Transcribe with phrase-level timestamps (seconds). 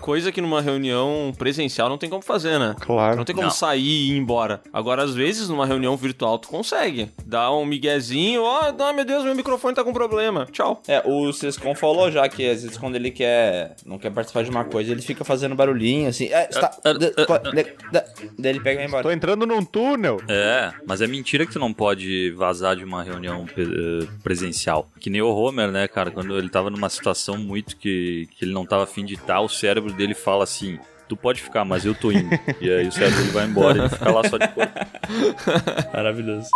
[0.00, 2.74] Coisa que numa reunião presencial não tem como fazer, né?
[2.80, 3.16] Claro.
[3.16, 3.54] Não tem como Não.
[3.54, 4.60] sair e ir embora.
[4.72, 7.10] Agora, às vezes, numa reunião virtual, tu consegue.
[7.24, 10.46] Dá um miguezinho, ó, oh, meu Deus, meu microfone tá com problema.
[10.50, 10.82] Tchau.
[10.88, 13.76] É, o Sescon falou já que às vezes quando ele quer.
[13.86, 16.26] não quer participar de uma coisa, ele fica fazendo barulhinho assim.
[16.32, 16.68] É, está.
[16.68, 18.04] Co- de- da-
[18.38, 19.02] Daí ele pega e vai embora.
[19.02, 20.20] Tô entrando num túnel.
[20.28, 24.88] É, mas é mentira que tu não pode vazar de uma reunião eh, presencial.
[25.00, 26.10] Que nem o Homer, né, cara?
[26.10, 29.48] Quando ele tava numa situação muito que, que ele não tava afim de estar, o
[29.48, 30.78] cérebro dele fala assim.
[31.08, 32.30] Tu pode ficar, mas eu tô indo.
[32.60, 34.72] e aí o cérebro dele vai embora e ele fica lá só de corpo.
[35.92, 36.48] Maravilhoso.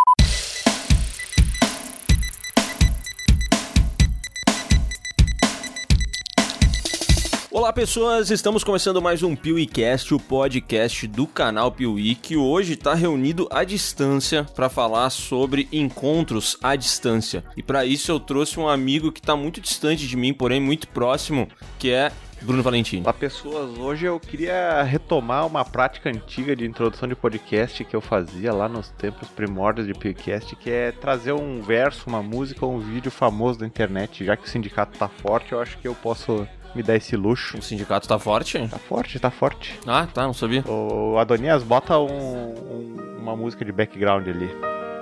[7.56, 12.92] Olá pessoas, estamos começando mais um PeeWeeCast, o podcast do canal Piuí, que hoje está
[12.92, 17.42] reunido à distância para falar sobre encontros à distância.
[17.56, 20.86] E para isso eu trouxe um amigo que está muito distante de mim, porém muito
[20.88, 23.02] próximo, que é Bruno Valentini.
[23.02, 28.00] Olá pessoas, hoje eu queria retomar uma prática antiga de introdução de podcast que eu
[28.00, 32.74] fazia lá nos tempos primórdios de podcast, que é trazer um verso, uma música ou
[32.74, 34.24] um vídeo famoso da internet.
[34.24, 37.58] Já que o sindicato tá forte, eu acho que eu posso me dar esse luxo.
[37.58, 38.58] O sindicato tá forte?
[38.68, 39.80] Tá forte, tá forte.
[39.86, 40.62] Ah, tá, não sabia.
[40.68, 42.06] Ô Adonias, bota um-
[42.55, 44.48] um- uma música de background ali,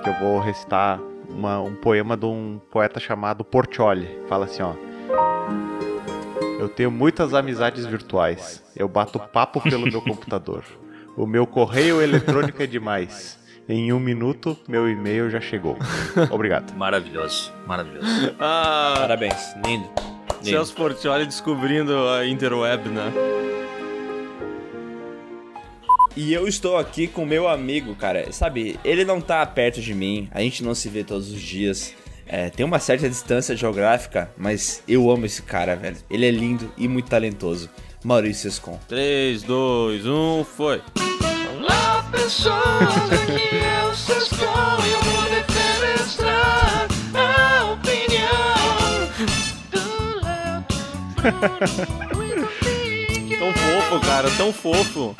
[0.02, 4.08] que eu vou recitar uma- um poema de um poeta chamado Portioli.
[4.28, 4.72] Fala assim, ó.
[6.64, 8.62] Eu tenho muitas amizades virtuais.
[8.74, 10.64] Eu bato papo pelo meu computador.
[11.14, 13.38] O meu correio eletrônico é demais.
[13.68, 15.76] Em um minuto, meu e-mail já chegou.
[16.30, 16.74] Obrigado.
[16.74, 18.06] Maravilhoso, maravilhoso.
[18.40, 19.88] Ah, Parabéns, lindo.
[20.38, 20.42] lindo.
[20.42, 23.12] Celso Portioli descobrindo a interweb, né?
[26.16, 28.32] E eu estou aqui com meu amigo, cara.
[28.32, 31.94] Sabe, ele não tá perto de mim, a gente não se vê todos os dias.
[32.26, 35.96] É, tem uma certa distância geográfica, mas eu amo esse cara, velho.
[36.10, 37.68] Ele é lindo e muito talentoso.
[38.02, 38.78] Maurício Escon.
[38.88, 40.82] 3, 2, 1, foi.
[41.58, 49.08] Olá pessoas, aqui é o Sescon e eu vou defenestrar a opinião
[49.70, 50.64] do Léo,
[53.84, 55.16] fofo, cara, tão fofo.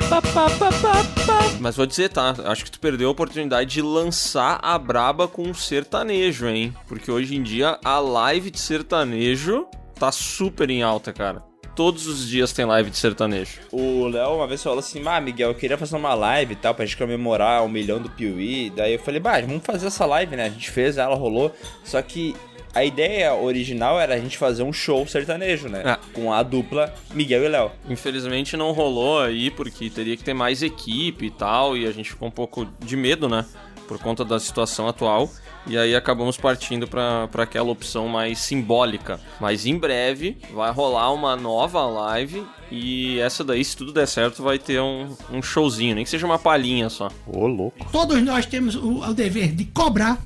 [1.59, 2.35] Mas vou dizer, tá?
[2.45, 6.73] Acho que tu perdeu a oportunidade de lançar a braba com um sertanejo, hein?
[6.87, 9.67] Porque hoje em dia a live de sertanejo
[9.99, 11.43] tá super em alta, cara.
[11.75, 13.59] Todos os dias tem live de sertanejo.
[13.71, 16.73] O Léo uma vez falou assim: Ah, Miguel, eu queria fazer uma live e tal,
[16.73, 18.69] pra gente comemorar o milhão do Piuí.
[18.69, 20.45] Daí eu falei: Bah, vamos fazer essa live, né?
[20.45, 21.53] A gente fez, ela rolou.
[21.83, 22.33] Só que
[22.75, 25.81] a ideia original era a gente fazer um show sertanejo, né?
[25.85, 25.97] É.
[26.13, 27.71] Com a dupla Miguel e Léo.
[27.89, 32.09] Infelizmente não rolou aí, porque teria que ter mais equipe e tal, e a gente
[32.09, 33.45] ficou um pouco de medo, né?
[33.87, 35.29] Por conta da situação atual.
[35.67, 39.19] E aí acabamos partindo pra pra aquela opção mais simbólica.
[39.39, 42.43] Mas em breve vai rolar uma nova live.
[42.71, 46.25] E essa daí, se tudo der certo, vai ter um, um showzinho, nem que seja
[46.25, 47.09] uma palhinha só.
[47.25, 47.87] Ô, louco.
[47.91, 50.19] Todos nós temos o, o dever de cobrar.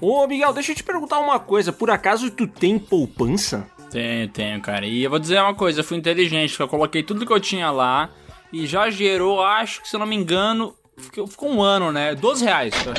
[0.00, 1.72] Ô Miguel, deixa eu te perguntar uma coisa.
[1.72, 3.66] Por acaso tu tem poupança?
[3.90, 4.86] Tenho, tenho, cara.
[4.86, 7.70] E eu vou dizer uma coisa, eu fui inteligente, eu coloquei tudo que eu tinha
[7.70, 8.10] lá
[8.52, 12.14] e já gerou, acho que se eu não me engano, ficou, ficou um ano, né?
[12.14, 12.94] 12 reais que eu.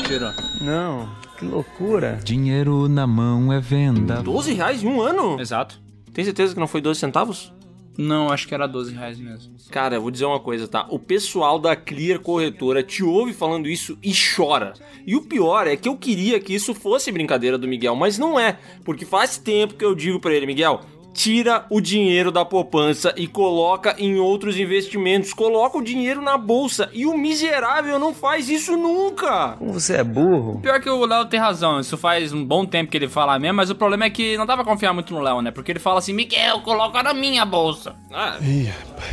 [0.61, 2.19] Não, que loucura.
[2.23, 4.21] Dinheiro na mão é venda.
[4.21, 5.39] 12 reais em um ano?
[5.39, 5.81] Exato.
[6.13, 7.51] Tem certeza que não foi 12 centavos?
[7.97, 9.53] Não, acho que era 12 reais mesmo.
[9.69, 10.87] Cara, eu vou dizer uma coisa, tá?
[10.89, 14.73] O pessoal da Clear Corretora te ouve falando isso e chora.
[15.05, 18.39] E o pior é que eu queria que isso fosse brincadeira do Miguel, mas não
[18.39, 18.57] é.
[18.83, 20.81] Porque faz tempo que eu digo pra ele, Miguel,
[21.13, 25.33] tira o dinheiro da poupança e coloca em outros investimentos.
[25.33, 26.89] Coloca o dinheiro na bolsa.
[26.93, 29.55] E o miserável não faz isso nunca.
[29.57, 30.59] Como você é burro.
[30.61, 33.57] Pior que o Léo tem razão, isso faz um bom tempo que ele fala mesmo,
[33.57, 35.51] mas o problema é que não dá pra confiar muito no Léo, né?
[35.51, 37.95] Porque ele fala assim, Miguel, coloca na minha bolsa.
[38.11, 38.37] Ah,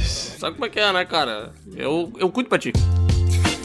[0.01, 1.53] sabe como é que é, né, cara?
[1.77, 2.73] Eu, eu cuido pra ti.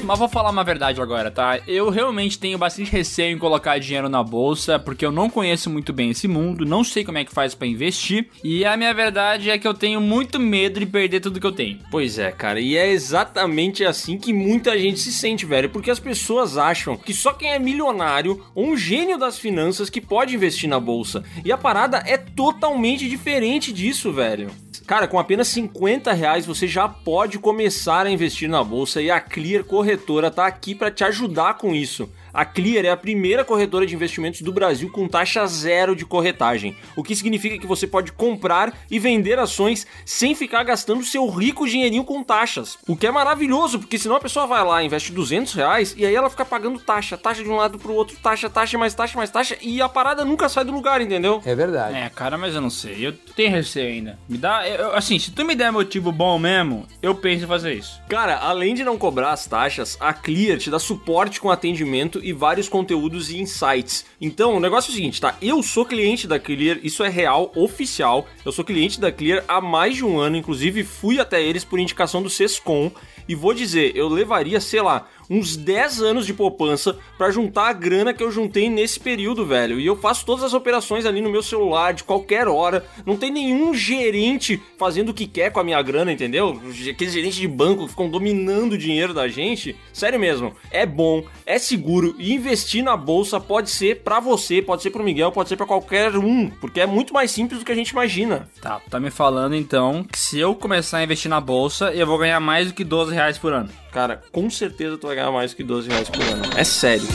[0.05, 1.59] Mas vou falar uma verdade agora, tá?
[1.67, 5.91] Eu realmente tenho bastante receio em colocar dinheiro na bolsa, porque eu não conheço muito
[5.91, 9.49] bem esse mundo, não sei como é que faz pra investir, e a minha verdade
[9.49, 11.79] é que eu tenho muito medo de perder tudo que eu tenho.
[11.89, 15.99] Pois é, cara, e é exatamente assim que muita gente se sente, velho, porque as
[15.99, 20.69] pessoas acham que só quem é milionário ou um gênio das finanças que pode investir
[20.69, 21.23] na bolsa.
[21.43, 24.51] E a parada é totalmente diferente disso, velho.
[24.85, 29.19] Cara, com apenas 50 reais você já pode começar a investir na bolsa e a
[29.19, 32.07] Clear Corretora tá aqui para te ajudar com isso.
[32.35, 36.75] A Clear é a primeira corretora de investimentos do Brasil com taxa zero de corretagem,
[36.95, 41.65] o que significa que você pode comprar e vender ações sem ficar gastando seu rico
[41.65, 42.77] dinheirinho com taxas.
[42.87, 46.13] O que é maravilhoso, porque senão a pessoa vai lá, investe 200 reais e aí
[46.13, 49.29] ela fica pagando taxa, taxa de um lado pro outro, taxa, taxa, mais taxa, mais
[49.29, 51.41] taxa e a parada nunca sai do lugar, entendeu?
[51.45, 51.95] É verdade.
[51.97, 53.07] É, cara, mas eu não sei.
[53.07, 54.19] Eu tenho receio ainda.
[54.27, 54.67] Me dá.
[54.67, 58.01] eu- assim, se tu me der motivo bom mesmo, eu penso em fazer isso.
[58.09, 62.33] Cara, além de não cobrar as taxas, a Clear te dá suporte com atendimento e
[62.33, 64.03] vários conteúdos e insights.
[64.19, 65.37] Então, o negócio é o seguinte, tá?
[65.39, 68.27] Eu sou cliente da Clear, isso é real, oficial.
[68.43, 71.79] Eu sou cliente da Clear há mais de um ano, inclusive fui até eles por
[71.79, 72.91] indicação do Sescom.
[73.27, 77.73] E vou dizer, eu levaria, sei lá, uns 10 anos de poupança pra juntar a
[77.73, 79.79] grana que eu juntei nesse período, velho.
[79.79, 82.85] E eu faço todas as operações ali no meu celular, de qualquer hora.
[83.05, 86.61] Não tem nenhum gerente fazendo o que quer com a minha grana, entendeu?
[86.89, 89.75] Aqueles gerentes de banco que ficam dominando o dinheiro da gente.
[89.93, 94.81] Sério mesmo, é bom, é seguro e investir na bolsa pode ser pra você, pode
[94.81, 97.71] ser pro Miguel, pode ser pra qualquer um, porque é muito mais simples do que
[97.71, 98.49] a gente imagina.
[98.61, 102.17] Tá, tá me falando então que se eu começar a investir na bolsa, eu vou
[102.17, 103.69] ganhar mais do que 12 reais por ano.
[103.91, 106.43] Cara, com certeza tu vai ganhar mais que 12 reais por ano.
[106.55, 107.07] É sério.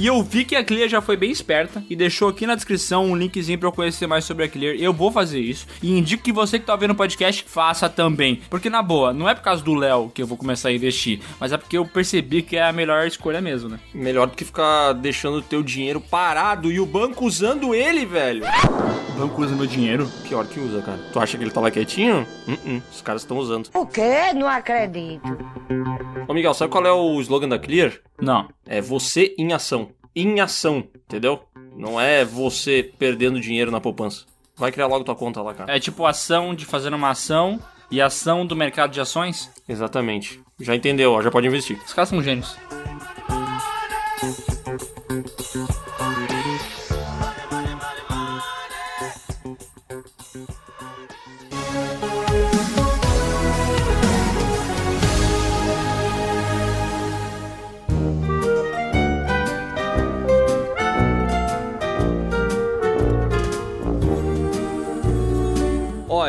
[0.00, 3.04] E eu vi que a Clear já foi bem esperta e deixou aqui na descrição
[3.04, 4.74] um linkzinho pra eu conhecer mais sobre a Clear.
[4.76, 8.40] Eu vou fazer isso e indico que você que tá vendo o podcast faça também.
[8.48, 11.20] Porque na boa, não é por causa do Léo que eu vou começar a investir,
[11.38, 13.78] mas é porque eu percebi que é a melhor escolha mesmo, né?
[13.92, 18.42] Melhor do que ficar deixando o teu dinheiro parado e o banco usando ele, velho.
[19.10, 20.10] O banco usa meu dinheiro.
[20.26, 20.98] Pior que usa, cara.
[21.12, 22.26] Tu acha que ele tá lá quietinho?
[22.48, 23.68] Uh-uh, os caras estão usando.
[23.74, 24.32] O quê?
[24.34, 25.20] Não acredito.
[26.26, 27.92] Ô, Miguel, sabe qual é o slogan da Clear?
[28.20, 28.48] Não.
[28.66, 29.90] É você em ação.
[30.14, 31.40] Em ação, entendeu?
[31.76, 34.24] Não é você perdendo dinheiro na poupança.
[34.56, 35.74] Vai criar logo tua conta lá, cara.
[35.74, 37.58] É tipo ação de fazer uma ação
[37.90, 39.50] e ação do mercado de ações.
[39.68, 40.40] Exatamente.
[40.58, 41.78] Já entendeu, ó, já pode investir.
[41.84, 42.56] Os caras são gênios.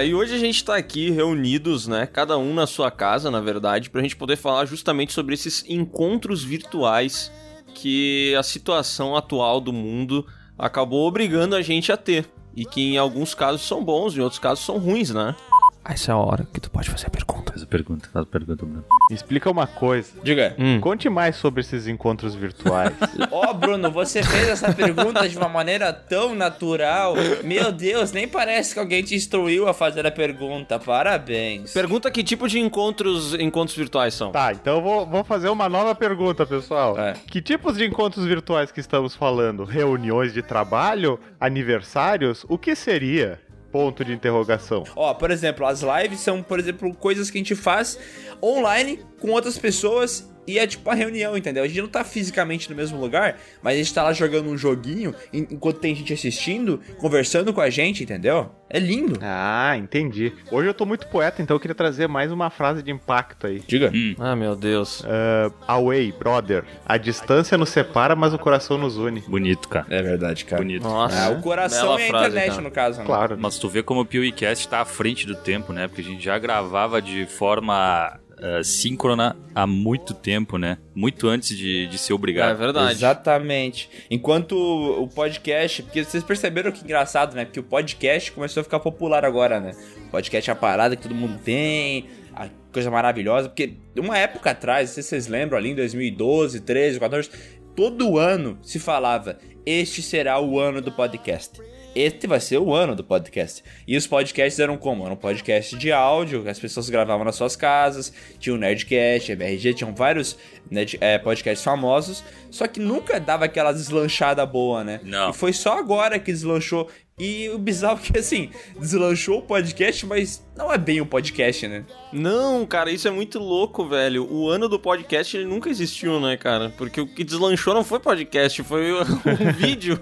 [0.03, 2.07] E hoje a gente tá aqui reunidos, né?
[2.07, 6.43] Cada um na sua casa, na verdade, pra gente poder falar justamente sobre esses encontros
[6.43, 7.31] virtuais
[7.75, 10.25] que a situação atual do mundo
[10.57, 12.25] acabou obrigando a gente a ter.
[12.55, 15.35] E que em alguns casos são bons, em outros casos são ruins, né?
[15.83, 17.51] Essa é a hora que tu pode fazer a pergunta.
[17.51, 18.85] Faz a pergunta, faz a pergunta, Bruno.
[19.09, 20.11] Explica uma coisa.
[20.23, 20.55] Diga.
[20.57, 20.79] Hum.
[20.79, 22.93] Conte mais sobre esses encontros virtuais.
[23.31, 27.15] Ó, Bruno, você fez essa pergunta de uma maneira tão natural.
[27.43, 30.79] Meu Deus, nem parece que alguém te instruiu a fazer a pergunta.
[30.79, 31.73] Parabéns.
[31.73, 34.31] Pergunta que tipo de encontros, encontros virtuais são?
[34.31, 36.97] tá, então eu vou, vou fazer uma nova pergunta, pessoal.
[36.97, 37.13] É.
[37.27, 39.63] Que tipos de encontros virtuais que estamos falando?
[39.65, 41.19] Reuniões de trabalho?
[41.39, 42.45] Aniversários?
[42.47, 43.39] O que seria?
[43.71, 44.83] Ponto de interrogação.
[44.95, 47.97] Ó, por exemplo, as lives são, por exemplo, coisas que a gente faz
[48.41, 51.63] online com outras pessoas e é tipo uma reunião, entendeu?
[51.63, 54.57] A gente não tá fisicamente no mesmo lugar, mas a gente tá lá jogando um
[54.57, 58.49] joguinho en- enquanto tem gente assistindo, conversando com a gente, entendeu?
[58.69, 59.19] É lindo.
[59.21, 60.31] Ah, entendi.
[60.49, 63.61] Hoje eu tô muito poeta, então eu queria trazer mais uma frase de impacto aí.
[63.67, 63.91] Diga.
[64.17, 65.01] Ah, meu Deus.
[65.01, 66.63] Uh, away, brother.
[66.85, 69.19] A distância nos separa, mas o coração nos une.
[69.21, 69.85] Bonito, cara.
[69.89, 70.61] É verdade, cara.
[70.61, 70.83] Bonito.
[70.83, 71.25] Nossa.
[71.25, 72.61] Ah, o coração Bela é a frase, internet, cara.
[72.61, 73.05] no caso, né?
[73.05, 73.37] Claro.
[73.39, 75.87] Mas tu vê como o PeeWeeCast tá à frente do tempo, né?
[75.89, 80.77] Porque a gente já gravava de forma eh, síncrona há muito tempo, né?
[80.95, 82.57] Muito antes de, de ser É obrigado.
[82.57, 82.91] verdade.
[82.91, 83.89] Exatamente.
[84.09, 87.45] Enquanto o podcast, porque vocês perceberam que engraçado, né?
[87.45, 89.71] Porque o podcast começou a ficar popular agora, né?
[90.07, 94.51] O podcast é a parada que todo mundo tem, a coisa maravilhosa, porque uma época
[94.51, 97.29] atrás, não sei se vocês lembram, ali em 2012, 13, 14,
[97.75, 101.59] todo ano se falava: "Este será o ano do podcast".
[101.93, 103.61] Este vai ser o ano do podcast.
[103.85, 105.05] E os podcasts eram como?
[105.05, 109.73] Eram podcasts de áudio, que as pessoas gravavam nas suas casas, tinha o Nerdcast, MRG,
[109.73, 110.37] tinham vários
[110.69, 115.01] nerd- é, podcasts famosos, só que nunca dava aquela deslanchada boa, né?
[115.03, 115.31] Não.
[115.31, 116.89] E foi só agora que deslanchou.
[117.19, 118.49] E o bizarro é que, assim,
[118.79, 121.85] deslanchou o podcast, mas não é bem um podcast, né?
[122.11, 124.27] Não, cara, isso é muito louco, velho.
[124.31, 126.73] O ano do podcast ele nunca existiu, né, cara?
[126.77, 129.03] Porque o que deslanchou não foi podcast, foi um
[129.55, 130.01] vídeo.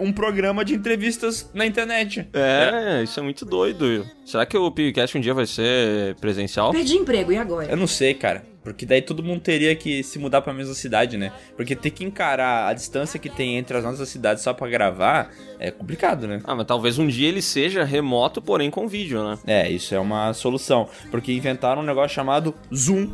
[0.00, 2.28] Um programa de entrevistas na internet.
[2.32, 4.08] É, isso é muito doido.
[4.24, 6.72] Será que o podcast um dia vai ser presencial?
[6.72, 7.70] Perdi emprego, e agora?
[7.70, 8.53] Eu não sei, cara.
[8.64, 11.32] Porque daí todo mundo teria que se mudar pra mesma cidade, né?
[11.54, 15.30] Porque ter que encarar a distância que tem entre as nossas cidades só pra gravar
[15.58, 16.40] é complicado, né?
[16.44, 19.38] Ah, mas talvez um dia ele seja remoto, porém com vídeo, né?
[19.46, 20.88] É, isso é uma solução.
[21.10, 23.12] Porque inventaram um negócio chamado Zoom.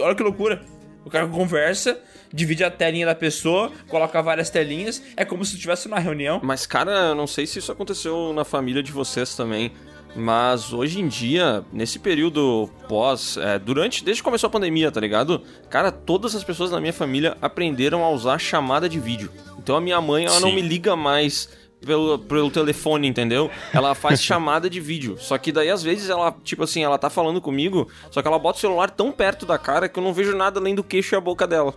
[0.00, 0.62] Olha que loucura.
[1.04, 1.98] O cara conversa,
[2.32, 6.40] divide a telinha da pessoa, coloca várias telinhas, é como se estivesse numa reunião.
[6.42, 9.72] Mas, cara, eu não sei se isso aconteceu na família de vocês também.
[10.16, 15.00] Mas hoje em dia, nesse período pós, é, durante, desde que começou a pandemia, tá
[15.00, 15.42] ligado?
[15.68, 19.30] Cara, todas as pessoas na minha família aprenderam a usar chamada de vídeo.
[19.58, 20.56] Então a minha mãe, ela não Sim.
[20.56, 21.48] me liga mais
[21.84, 23.50] pelo, pelo telefone, entendeu?
[23.72, 25.16] Ela faz chamada de vídeo.
[25.18, 28.38] Só que daí, às vezes, ela, tipo assim, ela tá falando comigo, só que ela
[28.38, 31.14] bota o celular tão perto da cara que eu não vejo nada além do queixo
[31.14, 31.74] e a boca dela.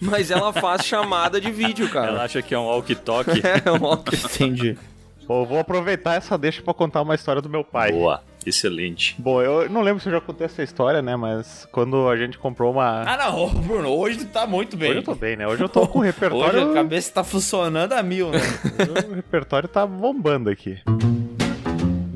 [0.00, 2.22] Mas ela faz chamada de vídeo, Ela cara.
[2.22, 3.42] acha que é um walkie-talkie.
[3.44, 4.02] É, uma...
[4.12, 4.78] Entendi.
[5.26, 7.92] Bom, vou aproveitar essa deixa pra contar uma história do meu pai.
[7.92, 9.14] Boa, excelente.
[9.18, 11.16] Bom, eu não lembro se eu já contei essa história, né?
[11.16, 13.02] Mas quando a gente comprou uma.
[13.06, 14.90] Ah, não, Bruno, hoje tu tá muito bem.
[14.90, 15.46] Hoje eu tô bem, né?
[15.48, 16.70] Hoje eu tô com o Hoje repertório.
[16.70, 18.38] a cabeça tá funcionando a mil, né?
[19.10, 20.78] o repertório tá bombando aqui.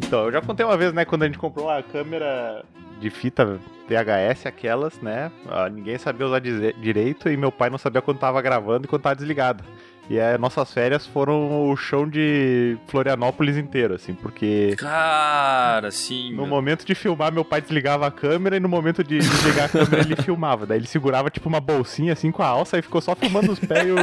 [0.07, 1.05] Então, eu já contei uma vez, né?
[1.05, 2.65] Quando a gente comprou uma câmera
[3.00, 5.31] de fita VHS, aquelas, né?
[5.49, 9.03] ah, Ninguém sabia usar direito e meu pai não sabia quando tava gravando e quando
[9.03, 9.62] tava desligado.
[10.11, 16.31] E aí, nossas férias foram o chão de Florianópolis inteiro, assim, porque Cara, sim.
[16.31, 16.47] no meu.
[16.47, 20.00] momento de filmar, meu pai desligava a câmera e no momento de desligar a câmera
[20.00, 20.65] ele filmava.
[20.65, 23.59] Daí ele segurava tipo uma bolsinha assim com a alça e ficou só filmando os
[23.59, 23.97] pés e o,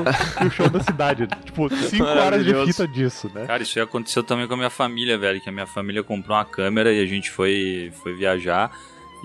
[0.44, 1.28] e o show da cidade.
[1.44, 3.46] Tipo, cinco horas de fita disso, né?
[3.48, 5.42] Cara, isso aí aconteceu também com a minha família, velho.
[5.42, 8.72] Que a minha família comprou uma câmera e a gente foi, foi viajar.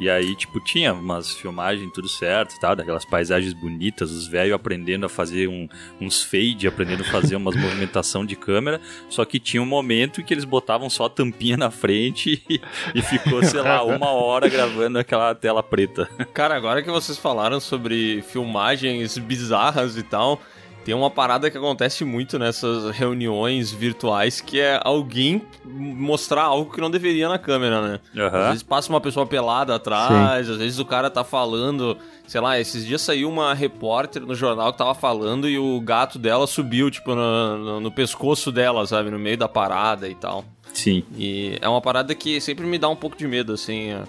[0.00, 2.74] E aí, tipo, tinha umas filmagens, tudo certo, tá?
[2.74, 5.68] Daquelas paisagens bonitas, os velhos aprendendo a fazer um-
[6.00, 8.80] uns fade, aprendendo a fazer umas movimentação de câmera.
[9.10, 12.60] Só que tinha um momento que eles botavam só a tampinha na frente e,
[12.94, 16.06] e ficou, sei lá, uma hora gravando aquela tela preta.
[16.32, 20.40] Cara, agora que vocês falaram sobre filmagens bizarras e tal,
[20.84, 26.80] tem uma parada que acontece muito nessas reuniões virtuais que é alguém mostrar algo que
[26.80, 28.00] não deveria na câmera, né?
[28.14, 28.48] Às Aham.
[28.48, 31.96] vezes passa uma pessoa pelada atrás, às vezes o cara tá falando,
[32.26, 36.18] sei lá, esses dias saiu uma repórter no jornal que tava falando e o gato
[36.18, 39.10] dela subiu, tipo, no, no- no pescoço dela, sabe?
[39.10, 40.44] No meio da parada e tal.
[40.72, 41.02] Sim.
[41.16, 43.90] E é uma parada que sempre me dá um pouco de medo, assim.
[43.90, 44.02] é.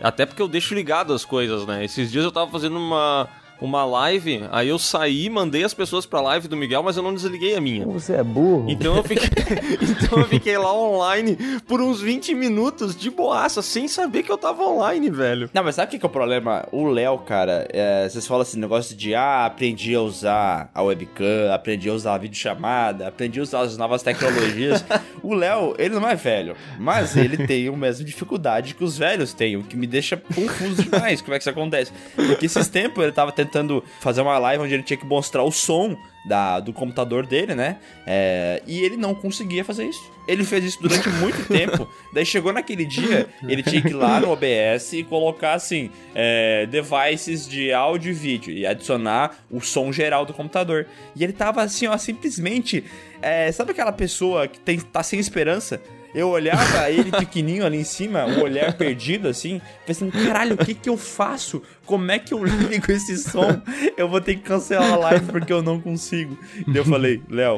[0.00, 1.84] Até porque eu deixo ligado as coisas, né?
[1.84, 3.28] Esses dias eu tava fazendo uma,
[3.60, 7.14] uma live, aí eu saí, mandei as pessoas pra live do Miguel, mas eu não
[7.14, 7.84] desliguei a minha.
[7.86, 8.66] Você é burro?
[8.68, 9.28] Então eu fiquei,
[9.82, 11.36] então eu fiquei lá online
[11.66, 15.50] por uns 20 minutos de boaça, sem saber que eu tava online, velho.
[15.52, 16.66] Não, mas sabe o que, que é o problema?
[16.72, 21.52] O Léo, cara, é, vocês falam assim, negócio de, ah, aprendi a usar a webcam,
[21.52, 24.84] aprendi a usar a videochamada, aprendi a usar as novas tecnologias.
[25.22, 29.32] o Léo, ele não é velho, mas ele tem a mesma dificuldade que os velhos
[29.32, 31.92] têm, o que me deixa confuso demais como é que isso acontece.
[32.14, 35.50] Porque esses tempos ele tava tentando fazer uma live onde ele tinha que mostrar o
[35.50, 37.78] som da, do computador dele, né?
[38.06, 40.10] É, e ele não conseguia fazer isso.
[40.26, 41.88] Ele fez isso durante muito tempo.
[42.12, 46.66] Daí chegou naquele dia, ele tinha que ir lá no OBS e colocar assim: é,
[46.66, 50.86] devices de áudio e vídeo e adicionar o som geral do computador.
[51.16, 52.84] E ele tava assim, ó, simplesmente.
[53.22, 55.80] é, sabe aquela pessoa que tem, tá sem esperança?
[56.14, 60.74] Eu olhava ele pequenininho ali em cima, o olhar perdido assim, pensando, caralho, o que
[60.74, 61.62] que eu faço?
[61.84, 63.60] Como é que eu ligo esse som?
[63.96, 66.38] Eu vou ter que cancelar a live porque eu não consigo.
[66.66, 67.56] Daí eu falei, Léo,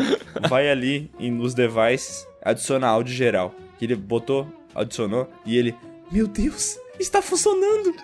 [0.48, 3.54] vai ali nos devices, adiciona áudio geral.
[3.78, 5.74] Que ele botou, adicionou, e ele,
[6.12, 7.94] meu Deus, está funcionando!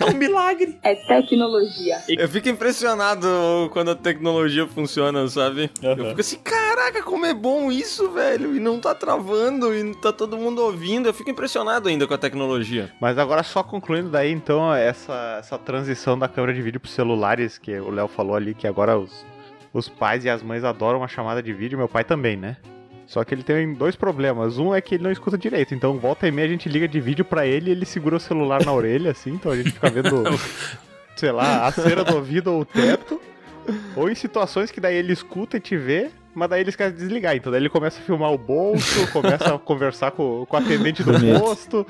[0.00, 0.78] É um milagre!
[0.82, 1.98] É tecnologia.
[2.08, 3.26] Eu fico impressionado
[3.72, 5.70] quando a tecnologia funciona, sabe?
[5.82, 6.08] Eu Aham.
[6.10, 8.54] fico assim, caraca, como é bom isso, velho!
[8.56, 11.08] E não tá travando, e tá todo mundo ouvindo.
[11.08, 12.92] Eu fico impressionado ainda com a tecnologia.
[13.00, 17.58] Mas agora só concluindo daí, então, essa, essa transição da câmera de vídeo pros celulares,
[17.58, 19.24] que o Léo falou ali, que agora os,
[19.72, 22.56] os pais e as mães adoram uma chamada de vídeo, meu pai também, né?
[23.06, 24.58] Só que ele tem dois problemas.
[24.58, 27.00] Um é que ele não escuta direito, então volta e meia a gente liga de
[27.00, 29.88] vídeo pra ele e ele segura o celular na orelha, assim, então a gente fica
[29.88, 30.24] vendo,
[31.16, 33.20] sei lá, a cera do ouvido ou o teto.
[33.96, 36.98] Ou em situações que daí ele escuta e te vê, mas daí ele esquece de
[36.98, 37.34] desligar.
[37.36, 41.02] Então daí ele começa a filmar o bolso, começa a conversar com, com o atendente
[41.02, 41.86] do posto.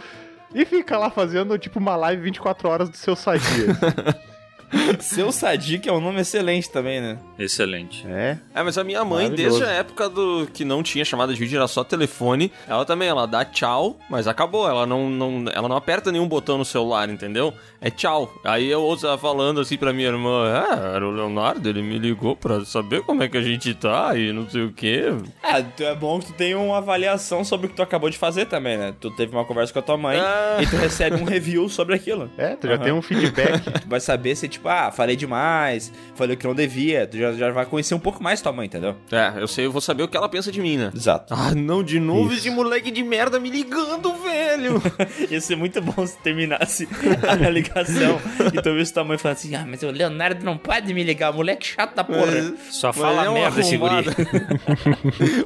[0.55, 3.77] E fica lá fazendo tipo uma live 24 horas do seu sadia.
[5.01, 7.19] Seu Sadiq é um nome excelente também, né?
[7.39, 8.05] Excelente.
[8.09, 8.39] É.
[8.55, 11.57] É, mas a minha mãe, desde a época do que não tinha chamada de vídeo,
[11.57, 14.69] era só telefone, ela também, ela dá tchau, mas acabou.
[14.69, 17.53] Ela não, não, ela não aperta nenhum botão no celular, entendeu?
[17.81, 18.33] É tchau.
[18.45, 21.99] Aí eu ouço ela falando assim pra minha irmã, é, era o Leonardo, ele me
[21.99, 25.05] ligou pra saber como é que a gente tá e não sei o quê.
[25.43, 28.19] Ah, tu- é bom que tu tenha uma avaliação sobre o que tu acabou de
[28.19, 28.95] fazer também, né?
[29.01, 30.59] Tu teve uma conversa com a tua mãe Ah.
[30.61, 32.31] e tu recebe um review sobre aquilo.
[32.37, 32.83] É, tu já Aham.
[32.85, 33.63] tem um feedback.
[33.87, 37.33] Tu vai saber se tipo, ah, falei demais, falei o que não devia, tu já,
[37.33, 38.97] já vai conhecer um pouco mais tua mãe, entendeu?
[39.11, 40.91] É, eu sei, eu vou saber o que ela pensa de mim, né?
[40.95, 41.35] Exato.
[41.35, 44.83] Ah, não, de novo esse moleque de merda me ligando, velho.
[45.31, 46.89] Ia ser muito bom se terminasse
[47.29, 48.21] a ligação
[48.53, 51.33] e tu visse tua mãe falando assim, ah, mas o Leonardo não pode me ligar,
[51.33, 52.55] moleque chato da porra.
[52.71, 53.95] Só Mas fala é merda esse guri.
[53.95, 54.17] arrombado.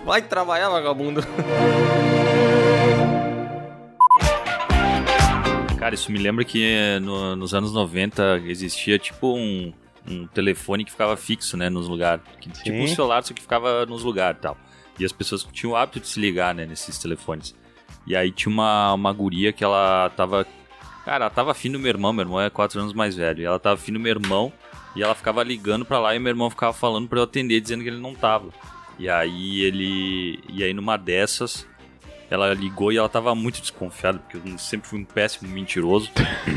[0.04, 1.24] Vai trabalhar, vagabundo.
[5.90, 9.72] Cara, isso me lembra que eh, no- nos anos 90 existia tipo um,
[10.08, 12.22] um telefone que ficava fixo, né, nos lugares.
[12.40, 14.56] Que, tipo um celular, só que ficava nos lugares e tal.
[15.00, 17.56] E as pessoas tinham o hábito de se ligar, né, nesses telefones.
[18.06, 20.46] E aí tinha uma, uma guria que ela tava...
[21.04, 23.40] Cara, ela tava afim do meu irmão, meu irmão é 4 anos mais velho.
[23.40, 24.52] E ela tava afim do meu irmão
[24.94, 27.82] e ela ficava ligando pra lá e meu irmão ficava falando pra eu atender, dizendo
[27.82, 28.50] que ele não tava.
[28.98, 30.38] E aí ele...
[30.48, 31.66] E aí numa dessas...
[32.30, 36.10] Ela ligou e ela tava muito desconfiada, porque eu sempre fui um péssimo mentiroso.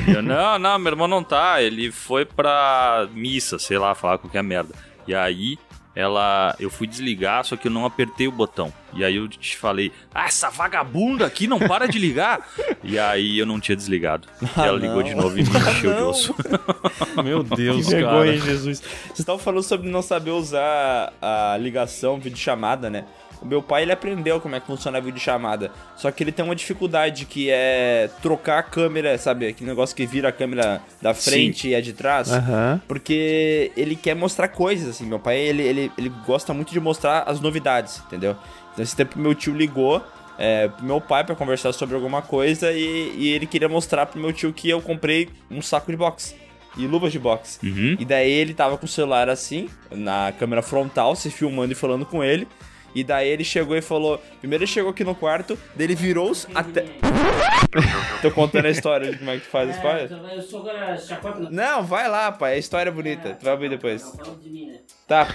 [0.07, 4.19] E eu, não, não, meu irmão não tá, ele foi pra missa, sei lá, falar
[4.19, 4.75] qualquer merda.
[5.07, 5.57] E aí,
[5.95, 6.55] ela.
[6.59, 8.71] Eu fui desligar, só que eu não apertei o botão.
[8.93, 12.47] E aí eu te falei, ah, essa vagabunda aqui não para de ligar.
[12.83, 14.27] e aí eu não tinha desligado.
[14.41, 16.09] E ela ligou de novo e me encheu de não.
[16.09, 16.35] osso.
[17.23, 17.97] Meu Deus, Que cara.
[18.23, 18.79] vergonha, Jesus.
[18.79, 23.05] Vocês estavam falando sobre não saber usar a ligação, videochamada, né?
[23.43, 25.69] O meu pai, ele aprendeu como é que funciona a videochamada.
[25.97, 29.47] Só que ele tem uma dificuldade que é trocar a câmera, sabe?
[29.47, 32.31] Aquele negócio que vira a câmera da frente e a de trás.
[32.31, 32.81] Aham.
[32.87, 35.05] Porque ele quer mostrar coisas, assim.
[35.05, 38.37] Meu pai, ele, ele, ele gosta muito de mostrar as novidades, entendeu?
[38.71, 40.01] Então, esse tempo meu tio ligou
[40.37, 44.19] é, pro meu pai pra conversar sobre alguma coisa e, e ele queria mostrar pro
[44.19, 46.35] meu tio que eu comprei um saco de boxe
[46.77, 47.59] e luvas de boxe.
[47.63, 47.95] Uhum.
[47.99, 52.05] E daí ele tava com o celular assim, na câmera frontal, se filmando e falando
[52.05, 52.47] com ele.
[52.95, 54.21] E daí ele chegou e falou.
[54.39, 56.85] Primeiro ele chegou aqui no quarto, daí ele virou os até.
[58.21, 60.11] Tô contando a história de como é que tu faz as coisas.
[60.11, 61.49] Eu sou agora chacota.
[61.49, 62.53] Não, vai lá, pai.
[62.53, 63.33] A história é bonita.
[63.33, 64.03] Tu vai ouvir depois.
[64.15, 64.79] Falando de mim, né?
[65.07, 65.27] Tá,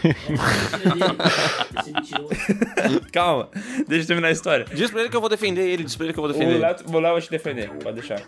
[1.86, 3.00] mentiroso.
[3.12, 3.48] calma.
[3.86, 4.64] Deixa eu terminar a história.
[4.72, 6.32] Diz pra ele que eu vou defender ele, diz pra ele que eu vou O
[6.32, 6.60] defender ele.
[6.60, 8.22] Léo, o Léo vai te defender, pode deixar.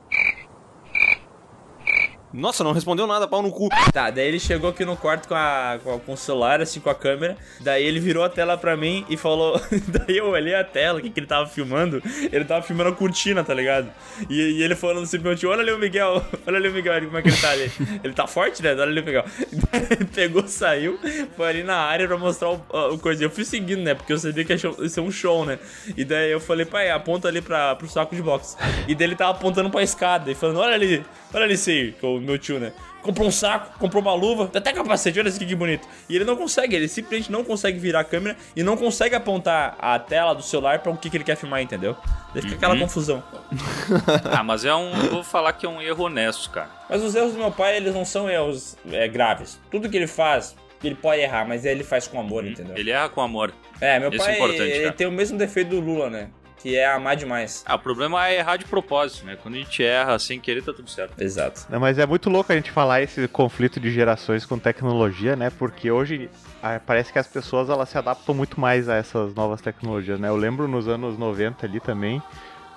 [2.33, 3.69] Nossa, não respondeu nada, pau no cu.
[3.93, 6.95] Tá, daí ele chegou aqui no quarto com, a, com, o celular, assim, com a
[6.95, 7.37] câmera.
[7.61, 9.61] Daí ele virou a tela pra mim e falou.
[9.89, 12.01] daí eu olhei a tela, o que, que ele tava filmando.
[12.31, 13.91] Ele tava filmando a cortina, tá ligado?
[14.29, 17.23] E, e ele falando tio: Olha ali o Miguel, olha ali o Miguel, como é
[17.23, 17.73] que ele tá ali.
[18.05, 18.73] Ele tá forte, né?
[18.73, 19.25] Olha ali o Miguel.
[20.15, 20.99] Pegou, saiu,
[21.37, 23.25] foi ali na área pra mostrar o, o coisa.
[23.25, 23.95] Eu fui seguindo, né?
[23.95, 25.59] Porque eu sabia que ia ser um show, né?
[25.97, 28.57] E daí eu falei: Pai, aponta ali pra, pro saco de boxe.
[28.87, 32.07] E daí ele tava apontando pra escada e falando: Olha ali, olha ali, sei, que
[32.07, 32.73] é o meu tio, né?
[33.03, 35.87] comprou um saco, comprou uma luva, tem até capacete, olha isso aqui que bonito.
[36.09, 39.77] E ele não consegue, ele simplesmente não consegue virar a câmera e não consegue apontar
[39.79, 41.97] a tela do celular pra o que, que ele quer filmar, entendeu?
[42.33, 43.23] Daí fica aquela confusão.
[44.31, 44.93] ah, mas é um.
[45.11, 46.71] Vou falar que é um erro honesto, cara.
[46.89, 49.59] Mas os erros do meu pai, eles não são erros é, graves.
[49.71, 52.77] Tudo que ele faz, ele pode errar, mas ele faz com amor, entendeu?
[52.77, 53.53] Ele erra com amor.
[53.81, 54.93] É, meu Isso é pai, importante, ele cara.
[54.93, 56.31] tem o mesmo defeito do Lula, né?
[56.63, 57.65] Que é amar demais.
[57.67, 59.37] Ah, o problema é errar de propósito, né?
[59.43, 61.19] Quando a gente erra sem querer, tá tudo certo.
[61.19, 61.67] Exato.
[61.71, 65.51] Não, mas é muito louco a gente falar esse conflito de gerações com tecnologia, né?
[65.51, 66.29] Porque hoje
[66.63, 70.29] ah, parece que as pessoas elas se adaptam muito mais a essas novas tecnologias, né?
[70.29, 72.23] Eu lembro nos anos 90 ali também,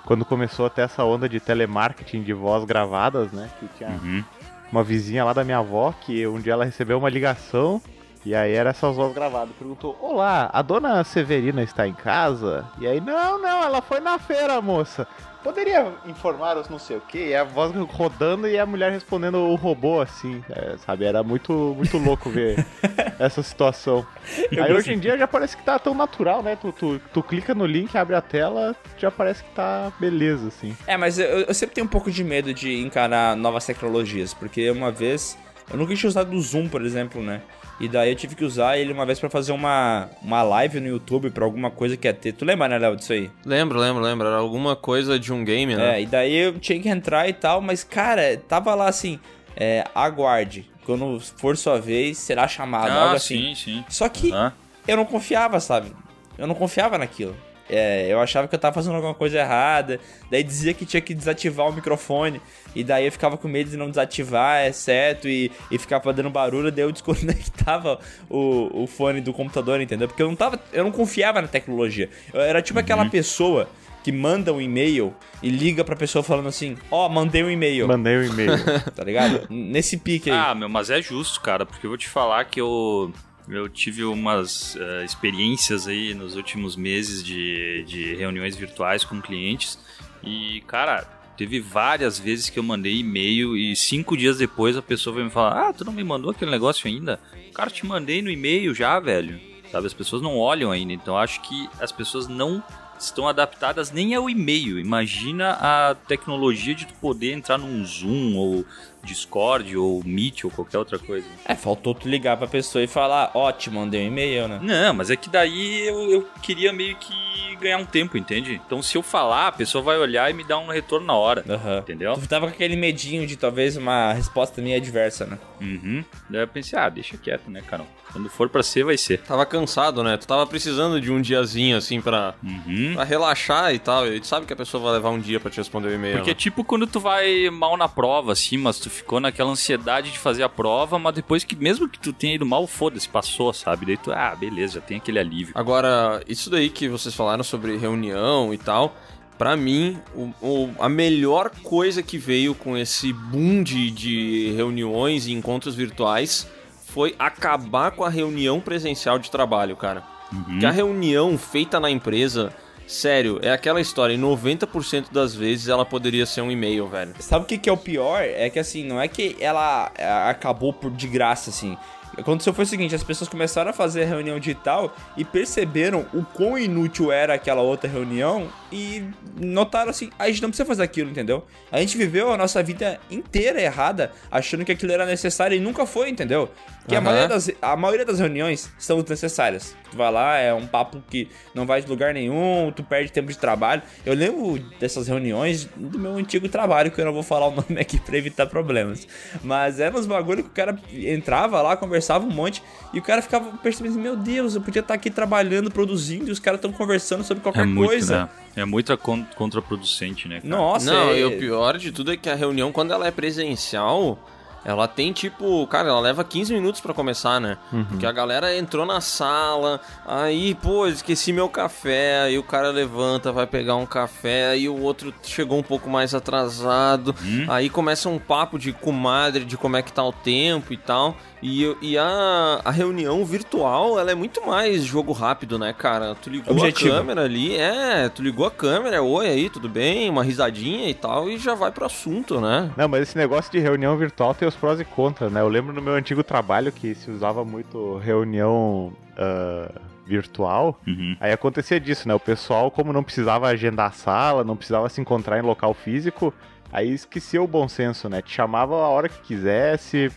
[0.06, 3.50] quando começou até essa onda de telemarketing de voz gravadas, né?
[3.60, 4.24] Que tinha Uhum.
[4.72, 7.82] uma vizinha lá da minha avó que um dia ela recebeu uma ligação
[8.24, 9.54] e aí era essas vozes gravadas.
[9.56, 12.64] Perguntou: Olá, a dona Severina está em casa?
[12.78, 15.06] E aí, não, não, ela foi na feira, moça.
[15.42, 17.18] Poderia informar os não sei o que?
[17.18, 21.04] E a voz rodando e a mulher respondendo o robô assim, é, sabe?
[21.04, 22.66] Era muito, muito louco ver
[23.20, 24.06] essa situação.
[24.50, 26.56] Eu Aí hoje em dia já parece que tá tão natural, né?
[26.56, 30.74] Tu, tu, tu clica no link, abre a tela, já parece que tá beleza, assim.
[30.86, 34.70] É, mas eu, eu sempre tenho um pouco de medo de encarar novas tecnologias, porque
[34.70, 35.36] uma vez
[35.70, 37.42] eu nunca tinha usado o Zoom, por exemplo, né?
[37.80, 40.86] E daí eu tive que usar ele uma vez pra fazer uma, uma live no
[40.88, 42.32] YouTube pra alguma coisa que ia ter.
[42.32, 43.28] Tu lembra, né, Léo, disso aí?
[43.44, 44.26] Lembro, lembro, lembro.
[44.28, 45.96] Era alguma coisa de um game, né?
[45.98, 49.18] É, e daí eu tinha que entrar e tal, mas cara, tava lá assim,
[49.56, 50.70] é, aguarde.
[50.86, 53.54] Quando for sua vez, será chamado, Ah, algo assim.
[53.54, 53.84] sim, sim.
[53.88, 54.52] Só que Aham.
[54.86, 55.90] eu não confiava, sabe?
[56.38, 57.34] Eu não confiava naquilo.
[57.68, 59.98] É, eu achava que eu tava fazendo alguma coisa errada.
[60.30, 62.40] Daí dizia que tinha que desativar o microfone.
[62.74, 66.70] E daí eu ficava com medo de não desativar, exceto, e, e ficava dando barulho.
[66.70, 67.98] Daí eu desconectava
[68.28, 70.08] o, o fone do computador, entendeu?
[70.08, 70.60] Porque eu não tava.
[70.72, 72.10] Eu não confiava na tecnologia.
[72.32, 73.68] Eu era tipo aquela pessoa
[74.04, 77.88] que manda um e-mail e liga pra pessoa falando assim: Ó, mandei um e-mail.
[77.88, 78.52] Mandei um e-mail.
[78.94, 79.46] Tá ligado?
[79.48, 80.36] Nesse pique aí.
[80.36, 83.10] Ah, meu, mas é justo, cara, porque eu vou te falar que eu,
[83.48, 89.78] eu tive umas eh, experiências aí nos últimos meses de, de reuniões virtuais com clientes
[90.22, 95.14] e, cara, Teve várias vezes que eu mandei e-mail e cinco dias depois a pessoa
[95.14, 97.18] veio me falar: Ah, tu não me mandou aquele negócio ainda?
[97.52, 99.40] Cara, te mandei no e-mail já, velho.
[99.70, 100.92] Sabe, as pessoas não olham ainda.
[100.92, 102.62] Então acho que as pessoas não
[102.96, 104.78] estão adaptadas nem ao e-mail.
[104.78, 108.64] Imagina a tecnologia de tu poder entrar num Zoom ou
[109.04, 111.26] Discord ou Meet ou qualquer outra coisa.
[111.44, 114.60] É, faltou tu ligar pra pessoa e falar, ó, te mandei um e-mail, né?
[114.62, 117.14] Não, mas é que daí eu, eu queria meio que
[117.60, 118.60] ganhar um tempo, entende?
[118.66, 121.44] Então se eu falar, a pessoa vai olhar e me dar um retorno na hora.
[121.48, 121.78] Aham.
[121.78, 122.14] Entendeu?
[122.14, 125.38] Tu tava com aquele medinho de talvez uma resposta minha adversa, né?
[125.60, 126.04] Uhum.
[126.28, 127.86] Daí eu pensei, ah, deixa quieto, né, Carol?
[128.14, 129.18] Quando for pra ser, vai ser.
[129.22, 130.16] Tava cansado, né?
[130.16, 132.92] Tu tava precisando de um diazinho, assim, pra, Uhum.
[132.94, 134.06] pra relaxar e tal.
[134.06, 136.14] E tu sabe que a pessoa vai levar um dia pra te responder o e-mail.
[136.18, 136.38] Porque é né?
[136.38, 140.44] tipo quando tu vai mal na prova, assim, mas tu ficou naquela ansiedade de fazer
[140.44, 143.84] a prova, mas depois que, mesmo que tu tenha ido mal, foda-se, passou, sabe?
[143.86, 145.52] Daí tu, ah, beleza, já tem aquele alívio.
[145.56, 148.96] Agora, isso daí que vocês falaram sobre reunião e tal,
[149.36, 155.26] pra mim, o, o- a melhor coisa que veio com esse boom de, de reuniões
[155.26, 156.46] e encontros virtuais
[156.94, 160.04] foi acabar com a reunião presencial de trabalho, cara.
[160.44, 162.52] Porque a reunião feita na empresa,
[162.86, 167.12] sério, é aquela história, em 90% das vezes ela poderia ser um e-mail, velho.
[167.18, 168.22] Sabe o que, que é o pior?
[168.22, 171.76] É que assim, não é que ela é, acabou por de graça, assim.
[172.16, 176.24] Aconteceu foi o seguinte, as pessoas começaram a fazer a reunião digital e perceberam o
[176.24, 179.04] quão inútil era aquela outra reunião e
[179.36, 181.44] notaram assim, a gente não precisa fazer aquilo, entendeu?
[181.72, 185.86] A gente viveu a nossa vida inteira errada, achando que aquilo era necessário e nunca
[185.86, 186.48] foi, entendeu?
[186.86, 187.04] Que a, Aham.
[187.04, 189.74] maioria das, a maioria das reuniões são desnecessárias.
[189.90, 193.30] Tu vai lá, é um papo que não vai de lugar nenhum, tu perde tempo
[193.32, 193.80] de trabalho.
[194.04, 197.80] Eu lembro dessas reuniões do meu antigo trabalho, que eu não vou falar o nome
[197.80, 199.08] aqui pra evitar problemas.
[199.42, 203.22] Mas eram uns bagulho que o cara entrava lá, conversava um monte, e o cara
[203.22, 206.70] ficava percebendo, assim, meu Deus, eu podia estar aqui trabalhando, produzindo, e os caras estão
[206.72, 208.22] conversando sobre qualquer É muito, coisa.
[208.24, 208.28] né?
[208.56, 210.36] É muito con- contraproducente, né?
[210.40, 210.48] cara?
[210.54, 211.18] Nossa, Não, é...
[211.20, 214.18] e o pior de tudo é que a reunião, quando ela é presencial,
[214.64, 217.58] ela tem tipo, cara, ela leva 15 minutos pra começar, né?
[217.88, 223.30] Porque a galera entrou na sala, aí, pô, esqueci meu café, aí o cara levanta,
[223.32, 227.14] vai pegar um café, aí o outro chegou um pouco mais atrasado,
[227.48, 231.16] aí começa um papo de comadre, de como é que tá o tempo e tal.
[231.42, 236.14] E, e a, a reunião virtual, ela é muito mais jogo rápido, né, cara?
[236.14, 236.94] Tu ligou Objetivo.
[236.94, 240.08] a câmera ali, é, tu ligou a câmera, oi aí, tudo bem?
[240.08, 242.70] Uma risadinha e tal, e já vai pro assunto, né?
[242.74, 245.40] Não, mas esse negócio de reunião virtual tem os prós e contras, né?
[245.40, 249.70] Eu lembro no meu antigo trabalho que se usava muito reunião ah,
[250.06, 250.78] virtual.
[250.86, 251.16] Uhum.
[251.20, 252.14] Aí acontecia disso, né?
[252.14, 256.32] O pessoal, como não precisava agendar a sala, não precisava se encontrar em local físico,
[256.72, 258.22] aí esquecia o bom senso, né?
[258.22, 260.10] Te chamava a hora que quisesse,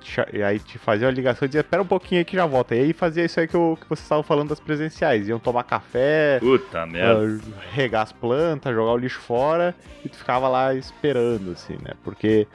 [0.00, 2.34] te cha- e aí te fazia uma ligação e dizia, espera um pouquinho aí que
[2.36, 2.74] já volta.
[2.74, 5.28] E aí fazia isso aí que, eu- que vocês estavam falando das presenciais.
[5.28, 10.48] Iam tomar café, Puta ah, regar as plantas, jogar o lixo fora e tu ficava
[10.48, 11.92] lá esperando, assim, né?
[12.02, 12.46] Porque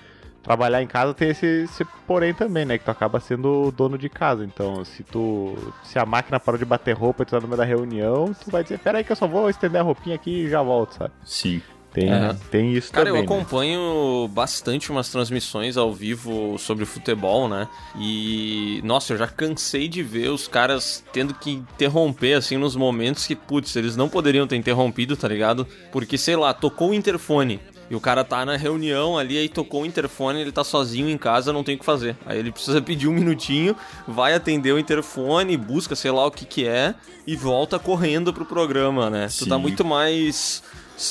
[0.44, 2.78] trabalhar em casa tem esse, esse porém também, né?
[2.78, 4.44] Que tu acaba sendo o dono de casa.
[4.44, 5.56] Então, se tu.
[5.84, 8.52] Se a máquina parou de bater roupa e tu tá no meio da reunião, tu
[8.52, 10.96] vai dizer, pera aí que eu só vou estender a roupinha aqui e já volto,
[10.96, 11.14] sabe?
[11.24, 11.62] Sim.
[11.94, 12.36] Tem, É.
[12.50, 13.22] tem isso Cara, também.
[13.22, 13.36] eu né?
[13.36, 17.68] acompanho bastante umas transmissões ao vivo sobre futebol, né?
[17.96, 23.28] E, nossa, eu já cansei de ver os caras tendo que interromper, assim, nos momentos
[23.28, 25.68] que, putz, eles não poderiam ter interrompido, tá ligado?
[25.92, 27.60] Porque, sei lá, tocou o interfone.
[27.94, 31.18] E o cara tá na reunião ali, aí tocou o interfone, ele tá sozinho em
[31.18, 32.18] casa, não tem o que fazer.
[32.26, 33.76] Aí ele precisa pedir um minutinho,
[34.08, 36.96] vai atender o interfone, busca sei lá o que que é,
[37.28, 39.28] e volta correndo pro programa, né?
[39.28, 39.62] Tu tá Sim.
[39.62, 40.64] muito mais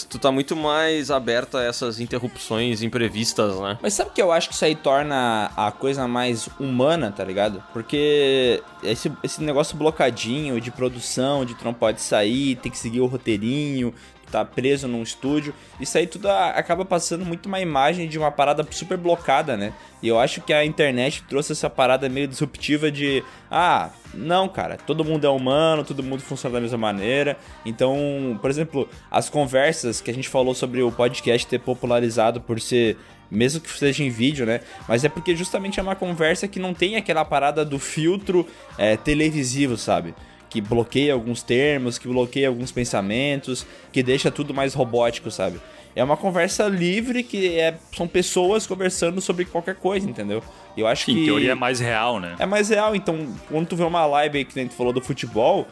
[0.09, 3.79] tu tá muito mais aberto a essas interrupções imprevistas, né?
[3.83, 7.62] Mas sabe que eu acho que isso aí torna a coisa mais humana, tá ligado?
[7.73, 13.01] Porque esse, esse negócio blocadinho de produção, de tu não pode sair, tem que seguir
[13.01, 13.92] o roteirinho,
[14.33, 18.66] tá preso num estúdio, isso aí tudo acaba passando muito uma imagem de uma parada
[18.71, 19.73] super blocada, né?
[20.03, 24.77] E eu acho que a internet trouxe essa parada meio disruptiva de, ah, não, cara,
[24.77, 27.37] todo mundo é humano, todo mundo funciona da mesma maneira.
[27.64, 32.61] Então, por exemplo, as conversas que a gente falou sobre o podcast ter popularizado por
[32.61, 32.97] ser
[33.31, 34.61] mesmo que seja em vídeo, né?
[34.87, 38.95] Mas é porque justamente é uma conversa que não tem aquela parada do filtro é,
[38.95, 40.14] televisivo, sabe?
[40.53, 45.59] Que bloqueia alguns termos, que bloqueia alguns pensamentos, que deixa tudo mais robótico, sabe?
[45.97, 50.43] É uma conversa livre que é, são pessoas conversando sobre qualquer coisa, entendeu?
[50.76, 51.22] Eu acho Sim, que.
[51.22, 52.37] em teoria é mais real, né?
[52.38, 55.00] É mais real, então, quando tu vê uma live aí que nem tu falou do
[55.00, 55.66] futebol,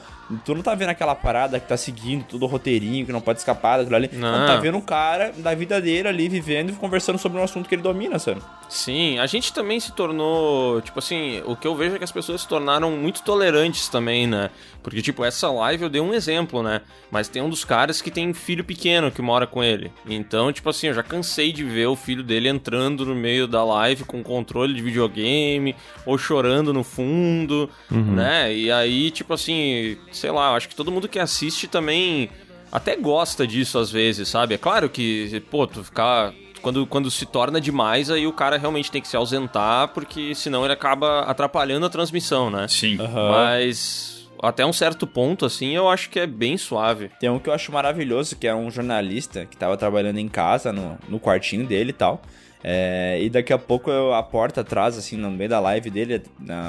[0.44, 3.38] tu não tá vendo aquela parada que tá seguindo tudo o roteirinho, que não pode
[3.38, 4.10] escapar daquilo ali.
[4.12, 4.40] Não.
[4.40, 7.68] Tu tá vendo um cara da vida dele ali, vivendo e conversando sobre um assunto
[7.68, 8.40] que ele domina, sabe?
[8.68, 12.12] Sim, a gente também se tornou, tipo assim, o que eu vejo é que as
[12.12, 14.50] pessoas se tornaram muito tolerantes também, né?
[14.82, 16.80] Porque, tipo, essa live eu dei um exemplo, né?
[17.10, 19.92] Mas tem um dos caras que tem filho pequeno que mora com ele.
[20.08, 23.64] Então, tipo assim, eu já cansei de ver o filho dele entrando no meio da
[23.64, 25.74] live com controle de videogame,
[26.05, 28.55] ou chorando no fundo, né?
[28.55, 32.29] E aí, tipo assim, sei lá, eu acho que todo mundo que assiste também
[32.70, 34.55] até gosta disso às vezes, sabe?
[34.55, 36.33] É claro que, pô, tu ficar.
[36.62, 40.62] Quando, quando se torna demais, aí o cara realmente tem que se ausentar, porque senão
[40.62, 42.68] ele acaba atrapalhando a transmissão, né?
[42.68, 42.98] Sim.
[43.31, 47.11] Mas até um certo ponto, assim, eu acho que é bem suave.
[47.18, 50.72] Tem um que eu acho maravilhoso, que é um jornalista que tava trabalhando em casa,
[50.72, 52.20] no, no quartinho dele e tal.
[52.62, 56.23] É, e daqui a pouco eu- a porta atrás, assim, no meio da live dele,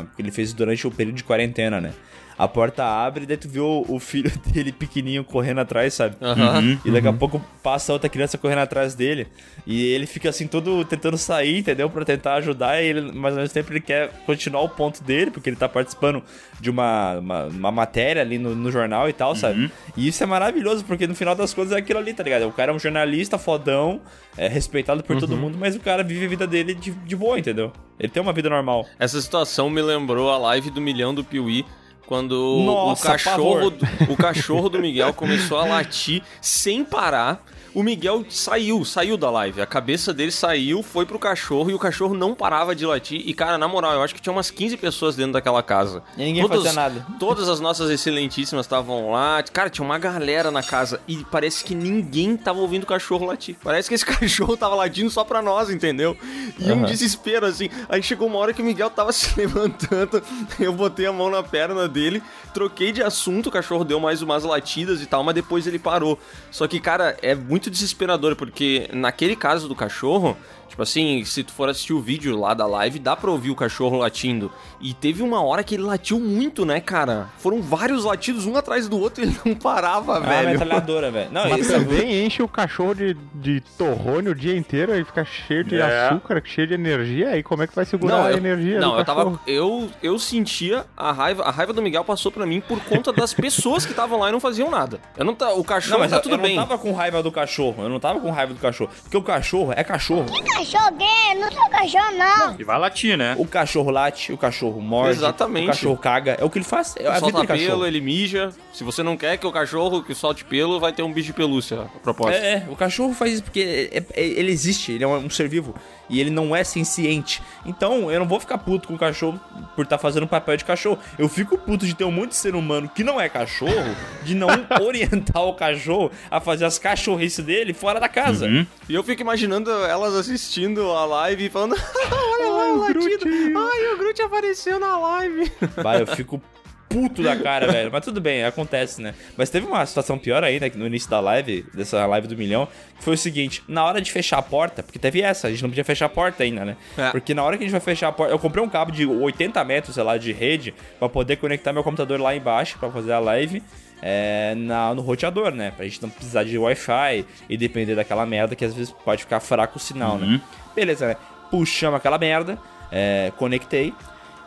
[0.08, 1.94] porque ele fez durante o período de quarentena, né?
[2.42, 6.16] A porta abre e daí tu vê o, o filho dele pequenininho correndo atrás, sabe?
[6.20, 6.80] Aham.
[6.84, 9.28] E daqui a pouco passa outra criança correndo atrás dele.
[9.68, 11.88] E ele fica assim, todo tentando sair, entendeu?
[11.88, 12.82] Pra tentar ajudar.
[12.82, 15.70] E ele, mas ao mesmo tempo ele quer continuar o ponto dele, porque ele tá
[15.70, 16.24] participando
[16.60, 19.72] de uma, uma, uma matéria ali no, no jornal e tal, sabe?
[19.96, 22.48] E isso é maravilhoso, porque no final das contas é aquilo ali, tá ligado?
[22.48, 24.02] O cara é um jornalista fodão,
[24.36, 27.38] é respeitado por todo mundo, mas o cara vive a vida dele de, de boa,
[27.38, 27.72] entendeu?
[28.00, 28.88] Ele tem uma vida normal.
[28.98, 31.64] Essa situação me lembrou a live do milhão do Piuí.
[32.06, 34.10] Quando Nossa, o, cachorro, pavor.
[34.10, 37.46] o cachorro do Miguel começou a latir sem parar.
[37.74, 39.62] O Miguel saiu, saiu da live.
[39.62, 43.22] A cabeça dele saiu, foi pro cachorro e o cachorro não parava de latir.
[43.26, 46.04] E, cara, na moral, eu acho que tinha umas 15 pessoas dentro daquela casa.
[46.18, 47.06] E ninguém fazia nada.
[47.18, 49.42] Todas as nossas excelentíssimas estavam lá.
[49.44, 53.56] Cara, tinha uma galera na casa e parece que ninguém tava ouvindo o cachorro latir.
[53.64, 56.18] Parece que esse cachorro tava latindo só pra nós, entendeu?
[56.60, 56.86] E um Aham.
[56.86, 57.70] desespero, assim.
[57.88, 60.22] Aí chegou uma hora que o Miguel tava se levantando,
[60.60, 62.22] eu botei a mão na perna dele,
[62.54, 66.20] troquei de assunto, o cachorro deu mais umas latidas e tal, mas depois ele parou.
[66.52, 70.38] Só que, cara, é muito desesperador, porque naquele caso do cachorro,
[70.72, 73.56] tipo assim, se tu for assistir o vídeo lá da live, dá pra ouvir o
[73.56, 74.52] cachorro latindo.
[74.80, 77.30] E teve uma hora que ele latiu muito, né, cara?
[77.38, 80.50] Foram vários latidos, um atrás do outro, e ele não parava, É uma velho.
[80.50, 81.30] metralhadora, velho.
[81.32, 85.04] Não, Mas isso é também enche o cachorro de, de torrone o dia inteiro e
[85.04, 86.08] fica cheio de É.
[86.08, 87.30] açúcar, cheio de energia.
[87.30, 89.40] Aí como é que vai segurar a eu, energia não, eu tava.
[89.46, 91.44] Eu, eu sentia a raiva.
[91.44, 94.32] A raiva do Miguel passou pra mim por conta das pessoas que estavam lá e
[94.32, 95.00] não faziam nada.
[95.18, 96.56] Eu não tá, o cachorro Não, mas tá eu, tudo eu bem.
[96.56, 97.84] não tava com raiva do cachorro.
[97.84, 98.90] Eu não tava com raiva do cachorro.
[99.04, 100.26] Porque o cachorro é cachorro.
[100.62, 102.56] Cachorro gay, não sou cachorro, não.
[102.60, 103.36] E vai latir, né?
[103.40, 105.18] O cachorro late, o cachorro morde.
[105.18, 105.64] Exatamente.
[105.64, 106.38] O cachorro caga.
[106.40, 106.96] É o que ele faz.
[106.98, 107.68] É a vida solta cachorro.
[107.70, 108.52] pelo, ele mija.
[108.72, 111.34] Se você não quer que o cachorro que solte pelo, vai ter um bicho de
[111.34, 112.44] pelúcia, a propósito.
[112.44, 115.48] É, é, o cachorro faz isso porque é- é- ele existe, ele é um, ser
[115.50, 115.74] vivo
[116.08, 117.42] e ele não é senciente.
[117.66, 119.40] Então eu não vou ficar puto com o cachorro
[119.76, 121.00] por estar fazendo papel de cachorro.
[121.18, 124.36] Eu fico puto de ter um monte de ser humano que não é cachorro, de
[124.36, 124.48] não
[124.80, 128.46] orientar o cachorro a fazer as cachorrices dele fora da casa.
[128.46, 128.66] Uhum.
[128.88, 130.51] E eu fico imaginando elas assistindo
[130.96, 131.76] a live e falando:
[132.12, 133.26] Olha lá o latido.
[133.26, 135.52] Ai, o Groot apareceu na live.
[135.82, 136.42] Vai, eu fico
[136.90, 137.90] puto da cara, velho.
[137.92, 139.16] Mas tudo bem, acontece, né?
[139.38, 143.04] Mas teve uma situação pior ainda no início da live, dessa live do milhão, que
[143.04, 145.70] foi o seguinte: na hora de fechar a porta, porque teve essa, a gente não
[145.70, 146.78] podia fechar a porta ainda, né?
[146.98, 147.12] É.
[147.12, 149.06] Porque na hora que a gente vai fechar a porta, eu comprei um cabo de
[149.06, 153.14] 80 metros, sei lá, de rede, pra poder conectar meu computador lá embaixo pra fazer
[153.14, 153.64] a live.
[154.02, 155.72] É, na, no roteador, né?
[155.72, 159.40] Pra gente não precisar de Wi-Fi e depender daquela merda que às vezes pode ficar
[159.40, 160.42] fraco o sinal, né?
[160.76, 161.16] Beleza, né?
[161.52, 162.58] Puxamos aquela merda,
[162.92, 163.94] é, conectei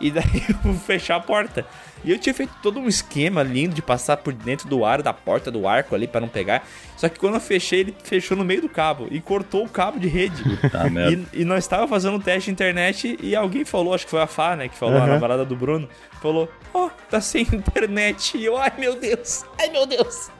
[0.00, 1.64] e daí eu vou fechar a porta.
[2.04, 5.12] E eu tinha feito todo um esquema lindo de passar por dentro do aro, da
[5.12, 6.66] porta do arco ali pra não pegar.
[6.96, 9.98] Só que quando eu fechei, ele fechou no meio do cabo e cortou o cabo
[9.98, 10.42] de rede.
[10.70, 11.24] Tá, merda.
[11.32, 14.20] E, e nós estávamos fazendo um teste de internet e alguém falou, acho que foi
[14.20, 15.14] a Fá, né, que falou, a Aham.
[15.14, 15.88] namorada do Bruno,
[16.20, 18.36] falou, ó, tá sem internet.
[18.36, 20.30] E eu, ai meu Deus, ai meu Deus.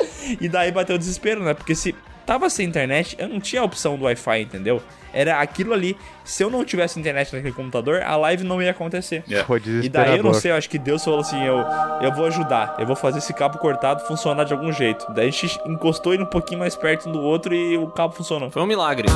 [0.40, 1.94] E daí bateu o desespero, né, porque se
[2.25, 4.83] tava sem internet, eu não tinha a opção do Wi-Fi, entendeu?
[5.13, 5.97] Era aquilo ali.
[6.25, 9.23] Se eu não tivesse internet naquele computador, a live não ia acontecer.
[9.45, 11.59] Foi E daí eu não sei, eu acho que Deus falou assim, eu,
[12.03, 15.07] eu vou ajudar, eu vou fazer esse cabo cortado funcionar de algum jeito.
[15.13, 18.15] Daí a gente encostou ele um pouquinho mais perto um do outro e o cabo
[18.15, 18.51] funcionou.
[18.51, 19.09] Foi um milagre.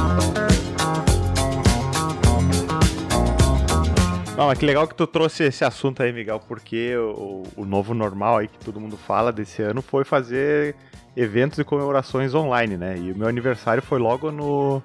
[4.37, 7.93] Não, mas que legal que tu trouxe esse assunto aí, Miguel, porque o, o novo
[7.93, 10.77] normal aí que todo mundo fala desse ano foi fazer
[11.21, 12.97] eventos e comemorações online, né?
[12.97, 14.81] E o meu aniversário foi logo no,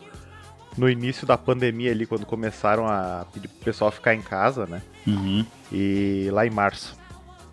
[0.78, 4.82] no início da pandemia ali, quando começaram a pedir pro pessoal ficar em casa, né?
[5.06, 5.46] Uhum.
[5.72, 6.96] E lá em março.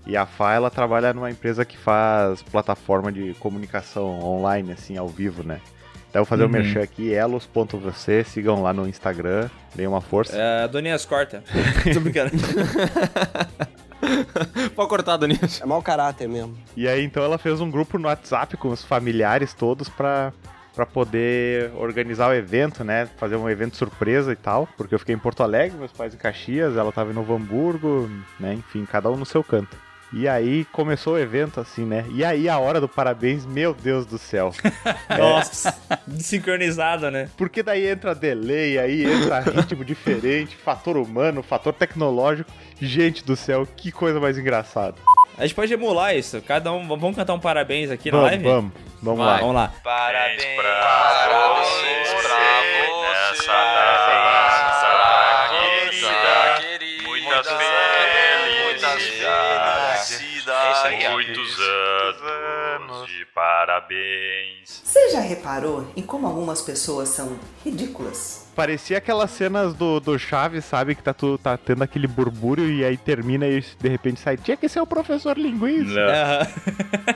[0.06, 5.06] E a Fá, ela trabalha numa empresa que faz plataforma de comunicação online, assim, ao
[5.08, 5.60] vivo, né?
[6.12, 6.52] Daí eu vou fazer o Uhum.
[6.52, 10.32] merchan aqui, elos.vc, sigam lá no Instagram, deem uma força.
[10.36, 11.44] É, Doninhas, corta.
[11.94, 12.32] Tô brincando.
[14.74, 15.60] Pode cortar, Danias.
[15.60, 16.56] É mau caráter mesmo.
[16.76, 20.32] E aí então ela fez um grupo no WhatsApp com os familiares todos pra,
[20.74, 23.06] pra poder organizar o evento, né?
[23.18, 24.68] Fazer um evento surpresa e tal.
[24.76, 28.10] Porque eu fiquei em Porto Alegre, meus pais em Caxias, ela tava em Novo Hamburgo,
[28.38, 28.54] né?
[28.54, 29.76] Enfim, cada um no seu canto.
[30.12, 32.04] E aí começou o evento assim, né?
[32.12, 34.52] E aí a hora do parabéns, meu Deus do céu.
[35.16, 37.28] Nossa, desincronizado, né?
[37.36, 42.50] Porque daí entra delay, aí entra ritmo diferente, fator humano, fator tecnológico.
[42.80, 44.96] Gente do céu, que coisa mais engraçada.
[45.38, 46.42] A gente pode emular isso.
[46.42, 46.86] Cada um.
[46.86, 48.44] Vamos cantar um parabéns aqui na Vamos, live?
[48.44, 49.38] vamos, vamos Vai, lá.
[49.38, 49.72] Vamos lá.
[49.82, 52.12] Parabéns pra vocês,
[53.32, 53.52] nessa
[56.12, 57.08] data querida.
[57.08, 59.79] Muitas felicidades.
[61.12, 64.82] Muitos anos de parabéns.
[64.84, 68.49] Você já reparou em como algumas pessoas são ridículas?
[68.60, 70.94] Parecia aquelas cenas do, do Chaves, sabe?
[70.94, 74.36] Que tá, tu, tá tendo aquele burbúrio e aí termina e de repente sai.
[74.36, 75.98] Tinha que ser o professor linguiça.
[75.98, 76.46] Aham.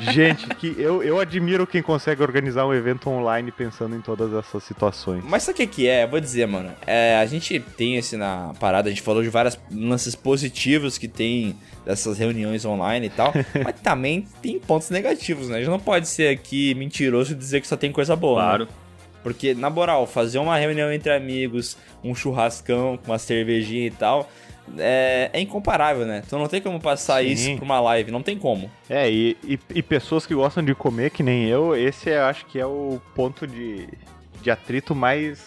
[0.10, 4.64] Gente, que eu, eu admiro quem consegue organizar um evento online pensando em todas essas
[4.64, 5.22] situações.
[5.22, 6.04] Mas sabe o que, que é?
[6.04, 6.70] Eu vou dizer, mano.
[6.86, 11.06] É, a gente tem esse na parada, a gente falou de vários lances positivos que
[11.06, 11.54] tem
[11.84, 13.34] dessas reuniões online e tal.
[13.62, 15.56] mas também tem pontos negativos, né?
[15.56, 18.40] A gente não pode ser aqui mentiroso e dizer que só tem coisa boa.
[18.40, 18.64] Claro.
[18.64, 18.83] Né?
[19.24, 24.30] Porque, na moral, fazer uma reunião entre amigos, um churrascão com uma cervejinha e tal.
[24.78, 26.22] É, é incomparável, né?
[26.28, 27.30] Tu não tem como passar Sim.
[27.32, 28.70] isso pra uma live, não tem como.
[28.88, 32.46] É, e, e, e pessoas que gostam de comer, que nem eu, esse eu acho
[32.46, 33.88] que é o ponto de,
[34.42, 35.42] de atrito mais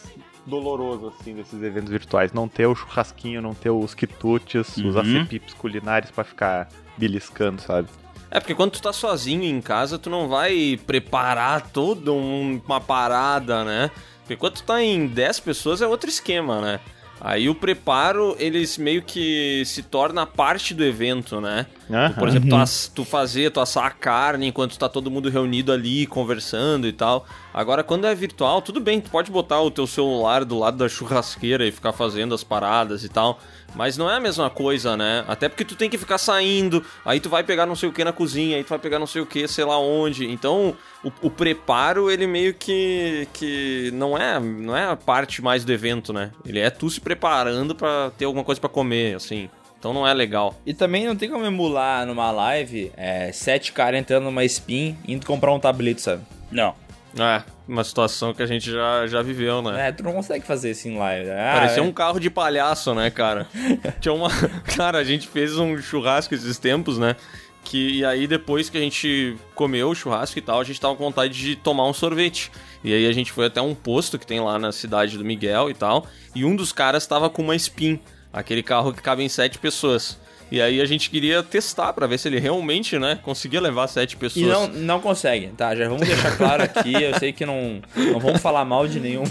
[0.46, 2.32] doloroso, assim, desses eventos virtuais.
[2.34, 5.00] Não ter o churrasquinho, não ter os quitutes, os Uhum.
[5.02, 7.88] acepipes culinários pra ficar beliscando, sabe?
[8.30, 12.82] É, porque quando tu tá sozinho em casa, tu não vai preparar toda um- uma
[12.82, 13.90] parada, né?
[14.22, 16.80] Porque quando tu tá em 10 pessoas é outro esquema, né?
[17.20, 21.66] Aí o preparo, eles meio que se torna parte do evento, né?
[21.90, 22.14] Aham.
[22.14, 25.72] Por exemplo, tu, ass- tu fazer, tu assar a carne enquanto tá todo mundo reunido
[25.72, 27.26] ali, conversando e tal.
[27.52, 30.88] Agora, quando é virtual, tudo bem, tu pode botar o teu celular do lado da
[30.88, 33.40] churrasqueira e ficar fazendo as paradas e tal.
[33.78, 35.24] Mas não é a mesma coisa, né?
[35.28, 38.04] Até porque tu tem que ficar saindo, aí tu vai pegar não sei o que
[38.04, 40.26] na cozinha, aí tu vai pegar não sei o que, sei lá onde.
[40.26, 45.64] Então, o, o preparo, ele meio que, que não é não é a parte mais
[45.64, 46.32] do evento, né?
[46.44, 49.48] Ele é tu se preparando pra ter alguma coisa pra comer, assim.
[49.78, 50.60] Então não é legal.
[50.66, 55.24] E também não tem como emular numa live é, sete caras entrando numa spin indo
[55.24, 56.24] comprar um tablete, sabe?
[56.52, 56.74] Não.
[57.16, 59.90] É, uma situação que a gente já, já viveu, né?
[59.90, 61.30] É, tu não consegue fazer isso em live.
[61.32, 61.86] Ah, Parecia é.
[61.86, 63.48] um carro de palhaço, né, cara?
[64.00, 64.30] Tinha uma.
[64.76, 67.16] Cara, a gente fez um churrasco esses tempos, né?
[67.64, 70.96] Que, e aí, depois que a gente comeu o churrasco e tal, a gente tava
[70.96, 72.52] com vontade de tomar um sorvete.
[72.84, 75.70] E aí a gente foi até um posto que tem lá na cidade do Miguel
[75.70, 76.06] e tal.
[76.34, 78.00] E um dos caras tava com uma Spin,
[78.32, 80.18] aquele carro que cabe em sete pessoas.
[80.52, 84.16] E aí a gente queria testar pra ver se ele realmente, né, conseguia levar sete
[84.16, 84.46] pessoas.
[84.46, 85.76] E não, não consegue, tá?
[85.76, 86.94] Já vamos deixar claro aqui.
[86.94, 89.28] Eu sei que não, não vamos falar mal de nenhuma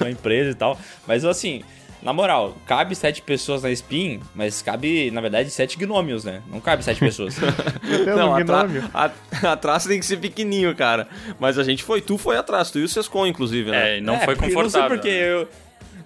[0.00, 0.76] uma empresa e tal.
[1.06, 1.62] Mas assim,
[2.02, 6.42] na moral, cabe sete pessoas na spin, mas cabe, na verdade, sete gnômios, né?
[6.50, 7.36] Não cabe sete pessoas.
[8.16, 8.84] Não, um gnômio.
[8.92, 9.10] a-
[9.44, 11.06] atrás tem que ser pequenininho, cara.
[11.38, 13.94] Mas a gente foi, tu foi atrás, tu e o Sescon, inclusive, né?
[13.94, 14.58] É, e não É, foi confortável.
[14.60, 15.48] Eu não sei porque eu,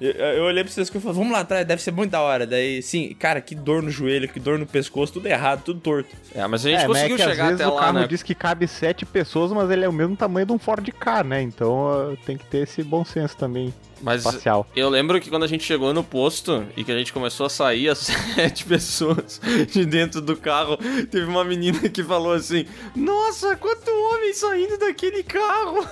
[0.00, 2.46] eu, eu olhei pra vocês e falei, vamos lá atrás, deve ser muito da hora.
[2.46, 6.16] Daí, sim, cara, que dor no joelho, que dor no pescoço, tudo errado, tudo torto.
[6.34, 7.80] É, mas a gente é, mas é conseguiu que às chegar vezes até o lá,
[7.80, 8.06] carro né?
[8.06, 11.22] diz que cabe sete pessoas, mas ele é o mesmo tamanho de um Ford K,
[11.22, 11.42] né?
[11.42, 14.66] Então uh, tem que ter esse bom senso também Mas espacial.
[14.74, 17.50] eu lembro que quando a gente chegou no posto e que a gente começou a
[17.50, 17.98] sair, as
[18.34, 20.76] sete pessoas de dentro do carro,
[21.10, 25.86] teve uma menina que falou assim: Nossa, quanto homem saindo daquele carro!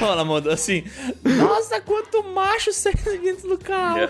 [0.00, 0.84] Não, ela mandou assim,
[1.24, 4.08] nossa, quanto macho saindo dentro do carro.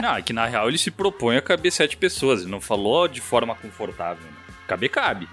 [0.00, 2.42] Não, é que na real ele se propõe a caber sete pessoas.
[2.42, 4.22] Ele não falou de forma confortável.
[4.22, 4.32] Né?
[4.66, 5.28] Caber, cabe.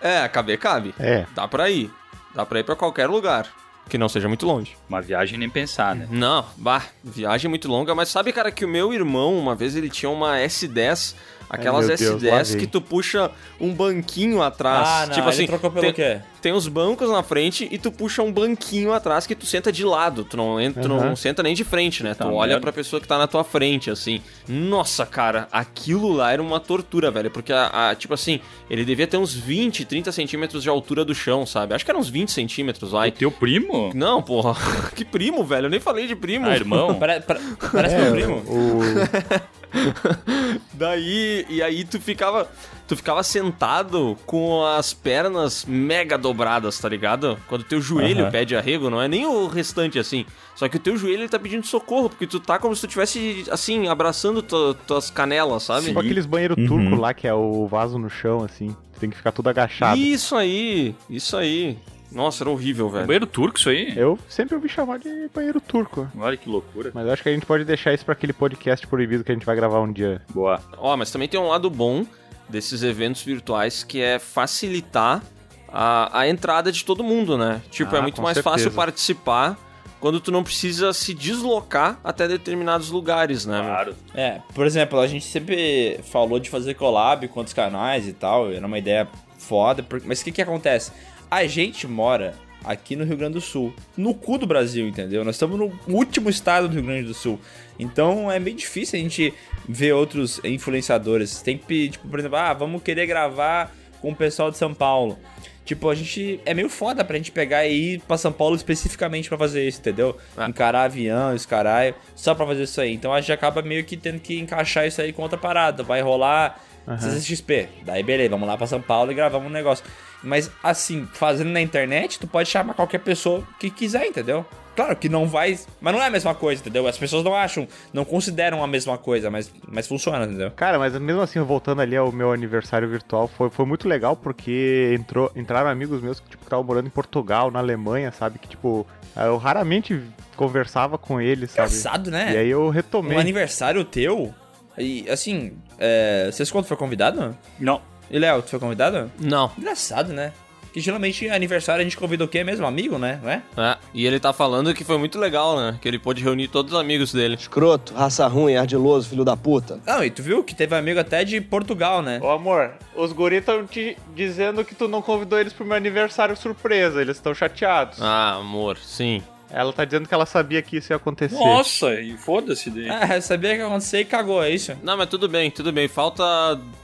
[0.00, 0.94] É, caber cabe.
[0.98, 1.26] É.
[1.34, 1.90] Dá pra ir.
[2.34, 3.48] Dá pra ir pra qualquer lugar.
[3.88, 4.76] Que não seja muito longe.
[4.88, 6.06] Uma viagem nem pensar, né?
[6.10, 9.88] Não, bah, viagem muito longa, mas sabe, cara, que o meu irmão, uma vez ele
[9.88, 11.14] tinha uma S10,
[11.48, 12.58] aquelas Deus, lá S10 vem.
[12.60, 13.30] que tu puxa
[13.60, 14.86] um banquinho atrás.
[14.88, 16.20] Ah, não, tipo ele assim, trocou pelo tem, quê?
[16.40, 19.84] tem os bancos na frente e tu puxa um banquinho atrás que tu senta de
[19.84, 20.24] lado.
[20.24, 22.14] Tu não, entra, tu não senta nem de frente, né?
[22.14, 22.60] Tá tu olha merda.
[22.60, 24.20] pra pessoa que tá na tua frente, assim.
[24.46, 27.30] Nossa, cara, aquilo lá era uma tortura, velho.
[27.30, 31.14] Porque, a, a- tipo assim, ele devia ter uns 20, 30 centímetros de altura do
[31.14, 31.74] chão, sabe?
[31.74, 33.08] Acho que era uns 20 centímetros, vai.
[33.08, 33.90] O teu primo?
[33.94, 34.56] Não, porra.
[34.94, 35.66] Que primo, velho.
[35.66, 36.46] Eu nem falei de primo.
[36.46, 36.94] Ah, irmão?
[36.98, 37.40] Pare- pare-
[37.72, 38.34] parece É, meu primo.
[38.48, 38.80] O,
[40.74, 42.48] Daí, e aí tu ficava,
[42.86, 47.38] tu ficava sentado com as pernas mega dobradas, tá ligado?
[47.48, 48.30] Quando teu joelho Aham.
[48.30, 50.24] pede arrego, não é nem o restante assim.
[50.54, 52.88] Só que o teu joelho ele tá pedindo socorro, porque tu tá como se tu
[52.90, 55.86] tivesse assim abraçando tu- tuas canelas, sabe?
[55.86, 56.66] Tipo aqueles banheiro Uhum.
[56.66, 58.74] turco lá, que é o vaso no chão, assim.
[58.94, 59.96] Tu tem que ficar tudo agachado.
[59.98, 61.78] Isso aí, isso aí.
[62.10, 63.06] Nossa, era horrível, velho.
[63.06, 63.92] Banheiro turco isso aí?
[63.96, 66.08] Eu sempre ouvi chamar de banheiro turco.
[66.18, 66.90] Olha que loucura.
[66.94, 69.34] Mas eu acho que a gente pode deixar isso pra aquele podcast proibido que a
[69.34, 70.22] gente vai gravar um dia.
[70.30, 70.60] Boa.
[70.78, 72.06] Ó, mas também tem um lado bom
[72.48, 75.22] desses eventos virtuais que é facilitar
[75.70, 77.60] a, a entrada de todo mundo, né?
[77.70, 78.54] Tipo, é Ah, muito com mais certeza.
[78.56, 79.58] fácil participar
[80.00, 83.58] quando tu não precisa se deslocar até determinados lugares, né?
[83.60, 83.70] meu?
[83.70, 83.94] Claro.
[84.14, 88.50] É, por exemplo, a gente sempre falou de fazer collab com outros canais e tal,
[88.50, 89.06] era uma ideia
[89.36, 90.92] foda, por- mas o que que acontece?
[91.30, 95.24] A gente mora aqui no Rio Grande do Sul, no cu do Brasil, entendeu?
[95.24, 97.38] Nós estamos no último estado do Rio Grande do Sul,
[97.78, 99.32] então é meio difícil a gente
[99.68, 101.42] ver outros influenciadores.
[101.42, 105.18] Tem que, tipo, por exemplo, ah, vamos querer gravar com o pessoal de São Paulo.
[105.64, 106.40] Tipo, a gente.
[106.46, 109.80] É meio foda pra gente pegar e ir pra São Paulo especificamente pra fazer isso,
[109.80, 110.16] entendeu?
[110.48, 112.94] Encarar avião, esse caralho, só pra fazer isso aí.
[112.94, 115.82] Então a gente acaba meio que tendo que encaixar isso aí com outra parada.
[115.82, 116.58] Vai rolar
[116.96, 117.68] CCXP.
[117.84, 119.84] Daí beleza, vamos lá pra São Paulo e gravamos um negócio.
[120.22, 124.46] Mas assim, fazendo na internet, tu pode chamar qualquer pessoa que quiser, entendeu?
[124.78, 125.58] Claro que não vai.
[125.80, 126.86] Mas não é a mesma coisa, entendeu?
[126.86, 130.52] As pessoas não acham, não consideram a mesma coisa, mas, mas funciona, entendeu?
[130.52, 134.94] Cara, mas mesmo assim, voltando ali ao meu aniversário virtual, foi, foi muito legal porque
[134.96, 138.38] entrou, entraram amigos meus que, tipo, estavam morando em Portugal, na Alemanha, sabe?
[138.38, 138.86] Que, tipo,
[139.16, 140.00] eu raramente
[140.36, 141.70] conversava com eles, sabe?
[141.70, 142.34] Engraçado, né?
[142.34, 143.16] E aí eu retomei.
[143.16, 144.32] Um aniversário teu.
[144.78, 147.36] E assim, é, vocês quando foi convidado?
[147.58, 147.80] Não.
[148.10, 149.10] E Léo, tu foi convidado?
[149.18, 149.50] Não.
[149.58, 150.32] Engraçado, né?
[150.72, 152.66] Que geralmente aniversário a gente convida o quê mesmo?
[152.66, 153.18] Amigo, né?
[153.22, 153.42] Não é?
[153.56, 155.78] É, e ele tá falando que foi muito legal, né?
[155.80, 157.34] Que ele pôde reunir todos os amigos dele.
[157.34, 159.80] Escroto, raça ruim, ardiloso, filho da puta.
[159.86, 162.20] Não, e tu viu que teve amigo até de Portugal, né?
[162.22, 166.36] Ô amor, os guris estão te dizendo que tu não convidou eles pro meu aniversário
[166.36, 168.00] surpresa, eles estão chateados.
[168.00, 169.22] Ah, amor, sim.
[169.50, 171.34] Ela tá dizendo que ela sabia que isso ia acontecer.
[171.34, 172.88] Nossa, e foda-se daí.
[172.88, 174.76] É, sabia que ia acontecer e cagou, é isso?
[174.82, 175.88] Não, mas tudo bem, tudo bem.
[175.88, 176.22] Falta,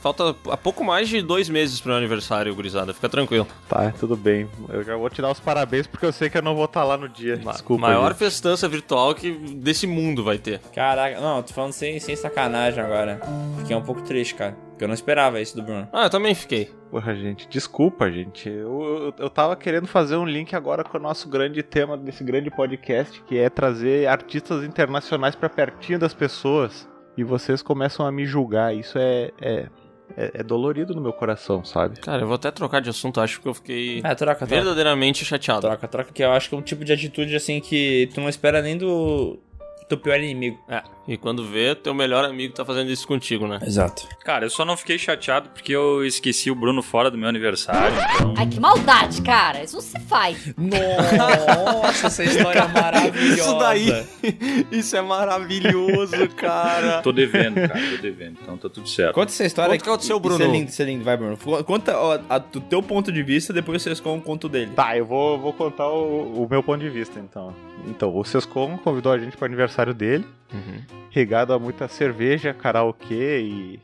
[0.01, 2.95] falta há pouco mais de dois meses pro meu aniversário, gurizada.
[2.95, 3.47] Fica tranquilo.
[3.69, 4.49] Tá, tudo bem.
[4.69, 6.85] Eu já vou te dar os parabéns porque eu sei que eu não vou estar
[6.85, 7.37] lá no dia.
[7.37, 7.83] Desculpa.
[7.83, 8.19] Maior gente.
[8.19, 10.61] festança virtual que desse mundo vai ter.
[10.75, 13.21] Caraca, não, tô falando sem, sem sacanagem agora.
[13.59, 14.57] Fiquei um pouco triste, cara.
[14.75, 15.89] Porque eu não esperava isso do Bruno.
[15.93, 16.69] Ah, eu também fiquei.
[16.91, 18.49] Porra, gente, desculpa, gente.
[18.49, 22.25] Eu, eu, eu tava querendo fazer um link agora com o nosso grande tema desse
[22.25, 26.89] grande podcast, que é trazer artistas internacionais pra pertinho das pessoas.
[27.17, 28.75] E vocês começam a me julgar.
[28.75, 29.67] Isso é, é,
[30.17, 32.01] é, é dolorido no meu coração, sabe?
[32.01, 34.47] Cara, eu vou até trocar de assunto, acho que eu fiquei É, troca, troca.
[34.47, 35.61] verdadeiramente chateado.
[35.61, 38.29] Troca, troca, que eu acho que é um tipo de atitude assim que tu não
[38.29, 39.39] espera nem do
[39.89, 40.59] teu pior inimigo.
[40.69, 43.59] É, e quando vê, teu melhor amigo tá fazendo isso contigo, né?
[43.63, 44.09] Exato.
[44.25, 47.95] Cara, eu só não fiquei chateado porque eu esqueci o Bruno fora do meu aniversário.
[48.15, 48.35] Então...
[48.37, 49.63] Ai, que maldade, cara.
[49.63, 50.55] Isso não se faz.
[50.57, 53.35] Nossa, essa história é maravilhosa.
[53.35, 54.07] Isso daí,
[54.73, 57.03] isso é maravilhoso, cara.
[57.03, 58.39] Tô devendo, cara, tô devendo.
[58.43, 59.15] Então tá tudo certo.
[59.15, 59.71] Conta essa história.
[59.73, 60.39] Conta o que aconteceu, Bruno.
[60.41, 61.05] Isso é lindo, isso é lindo.
[61.05, 61.37] Vai, Bruno.
[61.65, 64.73] Conta ó, a- do teu ponto de vista, depois vocês contam o conto dele.
[64.75, 67.55] Tá, eu vou, vou contar o, o meu ponto de vista, então.
[67.87, 70.25] Então, o Sescom convidou a gente pro aniversário dele,
[71.11, 73.81] regado a muita cerveja, karaokê e,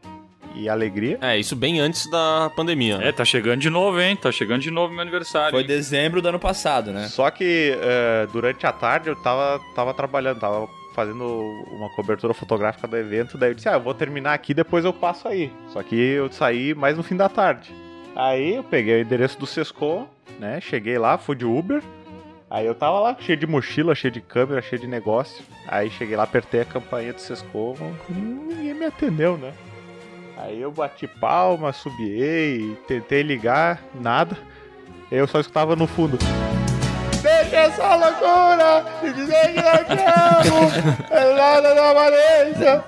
[0.55, 1.19] e alegria.
[1.21, 2.99] É, isso bem antes da pandemia.
[2.99, 3.09] né?
[3.09, 4.17] É, tá chegando de novo, hein?
[4.17, 5.51] Tá chegando de novo meu aniversário.
[5.51, 5.67] Foi hein?
[5.67, 7.09] dezembro do ano passado, né?
[7.09, 12.87] Só que eh, durante a tarde eu tava, tava trabalhando, tava fazendo uma cobertura fotográfica
[12.89, 15.53] do evento, daí eu disse, ah, eu vou terminar aqui, depois eu passo aí.
[15.69, 17.73] Só que eu saí mais no fim da tarde.
[18.17, 20.09] Aí eu peguei o endereço do Sescom,
[20.39, 21.81] né, cheguei lá, fui de Uber,
[22.51, 25.45] aí eu tava lá cheio de mochila, cheio de câmera, cheio de negócio.
[25.67, 27.77] Aí cheguei lá, apertei a campainha do Sescom,
[28.11, 29.53] hum, ninguém me atendeu, né.
[30.37, 34.37] Aí eu bati palma, subiei, tentei ligar, nada.
[35.11, 36.19] Eu só escutava no fundo.
[37.23, 40.71] Deixa essa loucura de dizer que não te amo,
[41.11, 42.85] é nada da Valência.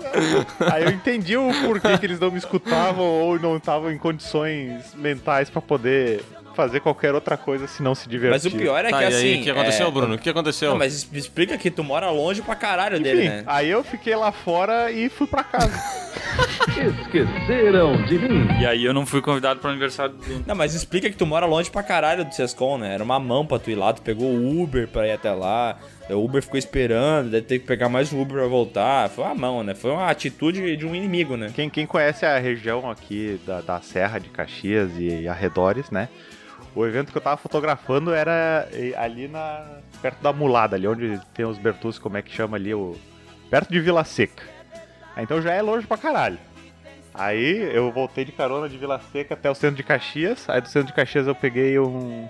[0.73, 4.95] Aí eu entendi o porquê que eles não me escutavam ou não estavam em condições
[4.95, 8.31] mentais pra poder fazer qualquer outra coisa se não se divertir.
[8.45, 9.41] Mas o pior é Tá, que e aí, assim.
[9.41, 10.15] o que aconteceu, é- Bruno?
[10.15, 10.71] O que aconteceu?
[10.71, 13.45] Não, mas explica que tu mora longe pra caralho Enfim, dele, né?
[13.47, 15.73] aí eu fiquei lá fora e fui pra casa.
[17.03, 18.47] Esqueceram de mim.
[18.61, 20.45] E aí eu não fui convidado pro aniversário do Bruno.
[20.47, 22.95] Não, mas explica que tu mora longe pra caralho do Sescom, né?
[22.95, 25.79] Era uma mão pra tu ir lá, tu pegou o Uber pra ir até lá.
[26.11, 29.09] O Uber ficou esperando, deve ter que pegar mais o Uber pra voltar.
[29.11, 29.75] Foi uma mão, né?
[29.75, 31.51] Foi uma atitude de um inimigo, né?
[31.55, 36.09] Quem, quem conhece a região aqui da, da Serra de Caxias e arredores, né?
[36.75, 41.21] O evento que eu tava fotografando era eh, ali na perto da Mulada, ali onde
[41.35, 42.97] tem os Bertus, como é que chama ali, o
[43.51, 44.43] perto de Vila Seca.
[45.17, 46.39] Então já é longe pra caralho.
[47.15, 50.49] Aí eu voltei de carona de Vila Seca até o centro de Caxias.
[50.49, 52.27] Aí do centro de Caxias eu peguei um,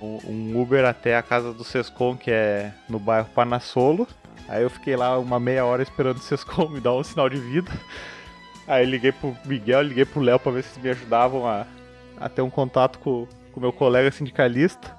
[0.00, 4.06] um, um Uber até a casa do Sescom, que é no bairro Panassolo.
[4.48, 7.38] Aí eu fiquei lá uma meia hora esperando o Sescom me dar um sinal de
[7.38, 7.72] vida.
[8.68, 11.66] Aí liguei pro Miguel, liguei pro Léo pra ver se eles me ajudavam a,
[12.18, 13.26] a ter um contato com
[13.58, 14.94] o meu colega sindicalista.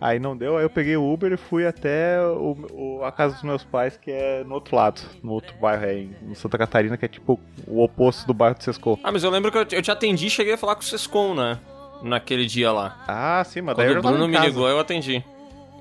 [0.00, 3.34] Aí não deu, aí eu peguei o Uber e fui até o, o- a casa
[3.34, 6.56] dos meus pais, que é no outro lado, no outro bairro, é em, em Santa
[6.56, 8.96] Catarina, que é tipo o oposto do bairro do Sescom.
[9.02, 10.84] Ah, mas eu lembro que eu, eu te atendi e cheguei a falar com o
[10.84, 11.58] Sescom, né?
[12.00, 12.96] Naquele dia lá.
[13.08, 15.24] Ah, sim, mas daí Quando eu o já Bruno me ligou, eu atendi.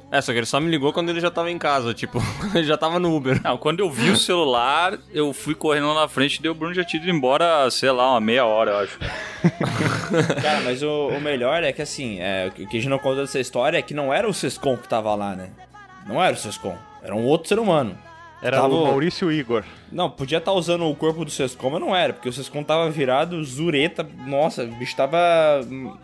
[0.09, 2.55] É, só que ele só me ligou quando ele já tava em casa, tipo, quando
[2.55, 3.41] ele já tava no Uber.
[3.43, 6.55] Não, quando eu vi o celular, eu fui correndo lá na frente e deu o
[6.55, 8.97] Bruno já tinha ido embora, sei lá, uma meia hora, eu acho.
[10.41, 13.21] Cara, mas o, o melhor é que assim, é, o que a gente não conta
[13.21, 15.49] dessa história é que não era o Sescom que tava lá, né?
[16.07, 17.97] Não era o Sescom, era um outro ser humano.
[18.41, 19.63] Era Tava- o Maurício Igor.
[19.91, 22.89] Não, podia estar usando o corpo do Sescom, mas não era, porque o Sescom tava
[22.89, 24.07] virado zureta.
[24.25, 25.17] Nossa, o bicho tava
[25.65, 25.97] hum,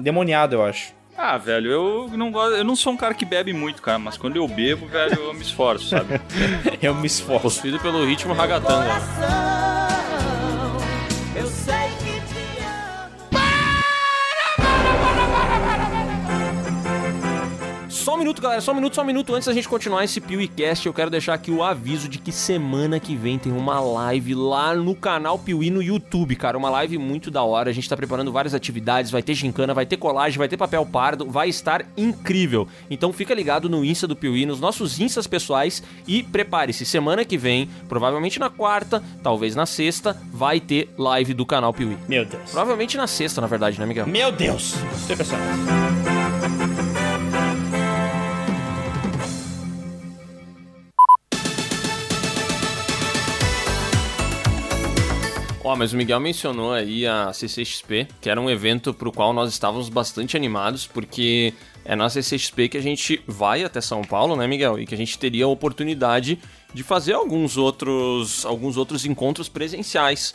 [0.00, 0.94] demoniado, eu acho.
[1.24, 4.16] Ah, velho, eu não gosto, eu não sou um cara que bebe muito, cara, mas
[4.16, 6.20] quando eu bebo, velho, eu me esforço, sabe?
[6.82, 7.42] eu me esforço.
[7.42, 8.90] Possuído pelo ritmo ragatanga.
[11.36, 12.01] Eu sei
[18.02, 19.32] Só um minuto, galera, só um minuto, só um minuto.
[19.32, 22.98] Antes da gente continuar esse PeeWeeCast, eu quero deixar aqui o aviso de que semana
[22.98, 26.58] que vem tem uma live lá no canal Piuí no YouTube, cara.
[26.58, 27.70] Uma live muito da hora.
[27.70, 30.84] A gente tá preparando várias atividades, vai ter gincana, vai ter colagem, vai ter papel
[30.84, 32.66] pardo, vai estar incrível.
[32.90, 36.84] Então fica ligado no Insta do Piuí, nos nossos Instas pessoais e prepare-se.
[36.84, 41.96] Semana que vem, provavelmente na quarta, talvez na sexta, vai ter live do canal Piuí.
[42.08, 42.50] Meu Deus.
[42.50, 44.08] Provavelmente na sexta, na verdade, né, Miguel?
[44.08, 44.74] Meu Deus!
[44.96, 46.31] Estou impressionado.
[55.72, 59.50] Ó, mas o Miguel mencionou aí a CCXP, que era um evento pro qual nós
[59.50, 64.46] estávamos bastante animados, porque é na CCXP que a gente vai até São Paulo, né,
[64.46, 64.78] Miguel?
[64.78, 66.38] E que a gente teria a oportunidade
[66.74, 70.34] de fazer alguns outros, alguns outros encontros presenciais.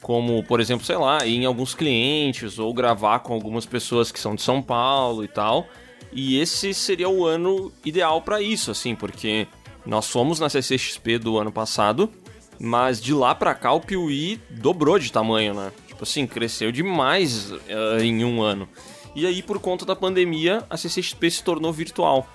[0.00, 4.18] Como, por exemplo, sei lá, ir em alguns clientes ou gravar com algumas pessoas que
[4.18, 5.66] são de São Paulo e tal.
[6.10, 9.46] E esse seria o ano ideal para isso, assim, porque
[9.84, 12.10] nós fomos na CCXP do ano passado,
[12.60, 15.70] mas de lá pra cá o Piuí dobrou de tamanho, né?
[15.86, 18.68] Tipo assim, cresceu demais eh, em um ano.
[19.14, 22.28] E aí, por conta da pandemia, a CCXP se tornou virtual.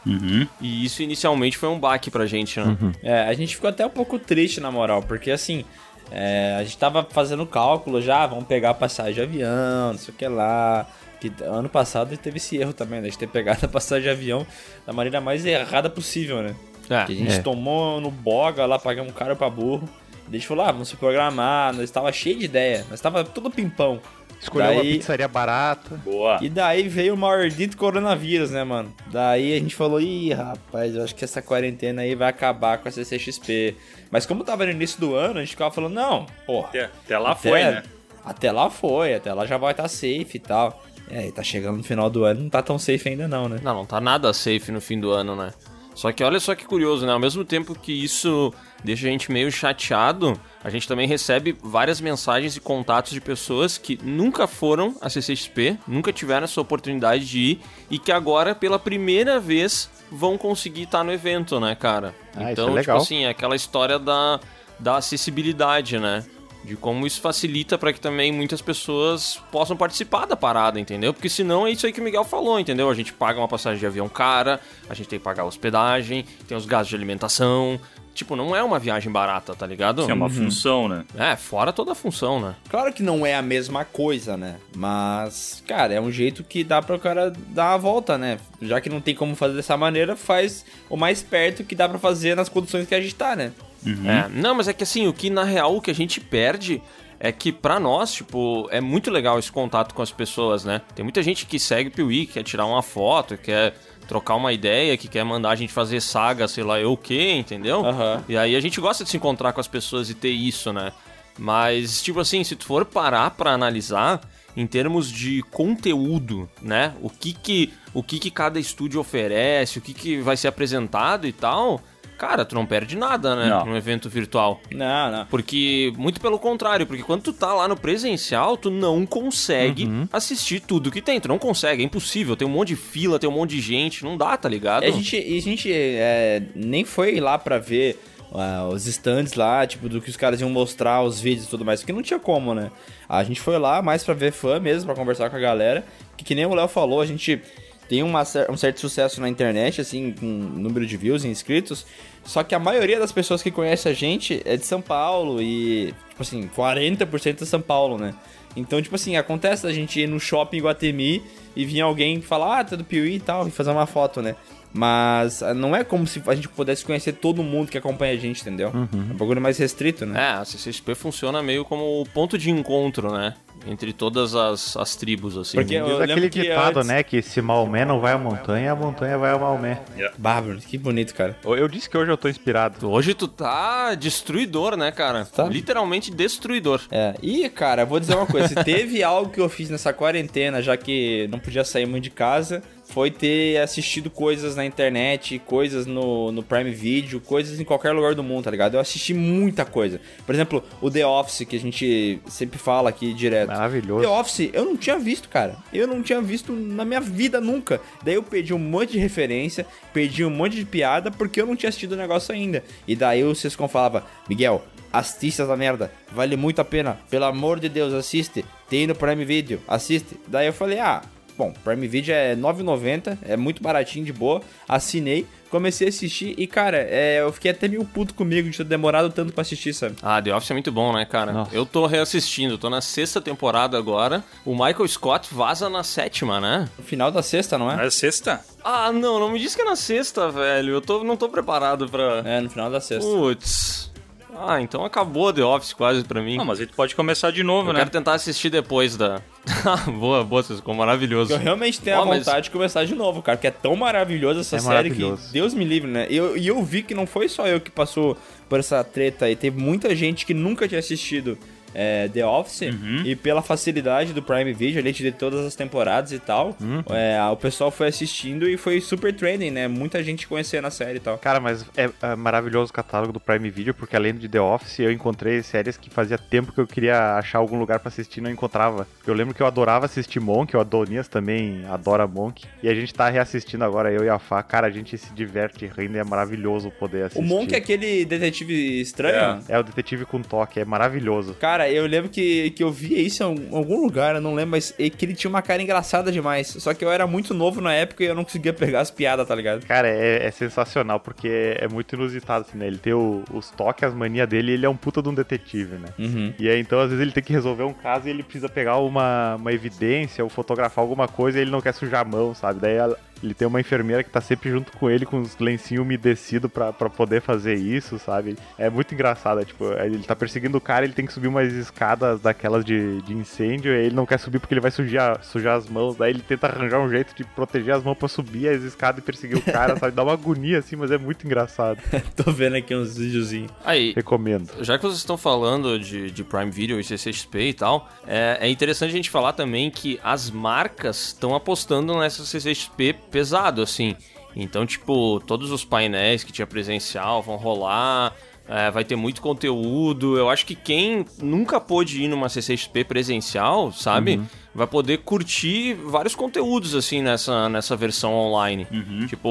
[0.59, 2.77] E isso inicialmente foi um baque pra gente, né?
[3.01, 5.63] É, a gente ficou até um pouco triste, na moral, porque assim,
[6.11, 10.17] é, a gente tava fazendo cálculo já, vamos pegar passagem de avião, não sei o
[10.17, 10.85] que lá.
[11.21, 13.07] Que ano passado teve esse erro também, né?
[13.07, 14.45] De ter pegado a passagem de avião
[14.85, 16.53] da maneira mais errada possível, né?
[16.89, 17.41] É, que a gente é.
[17.41, 19.87] tomou no boga lá, pagamos caro pra burro.
[20.27, 23.23] Daí a gente falou, ah, vamos se programar, nós tava cheio de ideia, nós tava
[23.23, 23.99] tudo pimpão.
[24.41, 25.95] Escolheu uma Daí- pizzaria barata.
[26.03, 26.37] Boa.
[26.41, 28.93] E daí veio o maldito coronavírus, né, mano?
[29.07, 32.89] Daí a gente falou, ih, rapaz, eu acho que essa quarentena aí vai acabar com
[32.89, 33.75] a CCXP.
[34.11, 36.67] Mas como tava no início do ano, a gente ficava falando, não, porra.
[36.67, 37.83] Até, até lá até- foi, né?
[38.25, 40.83] Até lá foi, até lá já vai estar safe e tal.
[41.09, 43.59] É, tá chegando no final do ano, não tá tão safe ainda não, né?
[43.63, 45.53] Não, não tá nada safe no fim do ano, né?
[45.95, 47.13] Só que olha só que curioso, né?
[47.13, 52.01] Ao mesmo tempo que isso deixa a gente meio chateado, a gente também recebe várias
[52.01, 57.39] mensagens e contatos de pessoas que nunca foram à CCXP, nunca tiveram essa oportunidade de
[57.39, 62.13] ir e que agora, pela primeira vez, vão conseguir estar no evento, né, cara?
[62.35, 62.97] Ah, isso então, é tipo legal.
[62.97, 64.39] assim, é aquela história da,
[64.79, 66.25] da acessibilidade, né?
[66.63, 71.13] De como isso facilita para que também muitas pessoas possam participar da parada, entendeu?
[71.13, 72.89] Porque senão é isso aí que o Miguel falou, entendeu?
[72.89, 76.25] A gente paga uma passagem de avião cara, a gente tem que pagar a hospedagem,
[76.47, 77.79] tem os gastos de alimentação.
[78.13, 80.05] Tipo, não é uma viagem barata, tá ligado?
[80.05, 81.03] Que é uma função, né?
[81.17, 82.55] É, fora toda a função, né?
[82.69, 84.57] Claro que não é a mesma coisa, né?
[84.75, 88.37] Mas, cara, é um jeito que dá pra o cara dar uma volta, né?
[88.61, 91.97] Já que não tem como fazer dessa maneira, faz o mais perto que dá pra
[91.97, 93.51] fazer nas condições que a gente tá, né?
[93.85, 96.81] É, não, mas é que assim, o que na real o que a gente perde
[97.19, 100.81] é que pra nós, tipo, é muito legal esse contato com as pessoas, né?
[100.93, 103.73] Tem muita gente que segue o Piuí, que quer tirar uma foto, quer
[104.07, 107.31] trocar uma ideia, que quer mandar a gente fazer saga, sei lá, eu o quê,
[107.31, 107.85] entendeu?
[107.85, 108.23] Aham.
[108.27, 110.91] E aí a gente gosta de se encontrar com as pessoas e ter isso, né?
[111.37, 114.21] Mas, tipo assim, se tu for parar pra analisar
[114.55, 116.93] em termos de conteúdo, né?
[117.01, 121.25] O que que, o que, que cada estúdio oferece, o que, que vai ser apresentado
[121.25, 121.81] e tal,
[122.23, 123.49] cara, tu não perde nada, né?
[123.49, 123.65] Não.
[123.65, 124.61] Num evento virtual.
[124.71, 125.25] Não, não.
[125.25, 130.61] Porque, muito pelo contrário, porque quando tu tá lá no presencial, tu não consegue assistir
[130.61, 131.19] tudo que tem.
[131.19, 132.37] Tu não consegue, é impossível.
[132.37, 134.83] Tem um monte de fila, tem um monte de gente, não dá, tá ligado?
[134.83, 137.99] E a gente, a gente é, nem foi lá pra ver
[138.33, 141.65] ah, os stands lá, tipo, do que os caras iam mostrar, os vídeos e tudo
[141.65, 142.71] mais, porque não tinha como, né?
[143.07, 145.83] A gente foi lá mais pra ver fã mesmo, pra conversar com a galera,
[146.15, 147.41] que, que nem o Léo falou, a gente
[147.87, 151.85] tem uma um certo sucesso na internet, assim, com número de views e inscritos,
[152.23, 155.93] só que a maioria das pessoas que conhece a gente é de São Paulo e,
[156.09, 158.13] tipo assim, 40% é São Paulo, né?
[158.55, 161.23] Então, tipo assim, acontece da gente ir no shopping em Guatemi
[161.55, 164.35] e vir alguém falar, ah, tá do Piuí e tal, e fazer uma foto, né?
[164.73, 168.17] Mas ah, não é como se a gente pudesse conhecer todo mundo que acompanha a
[168.17, 168.71] gente, entendeu?
[168.73, 170.19] É um bagulho mais restrito, né?
[170.19, 173.35] É, a CCXP funciona meio como o ponto de encontro, né?
[173.65, 175.55] Entre todas as, as tribos, assim.
[175.57, 177.01] Porque eu Diz aquele que ditado, antes- né?
[177.03, 179.79] Que se Maomé não vai à montanha, a montanha vai ao Maomé.
[180.17, 181.37] Bárbaro, que bonito, cara.
[181.45, 182.89] Eu eu disse que hoje eu tô inspirado.
[182.91, 185.23] Hoje tu tá destruidor, né, cara?
[185.23, 185.45] Tá.
[185.45, 186.81] Literalmente destruidor.
[186.91, 190.61] É, e cara, vou dizer uma coisa: se teve algo que eu fiz nessa quarentena,
[190.61, 195.85] já que não podia sair muito de casa, foi ter assistido coisas na internet, coisas
[195.85, 198.75] no, no Prime Video, coisas em qualquer lugar do mundo, tá ligado?
[198.75, 199.99] Eu assisti muita coisa.
[200.25, 203.47] Por exemplo, o The Office, que a gente sempre fala aqui direto.
[203.47, 204.01] Maravilhoso.
[204.01, 205.55] The Office, eu não tinha visto, cara.
[205.71, 207.81] Eu não tinha visto na minha vida nunca.
[208.03, 211.55] Daí eu perdi um monte de referência, perdi um monte de piada, porque eu não
[211.55, 212.63] tinha assistido o negócio ainda.
[212.87, 216.99] E daí o Sescon falava, Miguel, assiste essa merda, vale muito a pena.
[217.09, 218.45] Pelo amor de Deus, assiste.
[218.69, 220.19] Tem no Prime Video, assiste.
[220.27, 221.01] Daí eu falei, ah,
[221.37, 224.41] bom, Prime Video é R$ 9,90, é muito baratinho, de boa.
[224.67, 228.63] Assinei, comecei a assistir e, cara, é, eu fiquei até meio puto comigo de ter
[228.63, 229.95] demorado tanto pra assistir, sabe?
[230.01, 231.31] Ah, The Office é muito bom, né, cara?
[231.31, 231.55] Nossa.
[231.55, 234.23] Eu tô reassistindo, tô na sexta temporada agora.
[234.45, 236.67] O Michael Scott vaza na sétima, né?
[236.77, 237.85] No final da sexta, não é?
[237.85, 238.43] É sexta?
[238.63, 240.73] Ah, não, não me diz que é na sexta, velho.
[240.73, 242.23] Eu tô, não tô preparado pra.
[242.25, 243.05] É, no final da sexta.
[243.07, 243.92] Putz.
[244.37, 246.37] Ah, então acabou The Office quase pra mim.
[246.37, 247.79] Não, mas aí tu pode começar de novo, Eu né?
[247.79, 249.21] quero tentar assistir depois da.
[249.99, 251.33] boa, boa, vocês ficou maravilhoso.
[251.33, 254.39] Eu realmente tenho a mas- vontade de começar de novo, cara, porque é tão maravilhosa
[254.41, 255.27] essa É série maravilhoso.
[255.27, 256.07] que Deus me livre, né?
[256.09, 258.17] E eu, e eu vi que não foi só eu que passou
[258.49, 261.37] por essa treta aí, teve muita gente que nunca tinha assistido
[261.73, 263.03] é, The Office Uhum.
[263.05, 266.83] e pela facilidade do Prime Video, ali de todas as temporadas e tal, Uhum.
[266.89, 269.67] é, o pessoal foi assistindo e foi super trending, né?
[269.67, 271.17] Muita gente conhecendo a série e tal.
[271.17, 274.79] Cara, mas é, é maravilhoso o catálogo do Prime Video, porque além de The Office,
[274.79, 278.23] eu encontrei séries que fazia tempo que eu queria achar algum lugar pra assistir e
[278.23, 278.87] não encontrava.
[279.05, 282.45] Eu lembro que eu adorava assistir Monk, o Adonias também adora Monk.
[282.61, 284.41] E a gente tá reassistindo agora, eu e a Fá.
[284.43, 287.19] Cara, a gente se diverte rindo e é maravilhoso poder assistir.
[287.23, 289.43] O Monk é aquele detetive estranho?
[289.47, 291.33] É o detetive com toque, é maravilhoso.
[291.35, 294.73] Cara, eu lembro que, que eu via isso em algum lugar, eu não lembro, mas
[294.79, 296.47] é que ele tinha uma cara engraçada demais.
[296.47, 299.27] Só que eu era muito novo na época e eu não conseguia pegar as piadas,
[299.27, 299.65] tá ligado?
[299.65, 302.67] Cara, é, é sensacional, porque é, é muito inusitado, assim, né?
[302.67, 305.13] Ele tem o- os toques, as manias dele e ele é um puta de um
[305.13, 305.89] detetive, né?
[305.99, 306.33] Uhum.
[306.39, 308.77] E aí, então, às vezes ele tem que resolver um caso e ele precisa pegar
[308.77, 312.59] uma, uma evidência ou fotografar alguma coisa e ele não quer sujar a mão, sabe?
[312.59, 315.83] Daí ela- ele tem uma enfermeira que tá sempre junto com ele com os lencinhos
[315.83, 318.35] umedecidos pra, pra poder fazer isso, sabe?
[318.57, 321.51] É muito engraçado, é, tipo, ele tá perseguindo o cara, ele tem que subir umas
[321.53, 325.57] escadas daquelas de, de incêndio e ele não quer subir porque ele vai sujar, sujar
[325.57, 328.61] as mãos, daí ele tenta arranjar um jeito de proteger as mãos pra subir as
[328.61, 329.95] escadas e perseguir o cara, sabe?
[329.95, 331.79] Dá uma agonia assim, mas é muito engraçado.
[332.15, 333.51] Tô vendo aqui uns videozinhos.
[333.63, 334.49] Aí, Recomendo.
[334.61, 338.49] já que vocês estão falando de, de Prime Video e CCXP e tal, é, é
[338.49, 343.95] interessante a gente falar também que as marcas estão apostando nessa CCXP pesado, assim.
[344.35, 348.15] Então, tipo, todos os painéis que tinha presencial vão rolar,
[348.49, 350.17] é, vai ter muito conteúdo.
[350.17, 354.17] Eu acho que quem nunca pôde ir numa CCXP presencial, sabe?
[354.55, 358.67] Vai poder curtir vários conteúdos, assim, nessa, nessa versão online.
[359.07, 359.29] Tipo,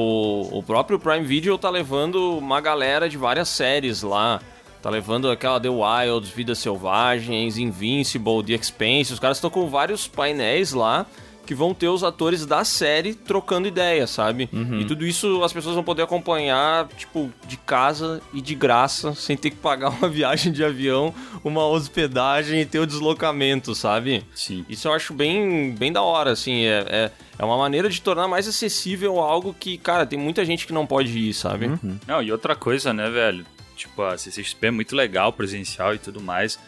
[0.51, 4.39] o próprio Prime Video tá levando uma galera de várias séries lá.
[4.81, 9.13] Tá levando aquela The Wilds, Vidas Selvagens, Invincible, The Expanse.
[9.13, 11.05] Os caras estão com vários painéis lá
[11.45, 14.49] que vão ter os atores da série trocando ideia, sabe?
[14.79, 19.35] E tudo isso as pessoas vão poder acompanhar, tipo, de casa e de graça, sem
[19.35, 21.13] ter que pagar uma viagem de avião,
[21.43, 24.23] uma hospedagem e ter o deslocamento, sabe?
[24.33, 24.65] Sim.
[24.69, 26.63] Isso eu acho bem, bem da hora, assim.
[26.63, 30.65] É, é, é uma maneira de tornar mais acessível algo que, cara, tem muita gente
[30.65, 31.71] que não pode ir, sabe?
[32.07, 33.45] Não, e outra coisa, né, velho?
[33.75, 36.59] Tipo, a CCXP é muito legal, presencial e tudo mais.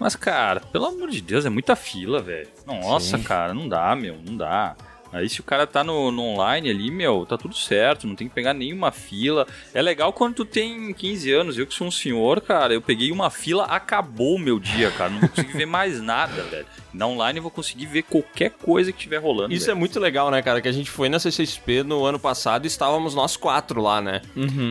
[0.00, 2.48] Mas, cara, pelo amor de Deus, é muita fila, velho.
[2.66, 3.22] Nossa, Sim.
[3.22, 4.74] cara, não dá, meu, não dá.
[5.12, 8.28] Aí se o cara tá no, no online ali, meu, tá tudo certo, não tem
[8.28, 9.46] que pegar nenhuma fila.
[9.74, 13.10] É legal quando tu tem 15 anos, eu que sou um senhor, cara, eu peguei
[13.10, 16.66] uma fila, acabou o meu dia, cara, não vou conseguir ver mais nada, velho.
[16.92, 19.52] Na online eu vou conseguir ver qualquer coisa que estiver rolando.
[19.54, 19.76] Isso velho.
[19.76, 20.60] é muito legal, né, cara?
[20.60, 24.22] Que a gente foi na CCXP no ano passado e estávamos nós quatro lá, né?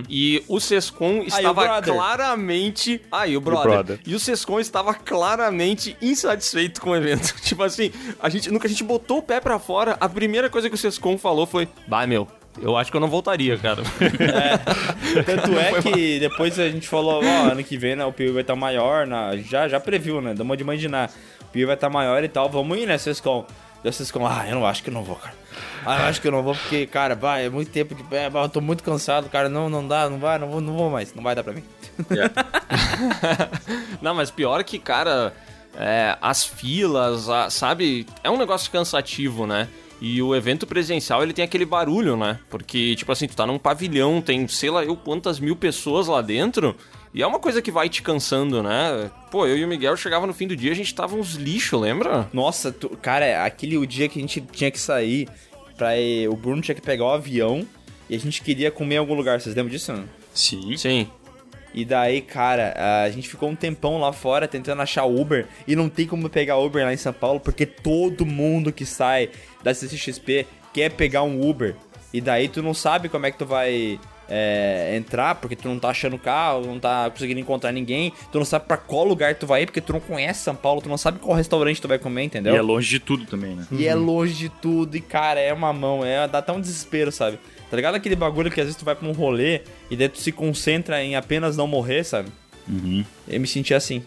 [0.09, 1.93] E o Sescom estava brother?
[1.93, 3.01] claramente.
[3.11, 3.72] Aí, o brother.
[3.72, 3.99] brother.
[4.05, 7.36] E o Sescom estava claramente insatisfeito com o evento.
[7.41, 7.91] tipo assim,
[8.22, 10.76] a gente, no que a gente botou o pé pra fora, a primeira coisa que
[10.76, 12.28] o Sescom falou foi: Bah, meu,
[12.61, 13.82] Eu acho que eu não voltaria, cara.
[15.26, 18.41] Tanto é que depois a gente falou, ó, ano que vem, né, o PIB vai
[18.41, 20.34] estar maior, na, já, já previu, né?
[20.34, 21.11] Damos de imaginar.
[21.49, 23.45] O PIB vai estar maior e tal, vamos ir, né, Sescom?
[23.83, 25.33] O Sescom, ah, eu não acho que não vou, cara.
[25.85, 28.29] Ah, eu acho que eu não vou porque, cara, vai, é muito tempo de pé,
[28.33, 31.13] eu tô muito cansado, cara, não, não dá, não vai, não vou, não vou mais,
[31.13, 31.63] não vai dar pra mim.
[34.01, 35.33] Não, mas pior que, cara,
[35.77, 38.05] é, as filas, a- sabe?
[38.23, 39.67] É um negócio cansativo, né?
[40.01, 42.39] E o evento presencial, ele tem aquele barulho, né?
[42.49, 46.21] Porque, tipo assim, tu tá num pavilhão, tem sei lá eu quantas mil pessoas lá
[46.21, 46.73] dentro,
[47.13, 49.11] e é uma coisa que vai te cansando, né?
[49.29, 51.77] Pô, eu e o Miguel chegava no fim do dia, a gente tava uns lixo,
[51.77, 52.29] lembra?
[52.31, 55.27] Nossa, tu- cara, aquele o dia que a gente tinha que sair,
[55.77, 57.67] pra, ir- o Bruno tinha que pegar o avião
[58.09, 59.91] e a gente queria comer em algum lugar, vocês lembram disso?
[59.91, 60.05] Não?
[60.33, 60.77] Sim.
[60.77, 61.07] Sim.
[61.74, 65.88] E daí, cara, a gente ficou um tempão lá fora tentando achar Uber e não
[65.88, 69.30] tem como pegar Uber lá em São Paulo porque todo mundo que sai
[69.63, 71.76] da CCXP quer pegar um Uber.
[72.13, 73.99] E daí tu não sabe como é que tu vai
[74.30, 78.45] é, entrar porque tu não tá achando carro, não tá conseguindo encontrar ninguém, tu não
[78.45, 80.97] sabe pra qual lugar tu vai ir porque tu não conhece São Paulo, tu não
[80.97, 82.53] sabe qual restaurante tu vai comer, entendeu?
[82.53, 83.67] E é longe de tudo também, né?
[83.72, 87.11] E é longe de tudo, e cara, é uma mão, é, dá até um desespero,
[87.11, 87.39] sabe?
[87.70, 90.17] Tá ligado aquele bagulho que às vezes tu vai pra um rolê e daí tu
[90.17, 92.30] se concentra em apenas não morrer, sabe?
[92.67, 93.03] Uhum.
[93.28, 94.03] Eu me senti assim.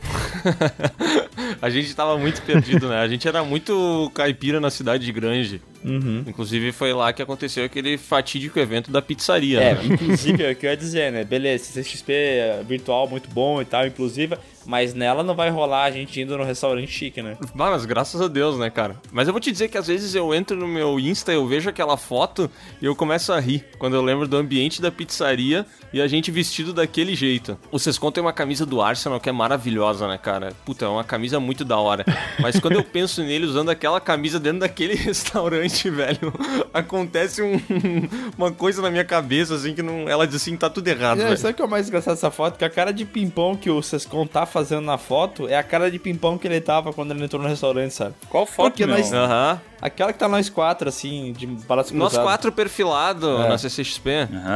[1.61, 2.99] A gente tava muito perdido, né?
[2.99, 5.61] A gente era muito caipira na cidade de Grange.
[5.85, 6.25] Uhum.
[6.27, 9.61] Inclusive foi lá que aconteceu aquele fatídico evento da pizzaria.
[9.61, 9.81] É, né?
[9.85, 11.25] inclusive, é o que eu ia dizer, né?
[11.25, 15.91] Beleza, CXP é virtual muito bom e tal, inclusive, mas nela não vai rolar a
[15.91, 17.37] gente indo no restaurante chique, né?
[17.55, 18.97] Mas graças a Deus, né, cara?
[19.11, 21.69] Mas eu vou te dizer que às vezes eu entro no meu Insta, eu vejo
[21.69, 26.01] aquela foto e eu começo a rir quando eu lembro do ambiente da pizzaria e
[26.01, 27.59] a gente vestido daquele jeito.
[27.71, 30.53] O Sescon tem uma camisa do Arsenal que é maravilhosa, né, cara?
[30.65, 32.05] Puta, é uma camisa muito da hora.
[32.41, 36.33] Mas quando eu penso nele usando aquela camisa dentro daquele restaurante, velho,
[36.73, 37.61] acontece um-
[38.37, 40.09] uma coisa na minha cabeça, assim, que não.
[40.09, 41.37] Ela diz assim, tá tudo errado, É, velho.
[41.39, 42.59] sabe o que é o mais engraçado dessa foto?
[42.59, 45.91] Que a cara de pimpão que o Sescon tá fazendo na foto é a cara
[45.91, 48.15] de pimpão que ele tava quando ele entrou no restaurante, sabe?
[48.29, 48.97] Qual foto, Porque meu?
[48.97, 49.13] nós...
[49.13, 49.61] Aham.
[49.83, 52.25] Aquela que tá nós quatro, assim, de braço Nós cruzado.
[52.25, 53.49] quatro perfilado É.
[53.49, 54.11] na CCXP.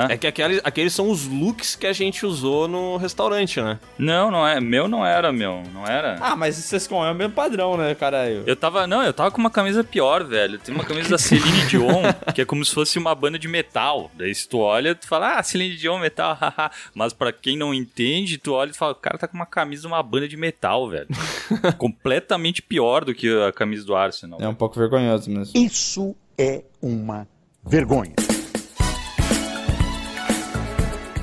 [0.08, 3.78] É que aqueles, aqueles são os looks que a gente usou no restaurante, né?
[3.98, 4.60] Não, não é.
[4.60, 5.62] Meu não era, meu.
[5.74, 6.16] Não era.
[6.20, 8.44] Ah, mas o Sescon é o mesmo padrão, né, caralho?
[8.46, 10.58] Eu tava, não, eu tava com uma camisa pior, velho.
[10.60, 12.02] Tem uma camisa da Celine Dion,
[12.34, 14.10] que é como se fosse uma banda de metal.
[14.14, 16.70] Daí se tu olha, tu fala, ah, Celine Dion, metal, haha.
[16.94, 19.82] Mas pra quem não entende, tu olha e fala, o cara tá com uma camisa
[19.82, 21.08] de uma banda de metal, velho.
[21.78, 24.38] Completamente pior do que a camisa do Arsenal.
[24.40, 25.52] É um pouco vergonhoso mesmo.
[25.54, 27.26] Isso é uma
[27.64, 28.14] vergonha.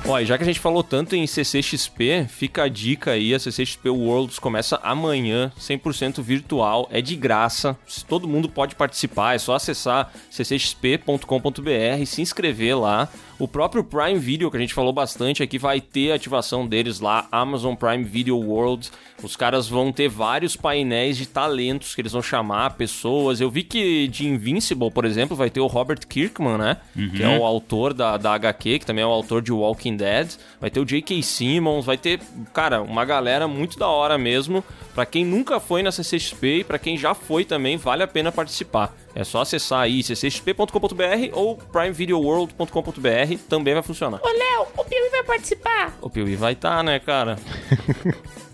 [0.06, 3.40] Ó, e já que a gente falou tanto em CCXP, fica a dica aí, a
[3.40, 9.56] CCXP Worlds começa amanhã, 100% virtual, é de graça, todo mundo pode participar, é só
[9.56, 13.08] acessar ccxp.com.br, se inscrever lá.
[13.44, 17.02] O próprio Prime Video, que a gente falou bastante aqui, vai ter a ativação deles
[17.02, 18.90] lá, Amazon Prime Video World.
[19.22, 23.42] Os caras vão ter vários painéis de talentos que eles vão chamar pessoas.
[23.42, 26.78] Eu vi que de Invincible, por exemplo, vai ter o Robert Kirkman, né?
[27.18, 30.38] Que é o autor da, da HQ, que também é o autor de Walking Dead.
[30.62, 31.22] Vai ter o J.K.
[31.22, 32.22] Simmons, vai ter,
[32.54, 34.64] cara, uma galera muito da hora mesmo.
[34.96, 38.32] Pra quem nunca foi na CCXP e pra quem já foi também, vale a pena
[38.32, 38.96] participar.
[39.16, 44.20] É só acessar aí ccxp.com.br ou primevideoworld.com.br, também vai funcionar.
[44.24, 45.98] Ô, Léo, o Piuí vai participar.
[46.02, 47.38] O Piuí vai estar, né, cara?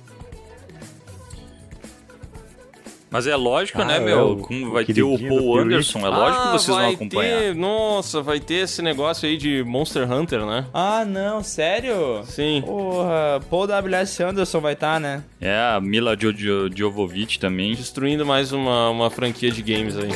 [3.12, 4.32] Mas é lógico, Ah, né, é meu?
[4.34, 5.60] o- Como o vai ter o Paul.
[5.60, 7.40] Anderson, é lógico Ah, que vocês vão acompanhar.
[7.40, 10.66] Ter, nossa, vai ter esse negócio aí de Monster Hunter, né?
[10.72, 12.22] Ah, não, sério?
[12.26, 12.62] Sim.
[12.64, 14.22] Porra, Paul W.S.
[14.22, 15.24] Anderson vai estar, né?
[15.42, 17.74] É, a Mila Jo- Jo- Jovovich também.
[17.74, 20.10] Destruindo mais uma, uma franquia de games aí.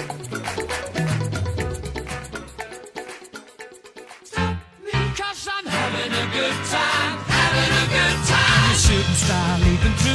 [5.17, 8.75] Cause I'm having a good time, having a good time.
[8.77, 10.12] Shooting star leaping through the sky.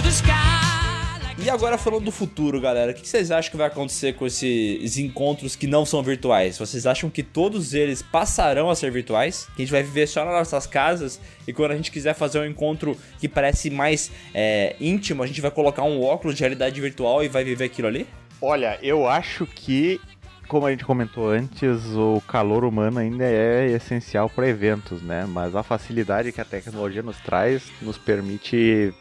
[1.48, 4.98] E agora falando do futuro, galera, o que vocês acham que vai acontecer com esses
[4.98, 6.58] encontros que não são virtuais?
[6.58, 9.48] Vocês acham que todos eles passarão a ser virtuais?
[9.56, 12.38] Que a gente vai viver só nas nossas casas e quando a gente quiser fazer
[12.38, 16.78] um encontro que parece mais é, íntimo, a gente vai colocar um óculos de realidade
[16.82, 18.06] virtual e vai viver aquilo ali?
[18.42, 19.98] Olha, eu acho que,
[20.48, 25.24] como a gente comentou antes, o calor humano ainda é essencial para eventos, né?
[25.26, 28.92] Mas a facilidade que a tecnologia nos traz nos permite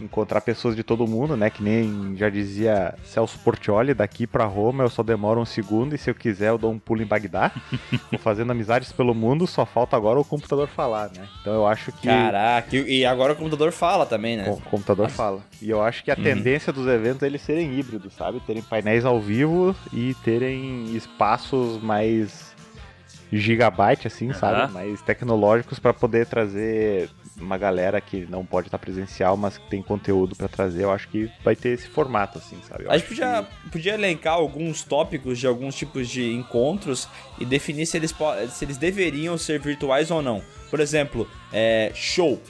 [0.00, 1.50] encontrar pessoas de todo mundo, né?
[1.50, 5.98] Que nem já dizia Celso Portioli, daqui para Roma eu só demoro um segundo e
[5.98, 7.52] se eu quiser eu dou um pulo em Bagdá.
[8.10, 11.28] Tô fazendo amizades pelo mundo, só falta agora o computador falar, né?
[11.40, 14.48] Então eu acho que Caraca, e agora o computador fala também, né?
[14.48, 15.42] o computador fala.
[15.60, 16.22] E eu acho que a Uhum.
[16.22, 18.40] tendência dos eventos é eles serem híbridos, sabe?
[18.40, 22.50] Terem painéis ao vivo e terem espaços mais
[23.32, 24.60] gigabyte, assim, sabe?
[24.62, 24.72] Aham.
[24.72, 27.08] Mais tecnológicos pra poder trazer
[27.40, 30.84] uma galera que não pode estar presencial, mas que tem conteúdo pra trazer.
[30.84, 32.84] Eu acho que vai ter esse formato, assim, sabe?
[32.84, 37.86] Eu A gente podia, podia elencar alguns tópicos de alguns tipos de encontros e definir
[37.86, 38.14] se eles,
[38.50, 40.42] se eles deveriam ser virtuais ou não.
[40.70, 42.40] Por exemplo, é, show.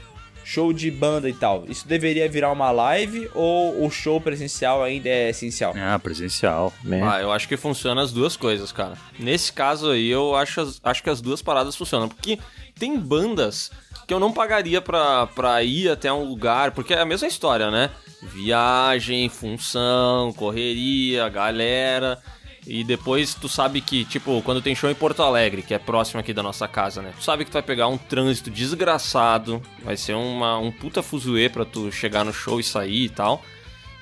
[0.42, 1.64] Show de banda e tal.
[1.68, 5.74] Isso deveria virar uma live ou o show presencial ainda é essencial?
[5.76, 6.72] Ah, presencial.
[6.82, 7.00] Né?
[7.04, 8.94] Ah, eu acho que funciona as duas coisas, cara.
[9.18, 12.08] Nesse caso aí, eu acho, acho que as duas paradas funcionam.
[12.08, 12.38] Porque
[12.78, 13.70] tem bandas
[14.10, 17.70] que eu não pagaria pra, pra ir até um lugar, porque é a mesma história,
[17.70, 17.90] né?
[18.20, 22.20] Viagem, função, correria, galera.
[22.66, 26.18] E depois tu sabe que, tipo, quando tem show em Porto Alegre, que é próximo
[26.18, 27.12] aqui da nossa casa, né?
[27.16, 31.48] Tu sabe que tu vai pegar um trânsito desgraçado, vai ser uma, um puta fuzuê
[31.48, 33.40] pra tu chegar no show e sair e tal.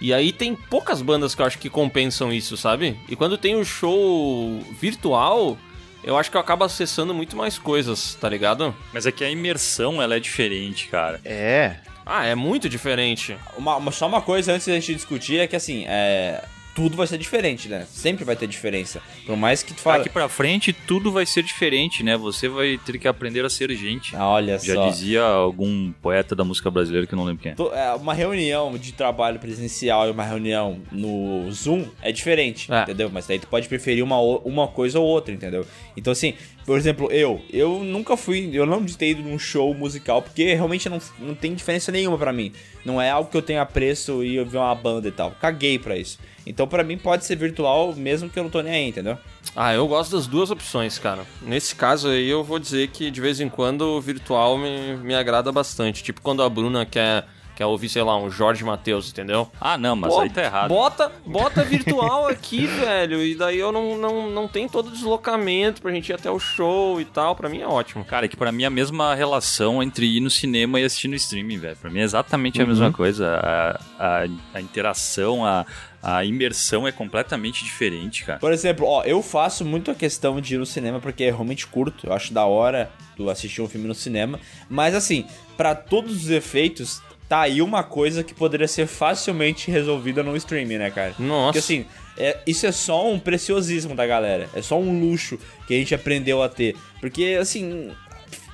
[0.00, 2.98] E aí tem poucas bandas que eu acho que compensam isso, sabe?
[3.10, 5.58] E quando tem o show virtual,
[6.04, 8.74] eu acho que eu acabo acessando muito mais coisas, tá ligado?
[8.92, 11.20] Mas é que a imersão, ela é diferente, cara.
[11.24, 11.76] É.
[12.06, 13.36] Ah, é muito diferente.
[13.56, 16.42] Uma, uma- só uma coisa antes da gente discutir é que assim, é,
[16.78, 17.84] tudo vai ser diferente, né?
[17.90, 19.02] Sempre vai ter diferença.
[19.26, 19.98] Por mais que tu fale.
[19.98, 22.16] Daqui pra frente, tudo vai ser diferente, né?
[22.16, 24.14] Você vai ter que aprender a ser gente.
[24.14, 24.88] Ah, olha Já só.
[24.88, 27.56] dizia algum poeta da música brasileira que eu não lembro quem é.
[27.76, 32.82] É, Uma reunião de trabalho presencial e uma reunião no Zoom é diferente, É.
[32.82, 33.10] entendeu?
[33.12, 35.66] Mas daí tu pode preferir uma, uma coisa ou outra, entendeu?
[35.96, 40.22] Então, assim, por exemplo, eu, eu nunca fui, eu não ter ido num show musical,
[40.22, 42.52] porque realmente não, não tem diferença nenhuma pra mim.
[42.84, 45.32] Não é algo que eu tenha apreço e eu ver uma banda e tal.
[45.40, 46.18] Caguei pra isso.
[46.48, 49.18] Então, pra mim, pode ser virtual, mesmo que eu não tô nem aí, entendeu?
[49.54, 51.24] Ah, eu gosto das duas opções, cara.
[51.42, 55.14] Nesse caso aí, eu vou dizer que de vez em quando o virtual me, me
[55.14, 56.02] agrada bastante.
[56.02, 57.26] Tipo quando a Bruna quer,
[57.58, 59.50] quer ouvir, sei lá, um Jorge Matheus, entendeu?
[59.60, 60.68] Ah, não, mas Pô, aí tá errado.
[60.68, 63.20] Bota, bota virtual aqui, velho.
[63.20, 66.38] E daí eu não, não, não tenho todo o deslocamento pra gente ir até o
[66.38, 67.34] show e tal.
[67.34, 68.04] Pra mim é ótimo.
[68.04, 71.08] Cara, é que pra mim é a mesma relação entre ir no cinema e assistir
[71.08, 71.76] no streaming, velho.
[71.76, 72.68] Pra mim é exatamente a Uhum.
[72.70, 73.40] mesma coisa.
[73.42, 75.66] A, a, a interação, a,
[76.00, 78.38] a imersão é completamente diferente, cara.
[78.38, 81.66] Por exemplo, ó, eu faço muito a questão de ir no cinema porque é realmente
[81.66, 82.06] curto.
[82.06, 84.38] Eu acho da hora tu assistir um filme no cinema.
[84.70, 90.22] Mas assim, pra todos os efeitos, tá aí uma coisa que poderia ser facilmente resolvida
[90.22, 91.14] no streaming, né, cara?
[91.18, 91.46] Nossa.
[91.52, 94.48] Porque assim, é- isso é só um preciosismo da galera.
[94.54, 96.74] É só um luxo que a gente aprendeu a ter.
[97.00, 97.90] Porque, assim,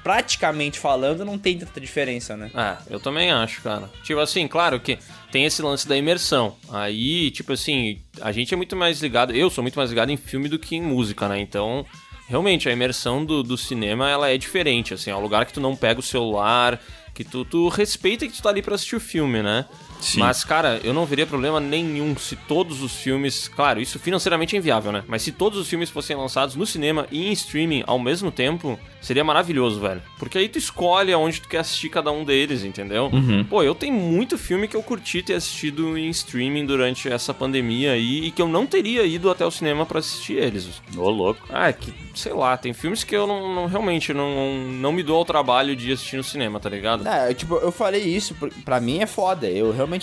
[0.02, 2.50] praticamente falando, não tem tanta diferença, né?
[2.54, 3.88] É, eu também acho, cara.
[4.02, 4.98] Tipo assim, claro que
[5.32, 6.56] tem esse lance da imersão.
[6.70, 9.34] Aí, tipo assim, a gente é muito mais ligado.
[9.34, 11.40] Eu sou muito mais ligado em filme do que em música, né?
[11.40, 11.86] Então,
[12.28, 14.92] realmente, a imersão do, do cinema ela é diferente.
[14.92, 16.78] Assim, é um lugar que tu não pega o celular,
[17.14, 19.64] que tu, tu respeita que tu tá ali pra assistir o filme, né?
[20.04, 20.20] Sim.
[20.20, 23.48] Mas, cara, eu não veria problema nenhum se todos os filmes.
[23.48, 25.02] Claro, isso financeiramente é inviável, né?
[25.08, 28.78] Mas se todos os filmes fossem lançados no cinema e em streaming ao mesmo tempo,
[29.00, 30.02] seria maravilhoso, velho.
[30.18, 33.10] Porque aí tu escolhe aonde tu quer assistir cada um deles, entendeu?
[33.12, 33.44] Uhum.
[33.44, 37.92] Pô, eu tenho muito filme que eu curti ter assistido em streaming durante essa pandemia
[37.92, 40.68] aí e que eu não teria ido até o cinema pra assistir eles.
[40.96, 41.40] Ô, louco.
[41.48, 45.02] Ah, é que, sei lá, tem filmes que eu não, não- realmente não, não me
[45.02, 47.06] dou ao trabalho de assistir no cinema, tá ligado?
[47.06, 48.34] É, eu, tipo, eu falei isso,
[48.64, 49.48] pra mim é foda.
[49.48, 49.93] Eu realmente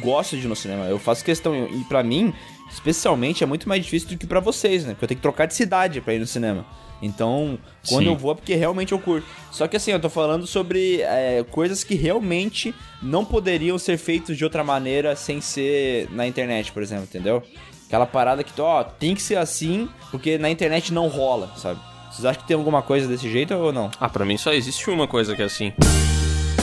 [0.00, 0.84] gosto de ir no cinema.
[0.86, 1.54] Eu faço questão.
[1.66, 2.32] E pra mim,
[2.70, 4.92] especialmente, é muito mais difícil do que pra vocês, né?
[4.92, 6.64] Porque eu tenho que trocar de cidade pra ir no cinema.
[7.02, 7.58] Então,
[7.88, 8.10] quando Sim.
[8.10, 9.26] eu vou é porque realmente eu curto.
[9.50, 14.36] Só que assim, eu tô falando sobre é, coisas que realmente não poderiam ser feitas
[14.36, 17.42] de outra maneira sem ser na internet, por exemplo, entendeu?
[17.86, 21.78] Aquela parada que, ó, tem que ser assim, porque na internet não rola, sabe?
[22.10, 23.90] Vocês acham que tem alguma coisa desse jeito ou não?
[24.00, 25.72] Ah, pra mim só existe uma coisa que é assim.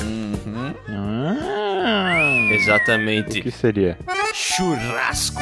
[0.01, 0.73] Uhum.
[0.89, 2.22] Ah,
[2.55, 3.39] Exatamente.
[3.39, 3.97] o que seria?
[4.33, 5.41] Churrasco.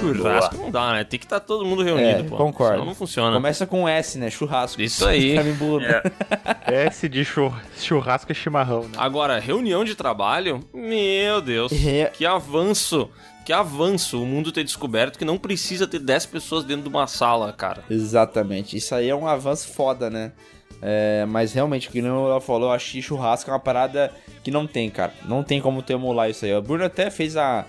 [0.00, 1.04] Churrasco não dá, né?
[1.04, 2.36] Tem que estar todo mundo reunido, É, pô.
[2.36, 2.74] concordo.
[2.74, 3.34] Senão não funciona.
[3.36, 4.28] Começa com S, né?
[4.30, 4.80] Churrasco.
[4.82, 5.38] Isso aí.
[5.42, 6.02] Mim, bula.
[6.66, 8.90] S de chur- churrasco e chimarrão, né?
[8.96, 12.06] Agora, reunião de trabalho, meu Deus, É.
[12.12, 13.08] que avanço,
[13.46, 17.06] que avanço o mundo ter descoberto que não precisa ter 10 pessoas dentro de uma
[17.06, 17.82] sala, cara.
[17.88, 18.76] Exatamente.
[18.76, 20.32] Isso aí é um avanço foda, né?
[20.86, 24.12] É, mas realmente, que não ela falou, eu acho que churrasco é uma parada
[24.42, 25.14] que não tem, cara.
[25.24, 26.54] Não tem como tu emular isso aí.
[26.54, 27.64] O Bruno até fez a,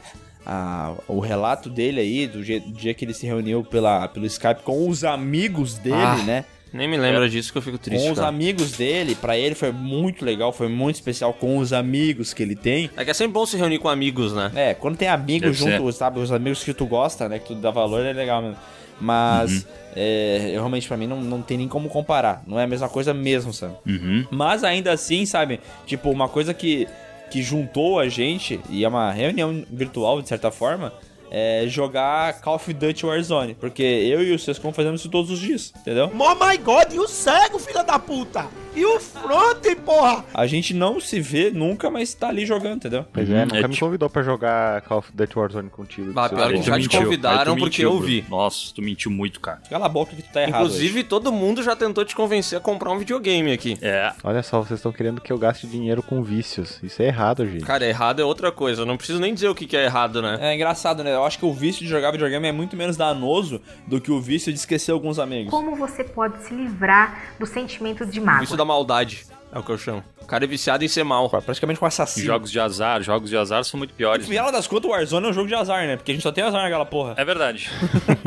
[0.46, 4.26] a- o relato dele aí, do, je- do dia que ele se reuniu pela, pelo
[4.26, 6.46] Skype com os amigos dele, Ah, né?
[6.74, 8.28] Nem me lembra disso que eu fico triste, com os cara.
[8.28, 12.54] amigos dele, pra ele foi muito legal, foi muito especial com os amigos que ele
[12.54, 12.90] tem.
[12.98, 14.52] É que é sempre bom se reunir com amigos, né?
[14.54, 16.20] É, quando tem amigos Deve junto, sabe?
[16.20, 17.40] Os amigos que tu gosta, né?
[17.40, 18.58] Que tu dá valor, é legal mesmo.
[19.00, 22.44] Mas, é, eu, realmente, pra mim, não, não tem nem como comparar.
[22.48, 23.76] Não é a mesma coisa mesmo, sabe?
[23.86, 24.26] Uhum.
[24.32, 25.60] Mas ainda assim, sabe?
[25.86, 26.88] Tipo, uma coisa que,
[27.30, 30.94] que juntou a gente, e é uma reunião virtual, de certa forma,
[31.32, 33.56] é jogar Call of Duty Warzone.
[33.56, 36.12] Porque eu e o Sescon fazemos isso todos os dias, entendeu?
[36.18, 38.46] Oh my god, e o cego, filha da puta?
[38.76, 40.26] E o fronte, porra?
[40.34, 43.06] A gente não se vê nunca, mas tá ali jogando, entendeu?
[43.14, 46.12] Pois é, nunca É me tipo- convidou pra jogar Call of Duty Warzone contigo.
[46.12, 47.02] Bah, pior que já te mentiu.
[47.04, 48.26] convidaram porque mentiu, eu vi.
[48.30, 49.62] Nossa, tu mentiu muito, cara.
[49.70, 50.56] Cala a boca que tu tá errado.
[50.66, 53.78] Inclusive, todo mundo já tentou te convencer a comprar um videogame aqui.
[53.82, 54.12] É.
[54.24, 56.80] Olha só, vocês estão querendo que eu gaste dinheiro com vícios.
[56.84, 57.64] Isso é errado, gente.
[57.64, 58.82] Cara, errado é outra coisa.
[58.82, 60.38] Eu não preciso nem dizer o que que é errado, né?
[60.42, 61.15] É engraçado, né?
[61.16, 64.20] Eu acho que o vício de jogar videogame é muito menos danoso do que o
[64.22, 65.52] vício de esquecer alguns amigos.
[65.52, 68.44] Como você pode se livrar do sentimento de mágoa?
[68.44, 69.26] Isso da maldade.
[69.52, 70.04] É o que eu chamo.
[70.22, 71.30] O cara é viciado em ser mal.
[71.30, 72.26] Praticamente um assassino.
[72.26, 74.26] Jogos de azar, jogos de azar são muito piores.
[74.26, 75.96] No final das contas, o Warzone é um jogo de azar, né?
[75.96, 77.14] Porque a gente só tem azar naquela porra.
[77.16, 77.70] É verdade.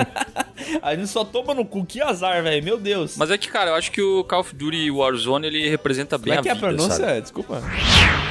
[0.83, 1.85] A gente só toma no cu.
[1.85, 2.63] Que azar, velho.
[2.65, 3.17] Meu Deus.
[3.17, 6.35] Mas é que, cara, eu acho que o Call of Duty Warzone ele representa bem
[6.37, 7.07] Como é que é a a vida, pronúncia?
[7.07, 7.21] sabe?
[7.23, 7.63] Desculpa.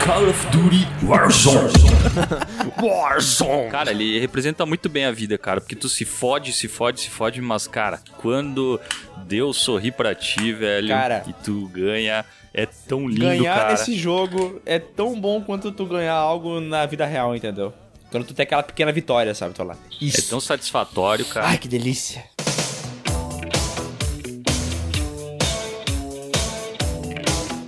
[0.06, 1.74] Call of Duty Warzone.
[2.82, 3.70] Warzone.
[3.70, 7.10] Cara, ele representa muito bem a vida, cara, porque tu se fode, se fode, se
[7.10, 8.80] fode, mas, cara, quando
[9.26, 11.24] Deus sorri pra ti, velho, Cara.
[11.28, 12.24] e tu ganha,
[12.54, 13.72] é tão lindo, ganhar cara.
[13.72, 17.74] nesse jogo é tão bom quanto tu ganhar algo na vida real, entendeu?
[18.10, 19.54] Quando tu tem aquela pequena vitória, sabe?
[19.54, 19.76] Tu lá.
[20.02, 21.48] É tão satisfatório, cara.
[21.48, 22.24] Ai, que delícia.